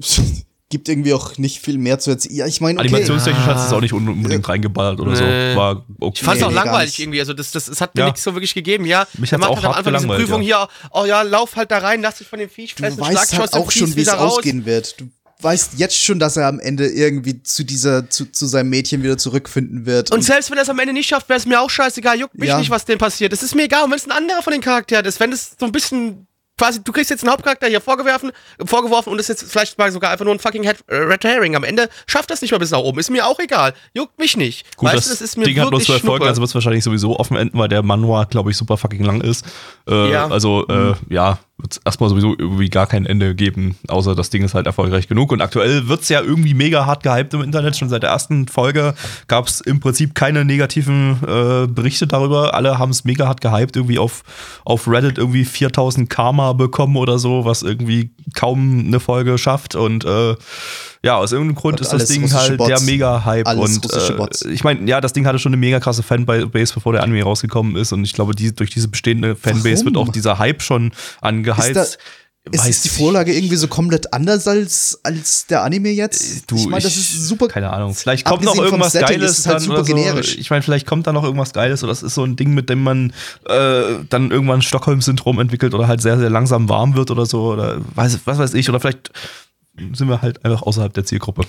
[0.70, 2.34] Gibt irgendwie auch nicht viel mehr zu erzählen.
[2.36, 2.88] Ja, ich meine, okay.
[2.88, 5.52] Animationstechnisch hat es auch nicht un- unbedingt reingeballert oder Nee.
[5.54, 5.58] so.
[5.58, 6.12] War okay.
[6.16, 7.20] Ich fand's Nee, auch nee, langweilig irgendwie.
[7.20, 8.06] Also das, das, es hat mir Ja.
[8.08, 8.84] nichts so wirklich gegeben.
[8.84, 10.68] Ja, Mich macht auch halt am hart Anfang diese Prüfung hier.
[10.90, 13.16] Oh ja, lauf halt da rein, lass dich von dem Viech Du fest und schlag
[13.22, 15.00] weißt halt auch schon, wie es ausgehen wird.
[15.00, 15.08] Du
[15.40, 19.16] weißt jetzt schon, dass er am Ende irgendwie zu dieser, zu, zu seinem Mädchen wieder
[19.16, 20.10] zurückfinden wird.
[20.10, 22.18] Und selbst wenn er es am Ende nicht schafft, wäre es mir auch scheißegal.
[22.20, 22.58] Juckt mich Ja.
[22.58, 23.32] nicht, was dem passiert.
[23.32, 23.84] Es ist mir egal.
[23.84, 26.26] Und wenn es ein anderer von den Charakteren ist, wenn es so ein bisschen
[26.58, 28.32] quasi, du kriegst jetzt einen Hauptcharakter hier vorgeworfen,
[28.64, 31.56] vorgeworfen und ist jetzt vielleicht mal sogar einfach nur ein fucking Head, äh, Red Herring.
[31.56, 32.98] Am Ende schafft das nicht mal bis nach oben.
[32.98, 33.72] Ist mir auch egal.
[33.94, 34.76] Juckt mich nicht.
[34.76, 36.54] Gut, weißt du, das, das ist mir Ding hat wirklich zwölf Folgen, also wird es
[36.54, 39.46] wahrscheinlich sowieso offen enden, weil der Manual, glaube ich, super fucking lang ist.
[39.88, 40.28] Äh, Ja.
[40.28, 44.44] Also, äh, ja, wird es erstmal sowieso irgendwie gar kein Ende geben, außer das Ding
[44.44, 45.32] ist halt erfolgreich genug.
[45.32, 47.76] Und aktuell wird es ja irgendwie mega hart gehypt im Internet.
[47.76, 48.94] Schon seit der ersten Folge
[49.26, 52.54] gab es im Prinzip keine negativen äh, Berichte darüber.
[52.54, 54.22] Alle haben es mega hart gehypt, irgendwie auf,
[54.64, 59.74] auf Reddit irgendwie 4000 Karma bekommen oder so, was irgendwie kaum eine Folge schafft.
[59.74, 60.36] Und äh,
[61.02, 62.68] ja, aus irgendeinem Grund Und ist das Ding halt Bots.
[62.68, 63.48] der Mega-Hype.
[63.56, 67.02] Und äh, ich meine, ja, das Ding hatte schon eine mega krasse Fanbase, bevor der
[67.02, 67.92] Anime rausgekommen ist.
[67.92, 69.84] Und ich glaube, die, durch diese bestehende Fanbase Warum?
[69.84, 71.98] wird auch dieser Hype schon angeheizt.
[72.50, 76.50] Ist ist die Vorlage irgendwie so komplett anders als, als der Anime jetzt?
[76.50, 77.48] Du, ich meine, das ist super.
[77.48, 77.94] Keine Ahnung.
[77.94, 79.94] Vielleicht kommt noch irgendwas Setting Geiles halt dann oder so.
[79.94, 80.38] generisch.
[80.38, 82.70] Ich meine, vielleicht kommt da noch irgendwas Geiles oder das ist so ein Ding, mit
[82.70, 83.12] dem man
[83.46, 87.80] äh, dann irgendwann Stockholm-Syndrom entwickelt oder halt sehr, sehr langsam warm wird oder so oder
[87.94, 88.68] weiß, was weiß ich.
[88.68, 89.10] Oder vielleicht
[89.94, 91.46] sind wir halt einfach außerhalb der Zielgruppe.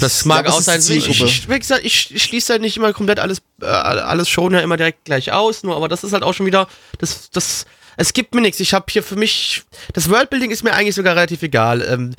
[0.00, 0.80] Das mag Ja, auch sein.
[0.80, 4.52] Ich, ich, wie gesagt, ich, ich schließe halt nicht immer komplett alles, äh, alles schon
[4.52, 6.68] ja immer direkt gleich aus, nur aber das ist halt auch schon wieder,
[6.98, 7.64] das, das,
[7.96, 8.60] es gibt mir nichts.
[8.60, 9.62] Ich habe hier für mich,
[9.94, 11.82] das Worldbuilding ist mir eigentlich sogar relativ egal.
[11.82, 12.14] Ähm,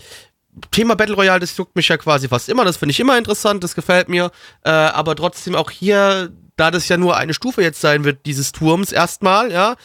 [0.72, 3.64] Thema Battle Royale, das juckt mich ja quasi fast immer, das finde ich immer interessant,
[3.64, 4.32] das gefällt mir,
[4.64, 8.52] äh, aber trotzdem auch hier, da das ja nur eine Stufe jetzt sein wird, dieses
[8.52, 9.76] Turms erstmal, ja,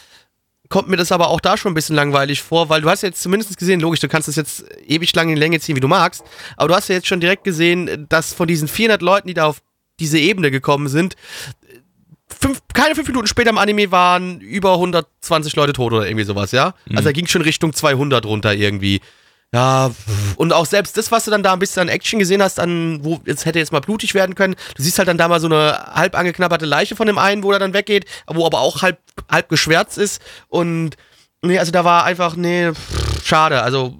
[0.68, 3.08] kommt mir das aber auch da schon ein bisschen langweilig vor, weil du hast ja
[3.08, 5.80] jetzt zumindest gesehen, logisch, du kannst das jetzt ewig lang in die Länge ziehen, wie
[5.80, 6.24] du magst,
[6.56, 9.46] aber du hast ja jetzt schon direkt gesehen, dass von diesen 400 Leuten, die da
[9.46, 9.62] auf
[10.00, 11.16] diese Ebene gekommen sind,
[12.28, 16.52] fünf, keine fünf Minuten später im Anime waren über 120 Leute tot oder irgendwie sowas,
[16.52, 16.74] ja?
[16.90, 19.00] Also da ging schon Richtung 200 runter irgendwie.
[19.54, 19.90] Ja,
[20.36, 22.98] und auch selbst das, was du dann da ein bisschen an Action gesehen hast, an,
[23.02, 25.46] wo jetzt hätte jetzt mal blutig werden können, du siehst halt dann da mal so
[25.46, 28.98] eine halb angeknabberte Leiche von dem einen, wo er dann weggeht, wo aber auch halb,
[29.30, 30.96] halb geschwärzt ist und
[31.42, 33.96] nee, also da war einfach, nee, pff, schade, also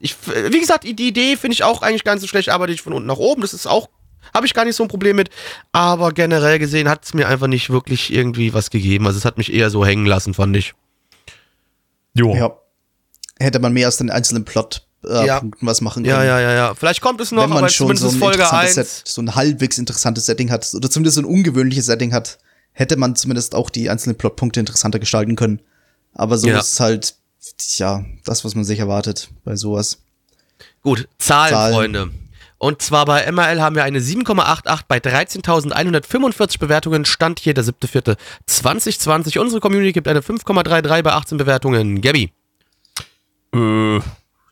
[0.00, 0.16] ich,
[0.50, 3.06] wie gesagt, die Idee finde ich auch eigentlich ganz so schlecht, arbeite ich von unten
[3.06, 3.88] nach oben, das ist auch,
[4.34, 5.30] habe ich gar nicht so ein Problem mit,
[5.70, 9.38] aber generell gesehen hat es mir einfach nicht wirklich irgendwie was gegeben, also es hat
[9.38, 10.74] mich eher so hängen lassen, fand ich.
[12.12, 12.34] Jo.
[12.34, 12.63] Ja.
[13.38, 15.42] Hätte man mehr aus den einzelnen Plot-Punkten Ja.
[15.60, 16.14] was machen können.
[16.16, 18.20] Ja, ja, ja, ja, vielleicht kommt es noch, Wenn man aber schon zumindest so ein,
[18.20, 18.98] Folge interessantes 1.
[18.98, 22.38] Set, so ein halbwegs interessantes Setting hat, oder zumindest so ein ungewöhnliches Setting hat,
[22.72, 25.60] hätte man zumindest auch die einzelnen Plotpunkte interessanter gestalten können.
[26.14, 26.58] Aber so Ja.
[26.58, 27.14] ist halt,
[27.76, 29.98] ja, das, was man sich erwartet bei sowas.
[30.82, 31.74] Gut, Zahlen, Zahlen.
[31.74, 32.10] Freunde.
[32.58, 37.04] Und zwar bei MRL haben wir eine 7,88 bei 13.145 Bewertungen.
[37.04, 39.38] Stand hier der 7.4.2020.
[39.38, 42.00] Unsere Community gibt eine 5,33 bei 18 Bewertungen.
[42.00, 42.32] Gabby.
[43.54, 44.00] Äh,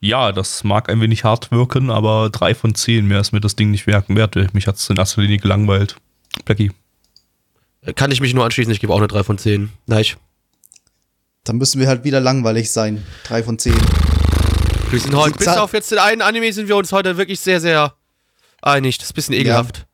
[0.00, 3.57] ja, das mag ein wenig hart wirken, aber drei von zehn mehr ist mir das
[3.57, 4.34] Ding nicht werken wert.
[4.55, 5.96] Mich hat es in erster Linie gelangweilt.
[6.44, 6.72] Blackie.
[7.96, 9.70] Kann ich mich nur anschließen, ich gebe auch eine 3 von 10.
[9.86, 10.05] Nein.
[11.44, 13.05] Dann müssen wir halt wieder langweilig sein.
[13.24, 13.74] Drei von zehn.
[14.90, 17.61] Wir sind heute, bis auf jetzt den einen Anime sind wir uns heute wirklich sehr,
[17.61, 17.94] sehr
[18.61, 18.98] einig.
[18.98, 19.86] Das ist ein bisschen ekelhaft.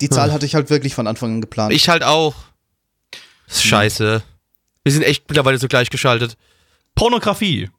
[0.00, 1.72] Die Zahl hatte ich halt wirklich von Anfang an geplant.
[1.72, 2.34] Ich halt auch.
[3.46, 4.22] Das ist scheiße.
[4.82, 6.36] Wir sind echt mittlerweile so gleichgeschaltet.
[6.96, 7.70] Pornografie.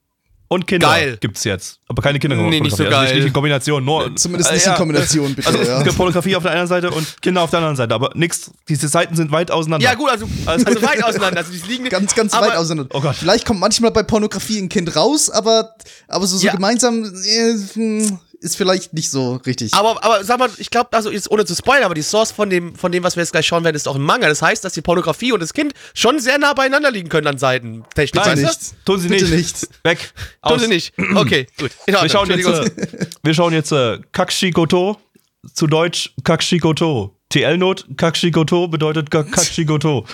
[0.51, 1.17] Und Kinder Geil.
[1.21, 1.79] gibt's jetzt.
[1.87, 2.35] Aber keine Kinder.
[2.35, 3.15] Nee, nicht so Also nicht, geil.
[3.17, 3.85] nicht in Kombination.
[3.85, 5.77] Nur, Zumindest äh, nicht in Kombination, bitte, Also, ja.
[5.77, 7.93] es gibt Pornografie auf der einen Seite und Kinder auf der anderen Seite.
[7.93, 9.85] Aber nix, diese Seiten sind weit auseinander.
[9.85, 11.37] Ja, gut, also, Alles also weit auseinander.
[11.41, 12.89] Also, die liegen Ganz, ganz aber- weit auseinander.
[12.95, 13.15] Oh Gott.
[13.15, 15.75] Vielleicht kommt manchmal bei Pornografie ein Kind raus, aber,
[16.07, 16.53] aber so, so Ja.
[16.53, 19.73] gemeinsam äh, hm, ist vielleicht nicht so richtig.
[19.73, 22.49] Aber, aber sag mal, ich glaube, also jetzt ohne zu spoilern, aber die Source von
[22.49, 24.27] dem, von dem, was wir jetzt gleich schauen werden, ist auch ein Manga.
[24.29, 27.37] Das heißt, dass die Pornografie und das Kind schon sehr nah beieinander liegen können an
[27.37, 27.83] Seiten.
[27.95, 28.85] Technisch, Bitte weißt nicht.
[28.85, 29.61] Tun Sie Bitte nicht.
[29.61, 29.69] nicht.
[29.83, 29.99] Weg.
[30.43, 30.49] du?
[30.49, 30.61] Tun Aus.
[30.61, 30.93] sie nicht.
[31.15, 31.71] Okay, gut.
[31.85, 34.97] Wir schauen jetzt, äh, wir schauen jetzt äh, Kakshikoto,
[35.53, 37.15] zu Deutsch Kakshikoto.
[37.29, 40.05] TL-Not, Kakshikoto bedeutet Ka- Kakshikoto.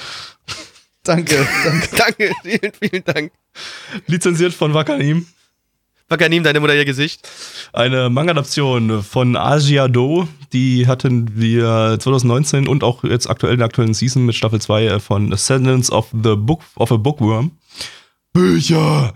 [1.03, 1.88] Danke, danke.
[1.97, 3.32] Danke, vielen, vielen Dank.
[4.07, 5.28] Lizenziert von Wakanim.
[6.08, 7.28] Wakanim, deine Mutter ihr Gesicht.
[7.74, 13.66] Eine Manga-Adaption von Asia Do, die hatten wir 2019 und auch jetzt aktuell in der
[13.66, 17.51] aktuellen Season mit Staffel 2 äh, von Ascendance of the Book of a Bookworm.
[18.34, 19.16] Bücher!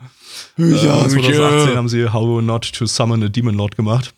[0.56, 1.06] Bücher!
[1.06, 4.16] Äh, 2018 haben sie How Not to Summon a Demon Lord gemacht.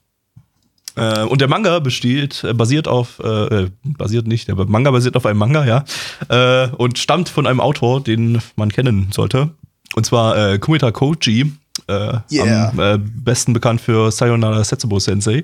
[0.95, 5.17] Äh, und der Manga besteht, äh, basiert auf, äh, äh, basiert nicht, der Manga basiert
[5.17, 5.83] auf einem Manga, ja,
[6.29, 9.49] äh, und stammt von einem Autor, den man kennen sollte.
[9.93, 11.51] Und zwar Kumita Koji,
[11.87, 12.69] äh, Yeah.
[12.69, 15.43] am äh, besten bekannt für Sayonara Setsubo Sensei.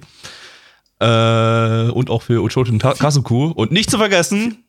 [1.00, 3.52] Äh, und auch für Uchoten Kazuku.
[3.52, 4.64] Und nicht zu vergessen,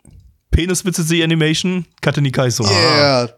[0.50, 2.64] Penis Witze Animation, Kateni Kaiso.
[2.64, 3.30] Yeah.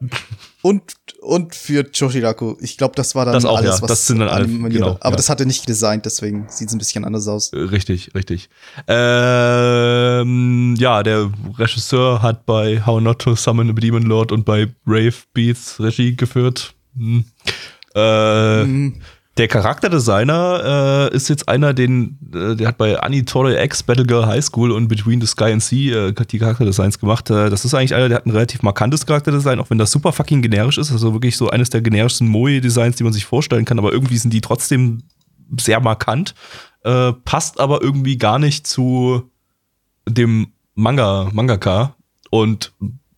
[0.62, 0.82] Und,
[1.20, 2.56] und für Choshiraku.
[2.60, 3.82] Ich glaube, das war dann Das auch, alles, ja.
[3.82, 4.96] was Das sind dann alle, genau.
[5.00, 5.16] Aber ja.
[5.16, 7.52] das hat er nicht designt, deswegen sieht es ein bisschen anders aus.
[7.52, 8.48] Richtig, richtig.
[8.86, 14.66] Ähm, ja, der Regisseur hat bei How Not to Summon a Demon Lord und bei
[14.84, 16.74] Brave Beats Regie geführt.
[16.96, 17.24] Hm.
[17.94, 18.92] Äh,
[19.36, 24.44] Der Charakterdesigner äh, ist jetzt einer, den, äh, der hat bei Anitore X, Battlegirl High
[24.44, 27.30] School und Between the Sky and Sea äh, die Charakterdesigns gemacht.
[27.30, 30.12] Äh, das ist eigentlich einer, der hat ein relativ markantes Charakterdesign, auch wenn das super
[30.12, 30.92] fucking generisch ist.
[30.92, 34.34] Also wirklich so eines der generischsten Moe-Designs, die man sich vorstellen kann, aber irgendwie sind
[34.34, 35.04] die trotzdem
[35.58, 36.34] sehr markant.
[36.84, 39.30] Äh, passt aber irgendwie gar nicht zu
[40.06, 41.94] dem Manga, Mangaka.
[42.30, 42.72] Und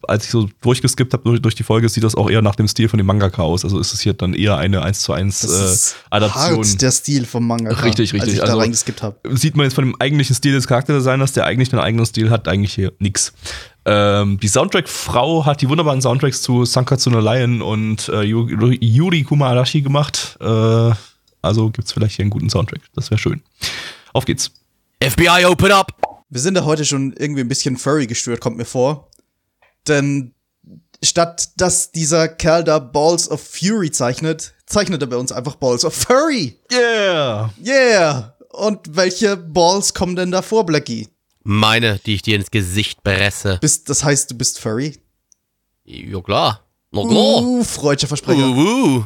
[0.09, 2.69] als ich so durchgeskippt habe durch, durch die Folge, sieht das auch eher nach dem
[2.69, 3.65] Stil von dem Mangaka aus.
[3.65, 6.57] Also ist es hier dann eher eine 1 zu 1 Das äh, ist Adaption.
[6.65, 7.71] hart, der Stil vom Manga.
[7.71, 8.33] Richtig, Als richtig.
[8.35, 9.17] ich da Also- reingeskippt habe.
[9.37, 12.49] Sieht man jetzt von dem eigentlichen Stil des Charakterdesigners, der eigentlich einen eigenen Stil hat,
[12.49, 13.33] eigentlich hier nix.
[13.85, 18.47] Ähm, die Soundtrack-Frau hat die wunderbaren Soundtracks zu Sankatsu no Lion und äh, Yu-
[18.81, 20.37] Yuri Kuma Arashi gemacht.
[20.41, 20.91] Äh,
[21.43, 22.81] also gibt's vielleicht hier einen guten Soundtrack.
[22.95, 23.43] Das wäre schön.
[24.13, 24.53] Auf geht's.
[25.03, 25.91] FBI, open up!
[26.31, 29.09] Wir sind da heute schon irgendwie ein bisschen furry gestört, kommt mir vor.
[29.89, 30.35] Denn
[31.03, 35.85] statt dass dieser Kerl da Balls of Fury zeichnet, zeichnet er bei uns einfach Balls
[35.85, 36.59] of Furry.
[36.71, 37.53] Yeah!
[37.65, 38.37] Yeah!
[38.51, 41.09] Und welche Balls kommen denn da vor, Blackie?
[41.43, 43.59] Meine, die ich dir ins Gesicht presse.
[43.61, 44.99] Bist, das heißt, du bist Furry?
[45.85, 46.65] Ja klar.
[46.93, 47.43] Na klar.
[47.43, 48.47] Uh, freudscher Versprecher.
[48.47, 49.05] Uh, uh.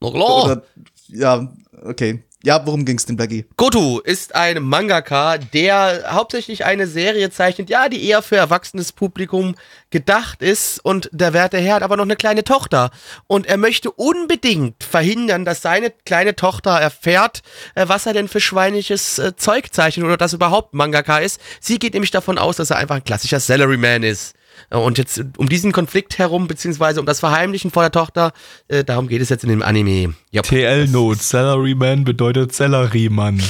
[0.00, 0.44] Na klar.
[0.44, 0.62] Oder,
[1.08, 1.48] ja,
[1.84, 2.24] okay.
[2.44, 3.46] Ja, worum ging's denn, Blackie?
[3.56, 9.56] Goto ist ein Mangaka, der hauptsächlich eine Serie zeichnet, ja, die eher für erwachsenes Publikum
[9.90, 10.78] gedacht ist.
[10.84, 12.92] Und der werte Herr hat aber noch eine kleine Tochter.
[13.26, 17.42] Und er möchte unbedingt verhindern, dass seine kleine Tochter erfährt,
[17.74, 21.40] äh, was er denn für schweiniges äh, Zeug zeichnet oder dass überhaupt Mangaka ist.
[21.60, 24.37] Sie geht nämlich davon aus, dass er einfach ein klassischer Salaryman ist.
[24.70, 28.32] Äh, Und jetzt äh, um diesen Konflikt herum, beziehungsweise um das Verheimlichen vor der Tochter,
[28.68, 30.14] äh, darum geht es jetzt in dem Anime.
[30.30, 31.22] Ja, TL-Note.
[31.22, 33.42] Salaryman bedeutet Selleriemann.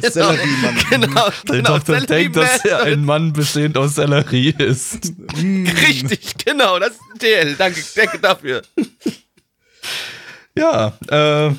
[0.00, 0.76] Selleriemann.
[0.90, 1.78] genau, genau.
[1.78, 2.92] Tochter denkt, dass er Salaryman.
[2.98, 5.12] ein Mann bestehend aus Sellerie ist.
[5.36, 7.54] Richtig, genau, das ist TL.
[7.56, 8.62] Danke, danke dafür.
[10.56, 11.52] Ja, äh,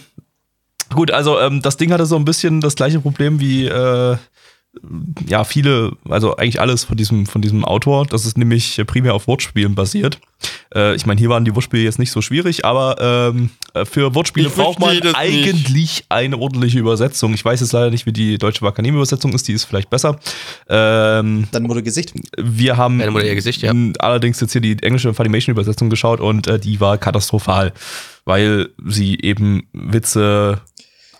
[0.93, 4.17] gut, also ähm, das Ding hatte so ein bisschen das gleiche Problem wie äh,
[5.27, 8.05] ja viele, also eigentlich alles von diesem von diesem Autor.
[8.05, 10.19] Das ist nämlich primär auf Wortspielen basiert.
[10.73, 14.13] Äh, ich meine, hier waren die Wortspiele jetzt nicht so schwierig, aber ähm, äh, für
[14.13, 15.15] Wortspiele Ich braucht man das nicht.
[15.15, 17.33] eigentlich eine ordentliche Übersetzung.
[17.33, 19.47] Ich weiß jetzt leider nicht, wie die deutsche Wakanim-Übersetzung ist.
[19.47, 20.19] Die ist vielleicht besser.
[20.69, 22.13] Ähm, Dann wurde Gesicht.
[22.37, 23.73] wir haben Mutter ihr Gesicht, ja.
[23.99, 27.73] allerdings jetzt hier die englische Funimation-Übersetzung geschaut und äh, die war katastrophal,
[28.25, 30.61] weil sie eben Witze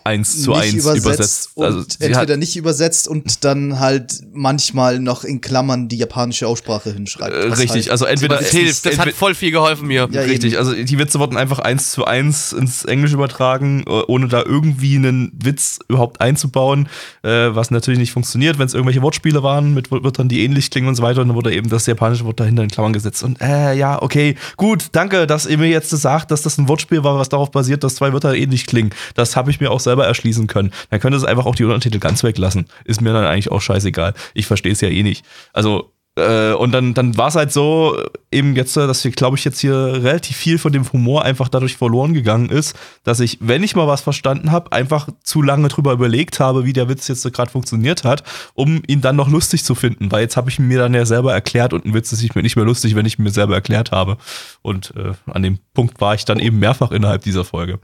[0.08, 1.50] eins zu eins übersetzt, übersetzt.
[1.54, 6.46] und Also entweder hat, nicht übersetzt und dann halt manchmal noch in Klammern die japanische
[6.48, 7.34] Aussprache hinschreibt.
[7.34, 10.08] äh, richtig, halt, also entweder Das es hilft, das hat voll viel geholfen mir.
[10.10, 10.58] Ja, Richtig, eben.
[10.58, 14.96] also die Witze wurden einfach eins zu eins ins Englisch übertragen, äh, ohne da irgendwie
[14.96, 16.88] einen Witz überhaupt einzubauen,
[17.22, 20.88] äh, was natürlich nicht funktioniert, wenn es irgendwelche Wortspiele waren mit Wörtern, die ähnlich klingen
[20.88, 23.22] und so weiter, und dann wurde eben das japanische Wort dahinter in Klammern gesetzt.
[23.22, 27.04] Und äh, ja, okay, gut, danke, dass ihr mir jetzt sagt, dass das ein Wortspiel
[27.04, 28.90] war, was darauf basiert, dass zwei Wörter ähnlich klingen.
[29.14, 30.72] Das habe ich mir auch selber erschließen können.
[30.90, 32.66] Dann könnte es einfach auch die Untertitel ganz weglassen.
[32.84, 34.14] Ist mir dann eigentlich auch scheißegal.
[34.34, 35.24] Ich verstehe es ja eh nicht.
[35.52, 37.96] Also äh, und dann, dann war es halt so,
[38.30, 41.76] eben jetzt, dass wir, glaube ich, jetzt hier relativ viel von dem Humor einfach dadurch
[41.76, 45.92] verloren gegangen ist, dass ich, wenn ich mal was verstanden habe, einfach zu lange drüber
[45.92, 48.24] überlegt habe, wie der Witz jetzt so gerade funktioniert hat,
[48.54, 50.10] um ihn dann noch lustig zu finden.
[50.10, 52.56] Weil jetzt habe ich ihn mir dann ja selber erklärt und ein Witz ist nicht
[52.56, 54.18] mehr lustig, wenn ich ihn mir selber erklärt habe.
[54.62, 57.78] Und äh, an dem Punkt war ich dann eben mehrfach innerhalb dieser Folge.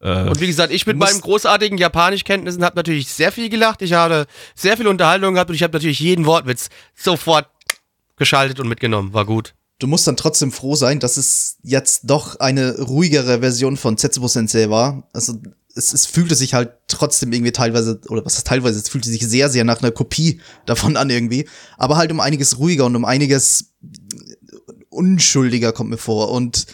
[0.00, 3.82] Äh, Und wie gesagt, ich mit meinen großartigen Japanischkenntnissen habe natürlich sehr viel gelacht.
[3.82, 7.48] Ich habe sehr viel Unterhaltung gehabt und ich habe natürlich jeden Wortwitz sofort
[8.16, 9.12] geschaltet und mitgenommen.
[9.12, 9.54] War gut.
[9.78, 14.28] Du musst dann trotzdem froh sein, dass es jetzt doch eine ruhigere Version von Setsubo
[14.28, 15.08] Sensei war.
[15.14, 15.34] Also
[15.74, 19.26] es, es fühlte sich halt trotzdem irgendwie teilweise, oder was heißt teilweise, es fühlte sich
[19.26, 21.48] sehr, sehr nach einer Kopie davon an irgendwie.
[21.78, 23.72] Aber halt um einiges ruhiger und um einiges
[24.90, 26.30] unschuldiger kommt mir vor.
[26.30, 26.72] Und äh,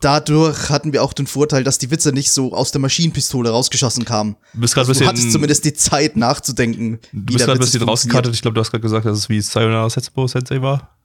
[0.00, 4.04] dadurch hatten wir auch den Vorteil, dass die Witze nicht so aus der Maschinenpistole rausgeschossen
[4.04, 4.36] kamen.
[4.54, 6.98] du bist Also du hattest bisschen, zumindest die Zeit nachzudenken.
[7.12, 8.34] du bist gerade ein bisschen rausgekattet.
[8.34, 10.96] Ich glaube, du hast gerade gesagt, dass es wie Sayonara Setsubo Sensei war.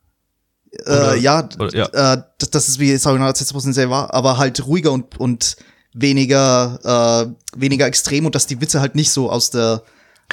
[0.85, 2.13] Oder- Äh, ja, oder- ja.
[2.13, 5.55] Äh, das, das ist wie Sayonara Setsubo Sensei war, aber halt ruhiger und, und
[5.93, 6.79] weniger,
[7.23, 9.83] äh, weniger extrem und dass die Witze halt nicht so aus der,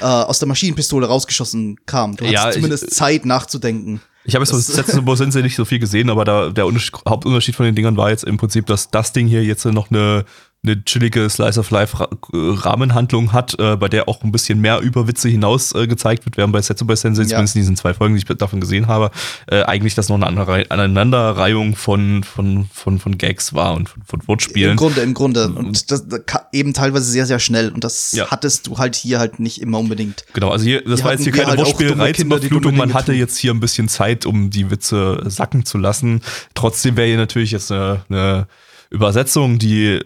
[0.00, 2.16] äh, aus der Maschinenpistole rausgeschossen kamen.
[2.16, 4.00] Du Ja, hattest ich- zumindest Zeit nachzudenken.
[4.24, 7.54] Ich habe jetzt Das- Setsubo Sensei nicht so viel gesehen, aber da, der Unterschied, Hauptunterschied
[7.54, 10.24] von den Dingern war jetzt im Prinzip, dass das Ding hier jetzt noch eine,
[10.64, 14.80] eine chillige Slice of Life Ra Rahmenhandlung hat, äh, bei der auch ein bisschen mehr
[14.80, 17.28] über Witze hinaus äh, gezeigt wird, während bei Setsubo Sensei, Ja.
[17.28, 19.10] zumindest in diesen zwei Folgen, die ich davon gesehen habe,
[19.46, 24.02] äh, eigentlich das noch eine andere Aneinanderreihung von, von, von, von Gags war und von,
[24.04, 24.76] von Im Wortspielen.
[24.76, 25.48] Grunde, im Grunde.
[25.48, 27.70] Und das, das eben teilweise sehr, sehr schnell.
[27.70, 28.30] Und das Ja.
[28.30, 30.24] hattest du halt hier halt nicht immer unbedingt.
[30.32, 33.52] Genau, also hier, das Die war jetzt hier keine halt Wortspiel-Reizüberflutung, man hatte jetzt hier
[33.52, 36.20] ein bisschen Zeit, um die Witze sacken zu lassen.
[36.54, 38.46] Trotzdem wäre hier natürlich jetzt eine, eine
[38.90, 40.00] Übersetzung, die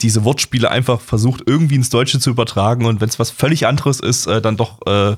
[0.00, 4.00] diese Wortspiele einfach versucht, irgendwie ins Deutsche zu übertragen und wenn es was völlig anderes
[4.00, 5.16] ist, äh, dann doch äh,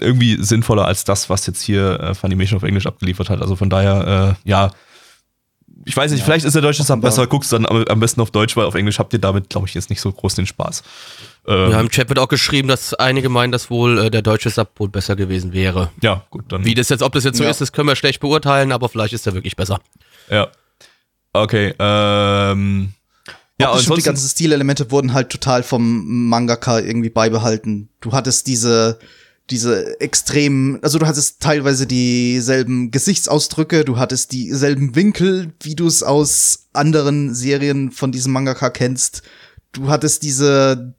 [0.00, 3.42] irgendwie sinnvoller als das, was jetzt hier äh, Funimation auf Englisch abgeliefert hat.
[3.42, 4.70] Also von daher, äh, ja,
[5.84, 8.30] ich weiß nicht, vielleicht ist der deutsche Sub besser, guckst dann am, am besten auf
[8.32, 10.82] Deutsch, weil auf Englisch habt ihr damit, glaube ich, jetzt nicht so groß den Spaß.
[11.46, 14.50] Ähm, Ja, im Chat wird auch geschrieben, dass einige meinen, dass wohl äh, der deutsche
[14.50, 15.90] Sub wohl besser gewesen wäre.
[16.02, 16.64] ja, gut, dann.
[16.64, 17.50] Wie das jetzt, ob das jetzt so Ja.
[17.50, 19.78] ist, das können wir schlecht beurteilen, aber vielleicht ist er wirklich besser.
[20.28, 20.48] Ja.
[21.32, 22.94] Okay, ähm.
[23.58, 27.88] Ja, und die ganzen Stilelemente wurden halt total vom Mangaka irgendwie beibehalten.
[28.00, 28.98] Du hattest diese,
[29.48, 36.02] diese extremen, also du hattest teilweise dieselben Gesichtsausdrücke, du hattest dieselben Winkel, wie du es
[36.02, 39.22] aus anderen Serien von diesem Mangaka kennst.
[39.72, 40.94] Du hattest diese,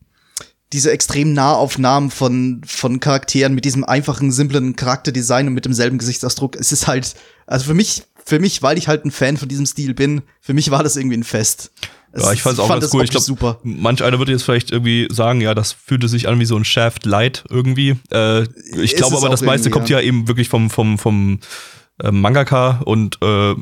[0.73, 6.55] diese extremen Nahaufnahmen von, von Charakteren mit diesem einfachen, simplen Charakterdesign und mit demselben Gesichtsausdruck.
[6.55, 7.13] Es ist halt,
[7.45, 10.55] also für mich, für mich, weil ich halt ein Fan von diesem Stil bin, für
[10.55, 11.71] mich war das irgendwie ein Fest.
[12.15, 13.03] Ja, ich fand es auch fand ganz cool.
[13.03, 13.59] Ich glaube, super.
[13.63, 16.65] manch einer würde jetzt vielleicht irgendwie sagen, ja, das fühlte sich an wie so ein
[16.65, 17.95] Shaft Light irgendwie.
[18.11, 18.43] Äh,
[18.75, 19.99] ich glaube aber, das meiste kommt ja.
[19.99, 21.39] eben wirklich vom, vom, vom
[22.03, 23.55] äh, Mangaka und äh,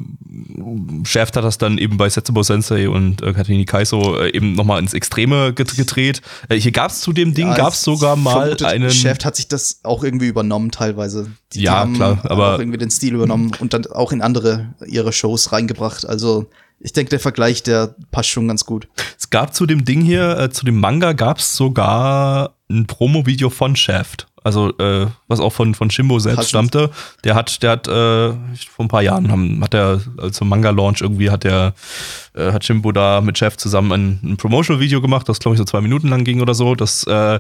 [1.06, 4.80] Shaft hat das dann eben bei Setsubo Sensei und äh, Katini Kaiso äh, eben nochmal
[4.80, 6.22] ins Extreme gedreht.
[6.50, 8.92] Äh, hier gab es zu dem Ding, Ja, gab es sogar mal einen.
[8.92, 11.32] Shaft hat sich das auch irgendwie übernommen teilweise.
[11.54, 14.22] Die, Ja, die haben klar, aber- auch irgendwie den Stil übernommen und dann auch in
[14.22, 16.06] andere ihre Shows reingebracht.
[16.06, 16.48] Also
[16.80, 18.88] ich denke, der Vergleich, der passt schon ganz gut.
[19.18, 23.50] Es gab zu dem Ding hier, äh, zu dem Manga gab es sogar ein Promo-Video
[23.50, 24.28] von Shaft.
[24.44, 26.70] Also, äh, was auch von, von Shimbo selbst Passend.
[26.70, 26.92] stammte.
[27.24, 28.34] Der hat, der hat, äh,
[28.70, 31.74] vor ein paar Jahren haben, hat er äh, zum Manga-Launch irgendwie hat der,
[32.36, 35.66] äh, hat Shimbo da mit Shaft zusammen ein, ein Promotional-Video gemacht, das glaube ich so
[35.66, 36.76] zwei Minuten lang ging oder so.
[36.76, 37.40] Das äh,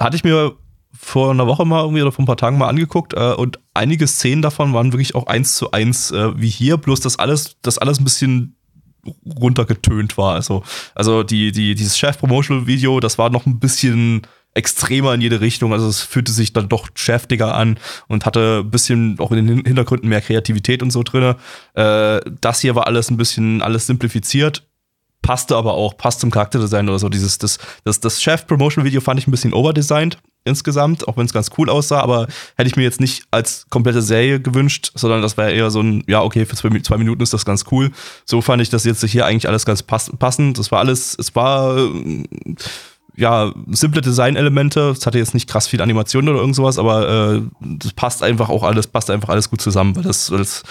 [0.00, 0.56] hatte ich mir
[0.92, 4.08] vor einer Woche mal irgendwie oder vor ein paar Tagen mal angeguckt äh, und einige
[4.08, 7.78] Szenen davon waren wirklich auch eins zu eins äh, wie hier, bloß das alles, das
[7.78, 8.56] alles ein bisschen
[9.40, 10.34] runtergetönt war.
[10.34, 10.62] Also,
[10.94, 14.22] also die, die, dieses Chef-Promotional-Video, das war noch ein bisschen
[14.54, 15.72] extremer in jede Richtung.
[15.72, 17.78] Also es fühlte sich dann doch schärftiger an
[18.08, 21.34] und hatte ein bisschen auch in den Hintergründen mehr Kreativität und so drin.
[21.74, 24.66] Äh, das hier war alles ein bisschen alles simplifiziert.
[25.22, 27.08] Passte aber auch, passt zum Charakterdesign oder so.
[27.08, 31.50] Dieses, das, das, das Chef-Promotional-Video fand ich ein bisschen overdesigned insgesamt, auch wenn es ganz
[31.58, 32.26] cool aussah, aber
[32.56, 36.04] hätte ich mir jetzt nicht als komplette Serie gewünscht, sondern das wäre eher so ein,
[36.06, 37.90] ja, okay, für zwei, Minuten ist das ganz cool.
[38.24, 40.58] So fand ich das jetzt hier eigentlich alles ganz pass passend.
[40.58, 42.24] Das war alles, es war äh,
[43.16, 44.90] ja, simple Designelemente.
[44.90, 48.48] Es hatte jetzt nicht krass viel Animation oder irgend sowas, aber äh, das passt einfach
[48.48, 50.62] auch alles, passt einfach alles gut zusammen, weil das, weil das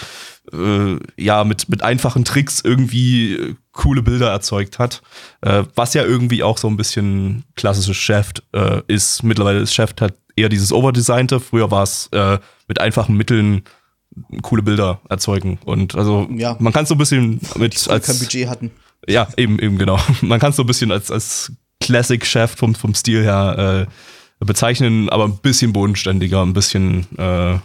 [0.52, 5.02] äh, ja mit, mit einfachen Tricks irgendwie coole Bilder erzeugt hat.
[5.42, 9.22] Äh, was ja irgendwie auch so ein bisschen klassisches Shaft äh, ist.
[9.22, 11.40] Mittlerweile ist Shaft halt eher dieses Overdesignte.
[11.40, 12.38] Früher war es äh,
[12.68, 13.62] mit einfachen Mitteln
[14.42, 15.58] coole Bilder erzeugen.
[15.64, 16.56] Und also Ja.
[16.58, 18.70] man kann es so ein bisschen mit Die kein als Budget hatten.
[19.08, 19.98] ja, eben, eben, genau.
[20.20, 23.86] Man kann es so ein bisschen als, als Classic Chef vom, vom Stil her
[24.40, 27.58] äh, bezeichnen, aber ein bisschen bodenständiger, ein bisschen, äh,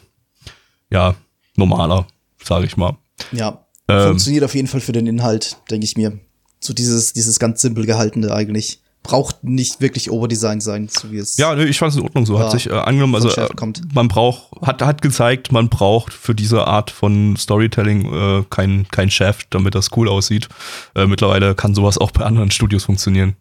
[0.91, 1.15] ja,
[1.55, 2.05] normaler,
[2.43, 2.95] sage ich mal.
[3.31, 3.64] Ja.
[3.87, 4.07] Ähm.
[4.09, 6.19] Funktioniert auf jeden Fall für den Inhalt, denke ich mir.
[6.59, 8.79] So dieses, dieses ganz simpel gehaltene eigentlich.
[9.03, 11.37] braucht nicht wirklich Overdesign sein, so wie es.
[11.37, 12.39] Ja, nö, ich fand es in Ordnung so.
[12.39, 16.33] Hat sich äh, angenommen, also Chef äh, man braucht, hat, hat gezeigt, man braucht für
[16.33, 20.49] diese Art von Storytelling äh, kein, kein Chef, damit das cool aussieht.
[20.95, 23.35] Äh, mittlerweile kann sowas auch bei anderen Studios funktionieren.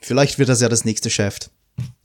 [0.00, 1.50] Vielleicht wird das ja das nächste Shaft.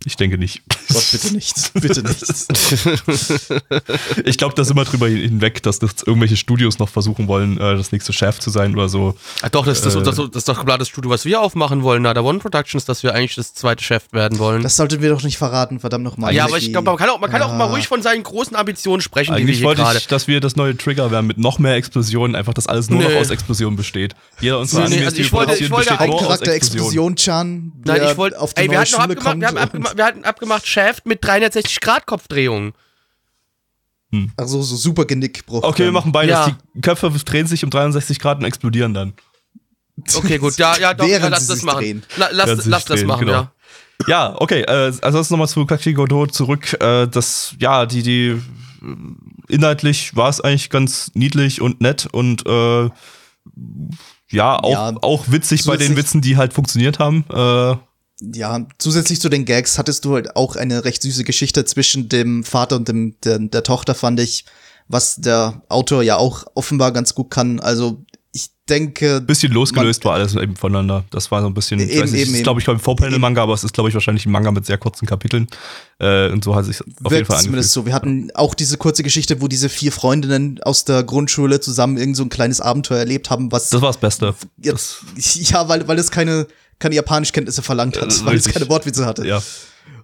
[0.05, 0.61] Ich denke nicht.
[0.93, 1.73] Gott, bitte nicht.
[1.73, 2.25] Bitte nicht.
[4.25, 7.75] Ich glaube, da sind wir drüber hinweg, dass das irgendwelche Studios noch versuchen wollen, äh,
[7.75, 9.15] das nächste Chef zu sein oder so.
[9.41, 10.03] Ah, doch, das, das, Äh.
[10.03, 12.85] das, das, ist doch klar das Studio, was wir aufmachen wollen, na, der One Productions,
[12.85, 14.63] dass wir eigentlich das zweite Chef werden wollen.
[14.63, 16.33] Das sollten wir doch nicht verraten, verdammt nochmal.
[16.33, 17.57] ja, aber ich glaube, man kann auch, man kann auch Ja.
[17.57, 19.97] mal ruhig von seinen großen Ambitionen sprechen, die wir Eigentlich hier wollte gerade.
[19.97, 23.01] ich, dass wir das neue Trigger werden mit noch mehr Explosionen, einfach, dass alles nur
[23.01, 23.09] Nö.
[23.09, 24.15] noch aus Explosionen besteht.
[24.41, 26.51] Jeder unserer Nee, nee, also die ich wollte- ich wollte besteht Ein nur aus Charakter
[26.53, 27.13] Explosionen.
[27.13, 30.05] Explosion Chan, Nein, ich wollte, auf die ey, wir hatten, abgemacht, wir, haben abgemacht, wir
[30.05, 32.73] hatten abgemacht Shaft mit 360 Grad Kopfdrehungen.
[34.37, 35.63] Ach so, so super Genickbruch.
[35.63, 36.31] Okay, wir machen beides.
[36.31, 36.57] Ja.
[36.73, 39.13] Die Köpfe drehen sich um 63 Grad und explodieren dann.
[40.13, 42.03] Okay, gut, ja, ja, doch, ja, lass das machen.
[42.17, 43.31] La, lass, lass das drehen, machen, genau.
[43.31, 43.51] ja.
[44.07, 44.61] Ja, okay.
[44.61, 46.73] Äh, also jetzt nochmal zu Kaki Godot zurück.
[46.81, 48.41] Äh, das, ja, die, die
[49.47, 52.89] inhaltlich war es eigentlich ganz niedlich und nett und äh,
[54.31, 57.23] ja, auch, Ja, auch witzig bei den Witzen, die halt funktioniert haben.
[57.29, 57.77] Äh,
[58.21, 62.43] Ja, zusätzlich zu den Gags hattest du halt auch eine recht süße Geschichte zwischen dem
[62.43, 64.45] Vater und dem, der, der Tochter, fand ich,
[64.87, 67.59] was der Autor ja auch offenbar ganz gut kann.
[67.59, 68.05] Also
[68.35, 71.05] ich denke, bisschen losgelöst war alles eben voneinander.
[71.09, 72.81] Das war so ein bisschen, ich Eben, weiß nicht, eben, es ist glaube ich beim
[72.81, 75.47] V-Panel-Manga, aber es ist glaube ich wahrscheinlich ein Manga mit sehr kurzen Kapiteln.
[75.99, 77.65] Äh, und so hat sich auf jeden Fall zumindest angefühlt.
[77.71, 77.85] so.
[77.85, 82.17] Wir hatten auch diese kurze Geschichte, wo diese vier Freundinnen aus der Grundschule zusammen irgend
[82.17, 84.35] so ein kleines Abenteuer erlebt haben, was Das war das Beste.
[84.61, 86.47] jetzt, ja, weil, weil es keine,
[86.79, 89.27] keine Japanischkenntnisse verlangt hat, Äh, weil es keine Wortwitze hatte.
[89.27, 89.41] Ja.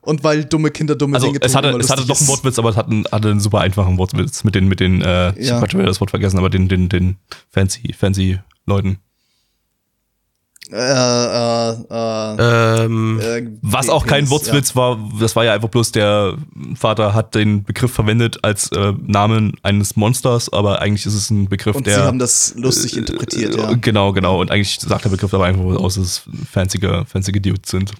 [0.01, 2.27] Und weil dumme Kinder dumme Also Dinge es tun hatte, immer es hatte doch einen.
[2.27, 5.37] Wortwitz, aber es hat einen, hatte einen super einfachen Wortwitz mit den, mit den, äh,
[5.39, 5.53] ich Ja.
[5.55, 7.17] hab grad schon wieder das Wort vergessen, aber den, den, den
[7.49, 8.97] fancy, fancy Leuten.
[10.71, 15.69] Äh, äh, äh, Ähm, äh, Was auch kein Penis, Wortwitz war, das war ja einfach
[15.69, 16.35] bloß der
[16.75, 21.49] Vater hat den Begriff verwendet als äh, Namen eines Monsters, aber eigentlich ist es ein
[21.49, 21.77] Begriff, Ja.
[21.77, 21.95] Und der.
[21.95, 23.73] sie haben das lustig interpretiert, äh, ja.
[23.73, 24.39] Genau, genau.
[24.39, 27.93] Und eigentlich sagt der Begriff aber einfach aus, dass es fancy, fancy Dudes sind.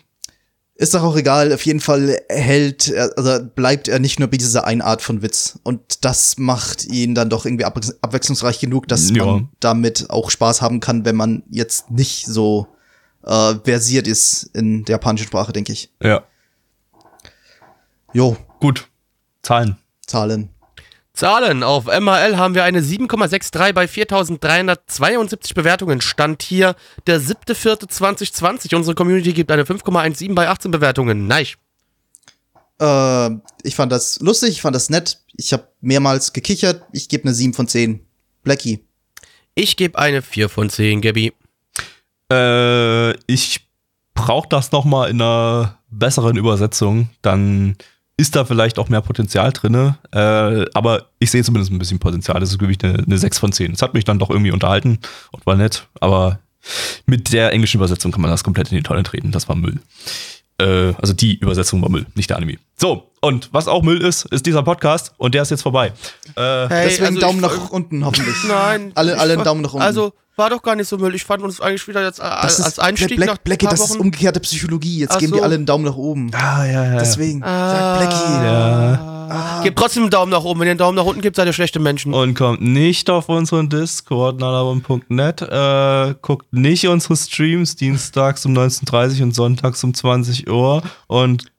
[0.82, 4.66] Ist doch auch egal, auf jeden Fall hält also bleibt er nicht nur bei dieser
[4.66, 5.60] einen Art von Witz.
[5.62, 9.24] Und das macht ihn dann doch irgendwie abwechs- abwechslungsreich genug, dass Ja.
[9.24, 12.66] man damit auch Spaß haben kann, wenn man jetzt nicht so
[13.24, 15.92] äh, versiert ist in der japanischen Sprache, denke ich.
[16.02, 16.24] Ja.
[18.14, 18.88] Jo, Gut.
[19.44, 19.78] Zahlen.
[20.08, 20.50] Zahlen.
[21.14, 21.64] Zahlen.
[21.64, 26.02] Auf MHL haben wir eine 7,63 bei 4.372 Bewertungen.
[26.02, 26.76] Stand hier
[27.08, 28.76] der 7.4.2020.
[28.76, 31.28] Unsere Community gibt eine 5,17 bei 18 Bewertungen.
[31.28, 31.58] Nice.
[32.80, 33.30] Äh,
[33.64, 35.20] ich fand das lustig, ich fand das nett.
[35.34, 36.84] Ich habe mehrmals gekichert.
[36.94, 38.06] Ich gebe eine 7 von 10.
[38.44, 38.84] Blackie.
[39.54, 41.34] Ich gebe eine 4 von 10, Gabby.
[42.32, 43.68] Äh, ich
[44.14, 47.10] brauche das noch mal in einer besseren Übersetzung.
[47.22, 47.76] Dann
[48.22, 49.98] ist da vielleicht auch mehr Potenzial drinne.
[50.12, 52.40] Äh, aber ich sehe zumindest ein bisschen Potenzial.
[52.40, 53.74] Das ist wirklich eine, eine 6 von 10.
[53.74, 55.00] Es hat mich dann doch irgendwie unterhalten
[55.32, 55.88] und war nett.
[56.00, 56.40] Aber
[57.08, 59.32] mit der englischen Übersetzung kann man das komplett in die Tonne treten.
[59.32, 59.80] Das war Müll.
[60.62, 62.58] Äh, also die Übersetzung war Müll, nicht der Anime.
[62.80, 65.94] So, und was auch Müll ist, ist dieser Podcast und der ist jetzt vorbei.
[66.36, 68.36] Äh, Hey, Deswegen also Daumen nach unten, hoffentlich.
[68.48, 68.92] Nein.
[68.96, 69.86] Alle, alle einen fand- Daumen nach unten.
[69.86, 71.14] Also, war doch gar nicht so Müll.
[71.14, 73.82] Ich fand uns eigentlich wieder jetzt äh, das als ist Einstieg Black, nach Blackie, das
[73.82, 74.00] ist Wochen.
[74.00, 75.00] umgekehrte Psychologie.
[75.00, 75.44] Jetzt Ach geben die so.
[75.44, 76.32] alle einen Daumen nach oben.
[76.34, 77.00] ah, ja, ja.
[77.00, 77.44] Deswegen.
[77.44, 78.00] Ah.
[78.00, 78.46] Sag Blackie.
[78.46, 79.11] Ja.
[79.64, 80.60] Gebt trotzdem einen Daumen nach oben.
[80.60, 82.14] Wenn ihr einen Daumen nach unten gibt, seid ihr schlechte Menschen.
[82.14, 85.42] Und kommt nicht auf unseren Discord, nalabum.net.
[85.42, 90.82] Äh, guckt nicht unsere Streams dienstags um 19.30 und sonntags um 20 Uhr.
[91.08, 91.51] Und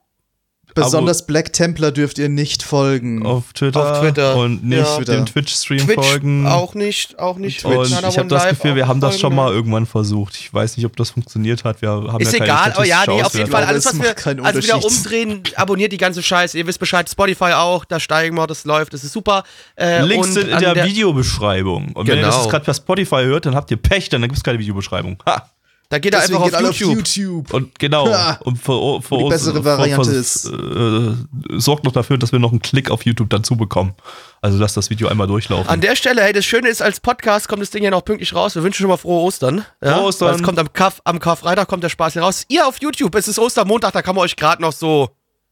[0.74, 3.24] Besonders Black Templar dürft ihr nicht folgen.
[3.26, 4.36] auf Twitter, Auf Twitter.
[4.36, 5.00] und nicht Ja.
[5.00, 6.46] dem Twitch-Stream Twitch folgen.
[6.46, 7.64] auch nicht, auch nicht.
[7.64, 10.36] und Nana ich habe das Live Gefühl, wir haben das schon mal irgendwann versucht.
[10.36, 11.82] Ich weiß nicht, ob das funktioniert hat.
[11.82, 13.50] Wir haben Ist ja keine egal, aber ja, nee, auf jeden.
[13.50, 16.56] Fall alles, was wir also wieder umdrehen, abonniert die ganze Scheiße.
[16.58, 19.44] Ihr wisst Bescheid, Spotify auch, da steigen wir, das läuft, das ist super.
[19.76, 21.92] Äh, Links und sind in an der, Videobeschreibung.
[21.92, 22.48] Und wenn ihr das Genau.
[22.48, 25.18] gerade per Spotify hört, dann habt ihr Pech, dann gibt es keine Videobeschreibung.
[25.26, 25.50] Ha!
[25.93, 27.02] Da geht er Deswegen einfach geht auf YouTube.
[27.02, 27.52] auf YouTube.
[27.52, 28.39] Und genau, Ja.
[28.44, 32.16] und für, für Und die uns bessere für- Variante für- ist- äh, sorgt noch dafür,
[32.16, 33.93] dass wir noch einen Klick auf YouTube dazu bekommen.
[34.40, 35.69] Also lasst das Video einmal durchlaufen.
[35.69, 38.35] An der Stelle, hey, das Schöne ist, als Podcast kommt das Ding ja noch pünktlich
[38.35, 38.55] raus.
[38.55, 39.66] Wir wünschen schon mal frohe Ostern.
[39.85, 39.97] Ja?
[39.97, 40.28] Frohe Ostern.
[40.31, 42.44] Weil Es kommt am, Karf am Karfreitag kommt der Spaß hier raus.
[42.48, 45.10] Ihr auf YouTube, es ist Ostermontag, da kann man euch gerade noch so.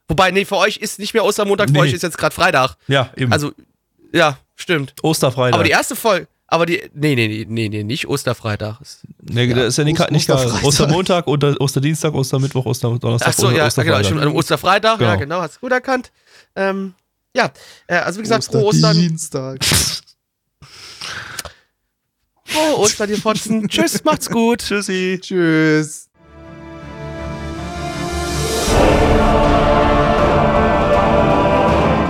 [0.08, 1.80] Wobei, nee, für euch ist nicht mehr Ostermontag, für Nee.
[1.80, 2.76] euch ist jetzt gerade Freitag.
[2.88, 3.30] ja, eben.
[3.30, 3.52] Also,
[4.14, 4.94] ja, stimmt.
[5.02, 5.52] Osterfreitag.
[5.54, 8.78] Aber die erste Folge, aber die, nee, nee, nee, nee, nee, nicht Osterfreitag.
[9.22, 10.36] nee, das ist ja nicht, Ost- nicht klar.
[10.38, 10.64] Osterfreitag.
[10.66, 13.84] Ostermontag, Oster, Osterdienstag, Ostermittwoch, Osterdonnerstag, Ach so, ja, Osterfreitag.
[14.02, 15.18] genau, stimmt, am Osterfreitag, ja, Genau.
[15.20, 16.10] genau, hast du gut erkannt.
[16.56, 16.94] Ähm,
[17.34, 17.50] ja,
[17.86, 19.64] äh, also wie gesagt, frohe Ostern, Dienstag.
[22.44, 23.68] frohe Ostern, ihr Fotzen.
[23.68, 24.58] Tschüss, macht's gut.
[24.60, 25.18] Tschüssi.
[25.22, 26.09] Tschüss.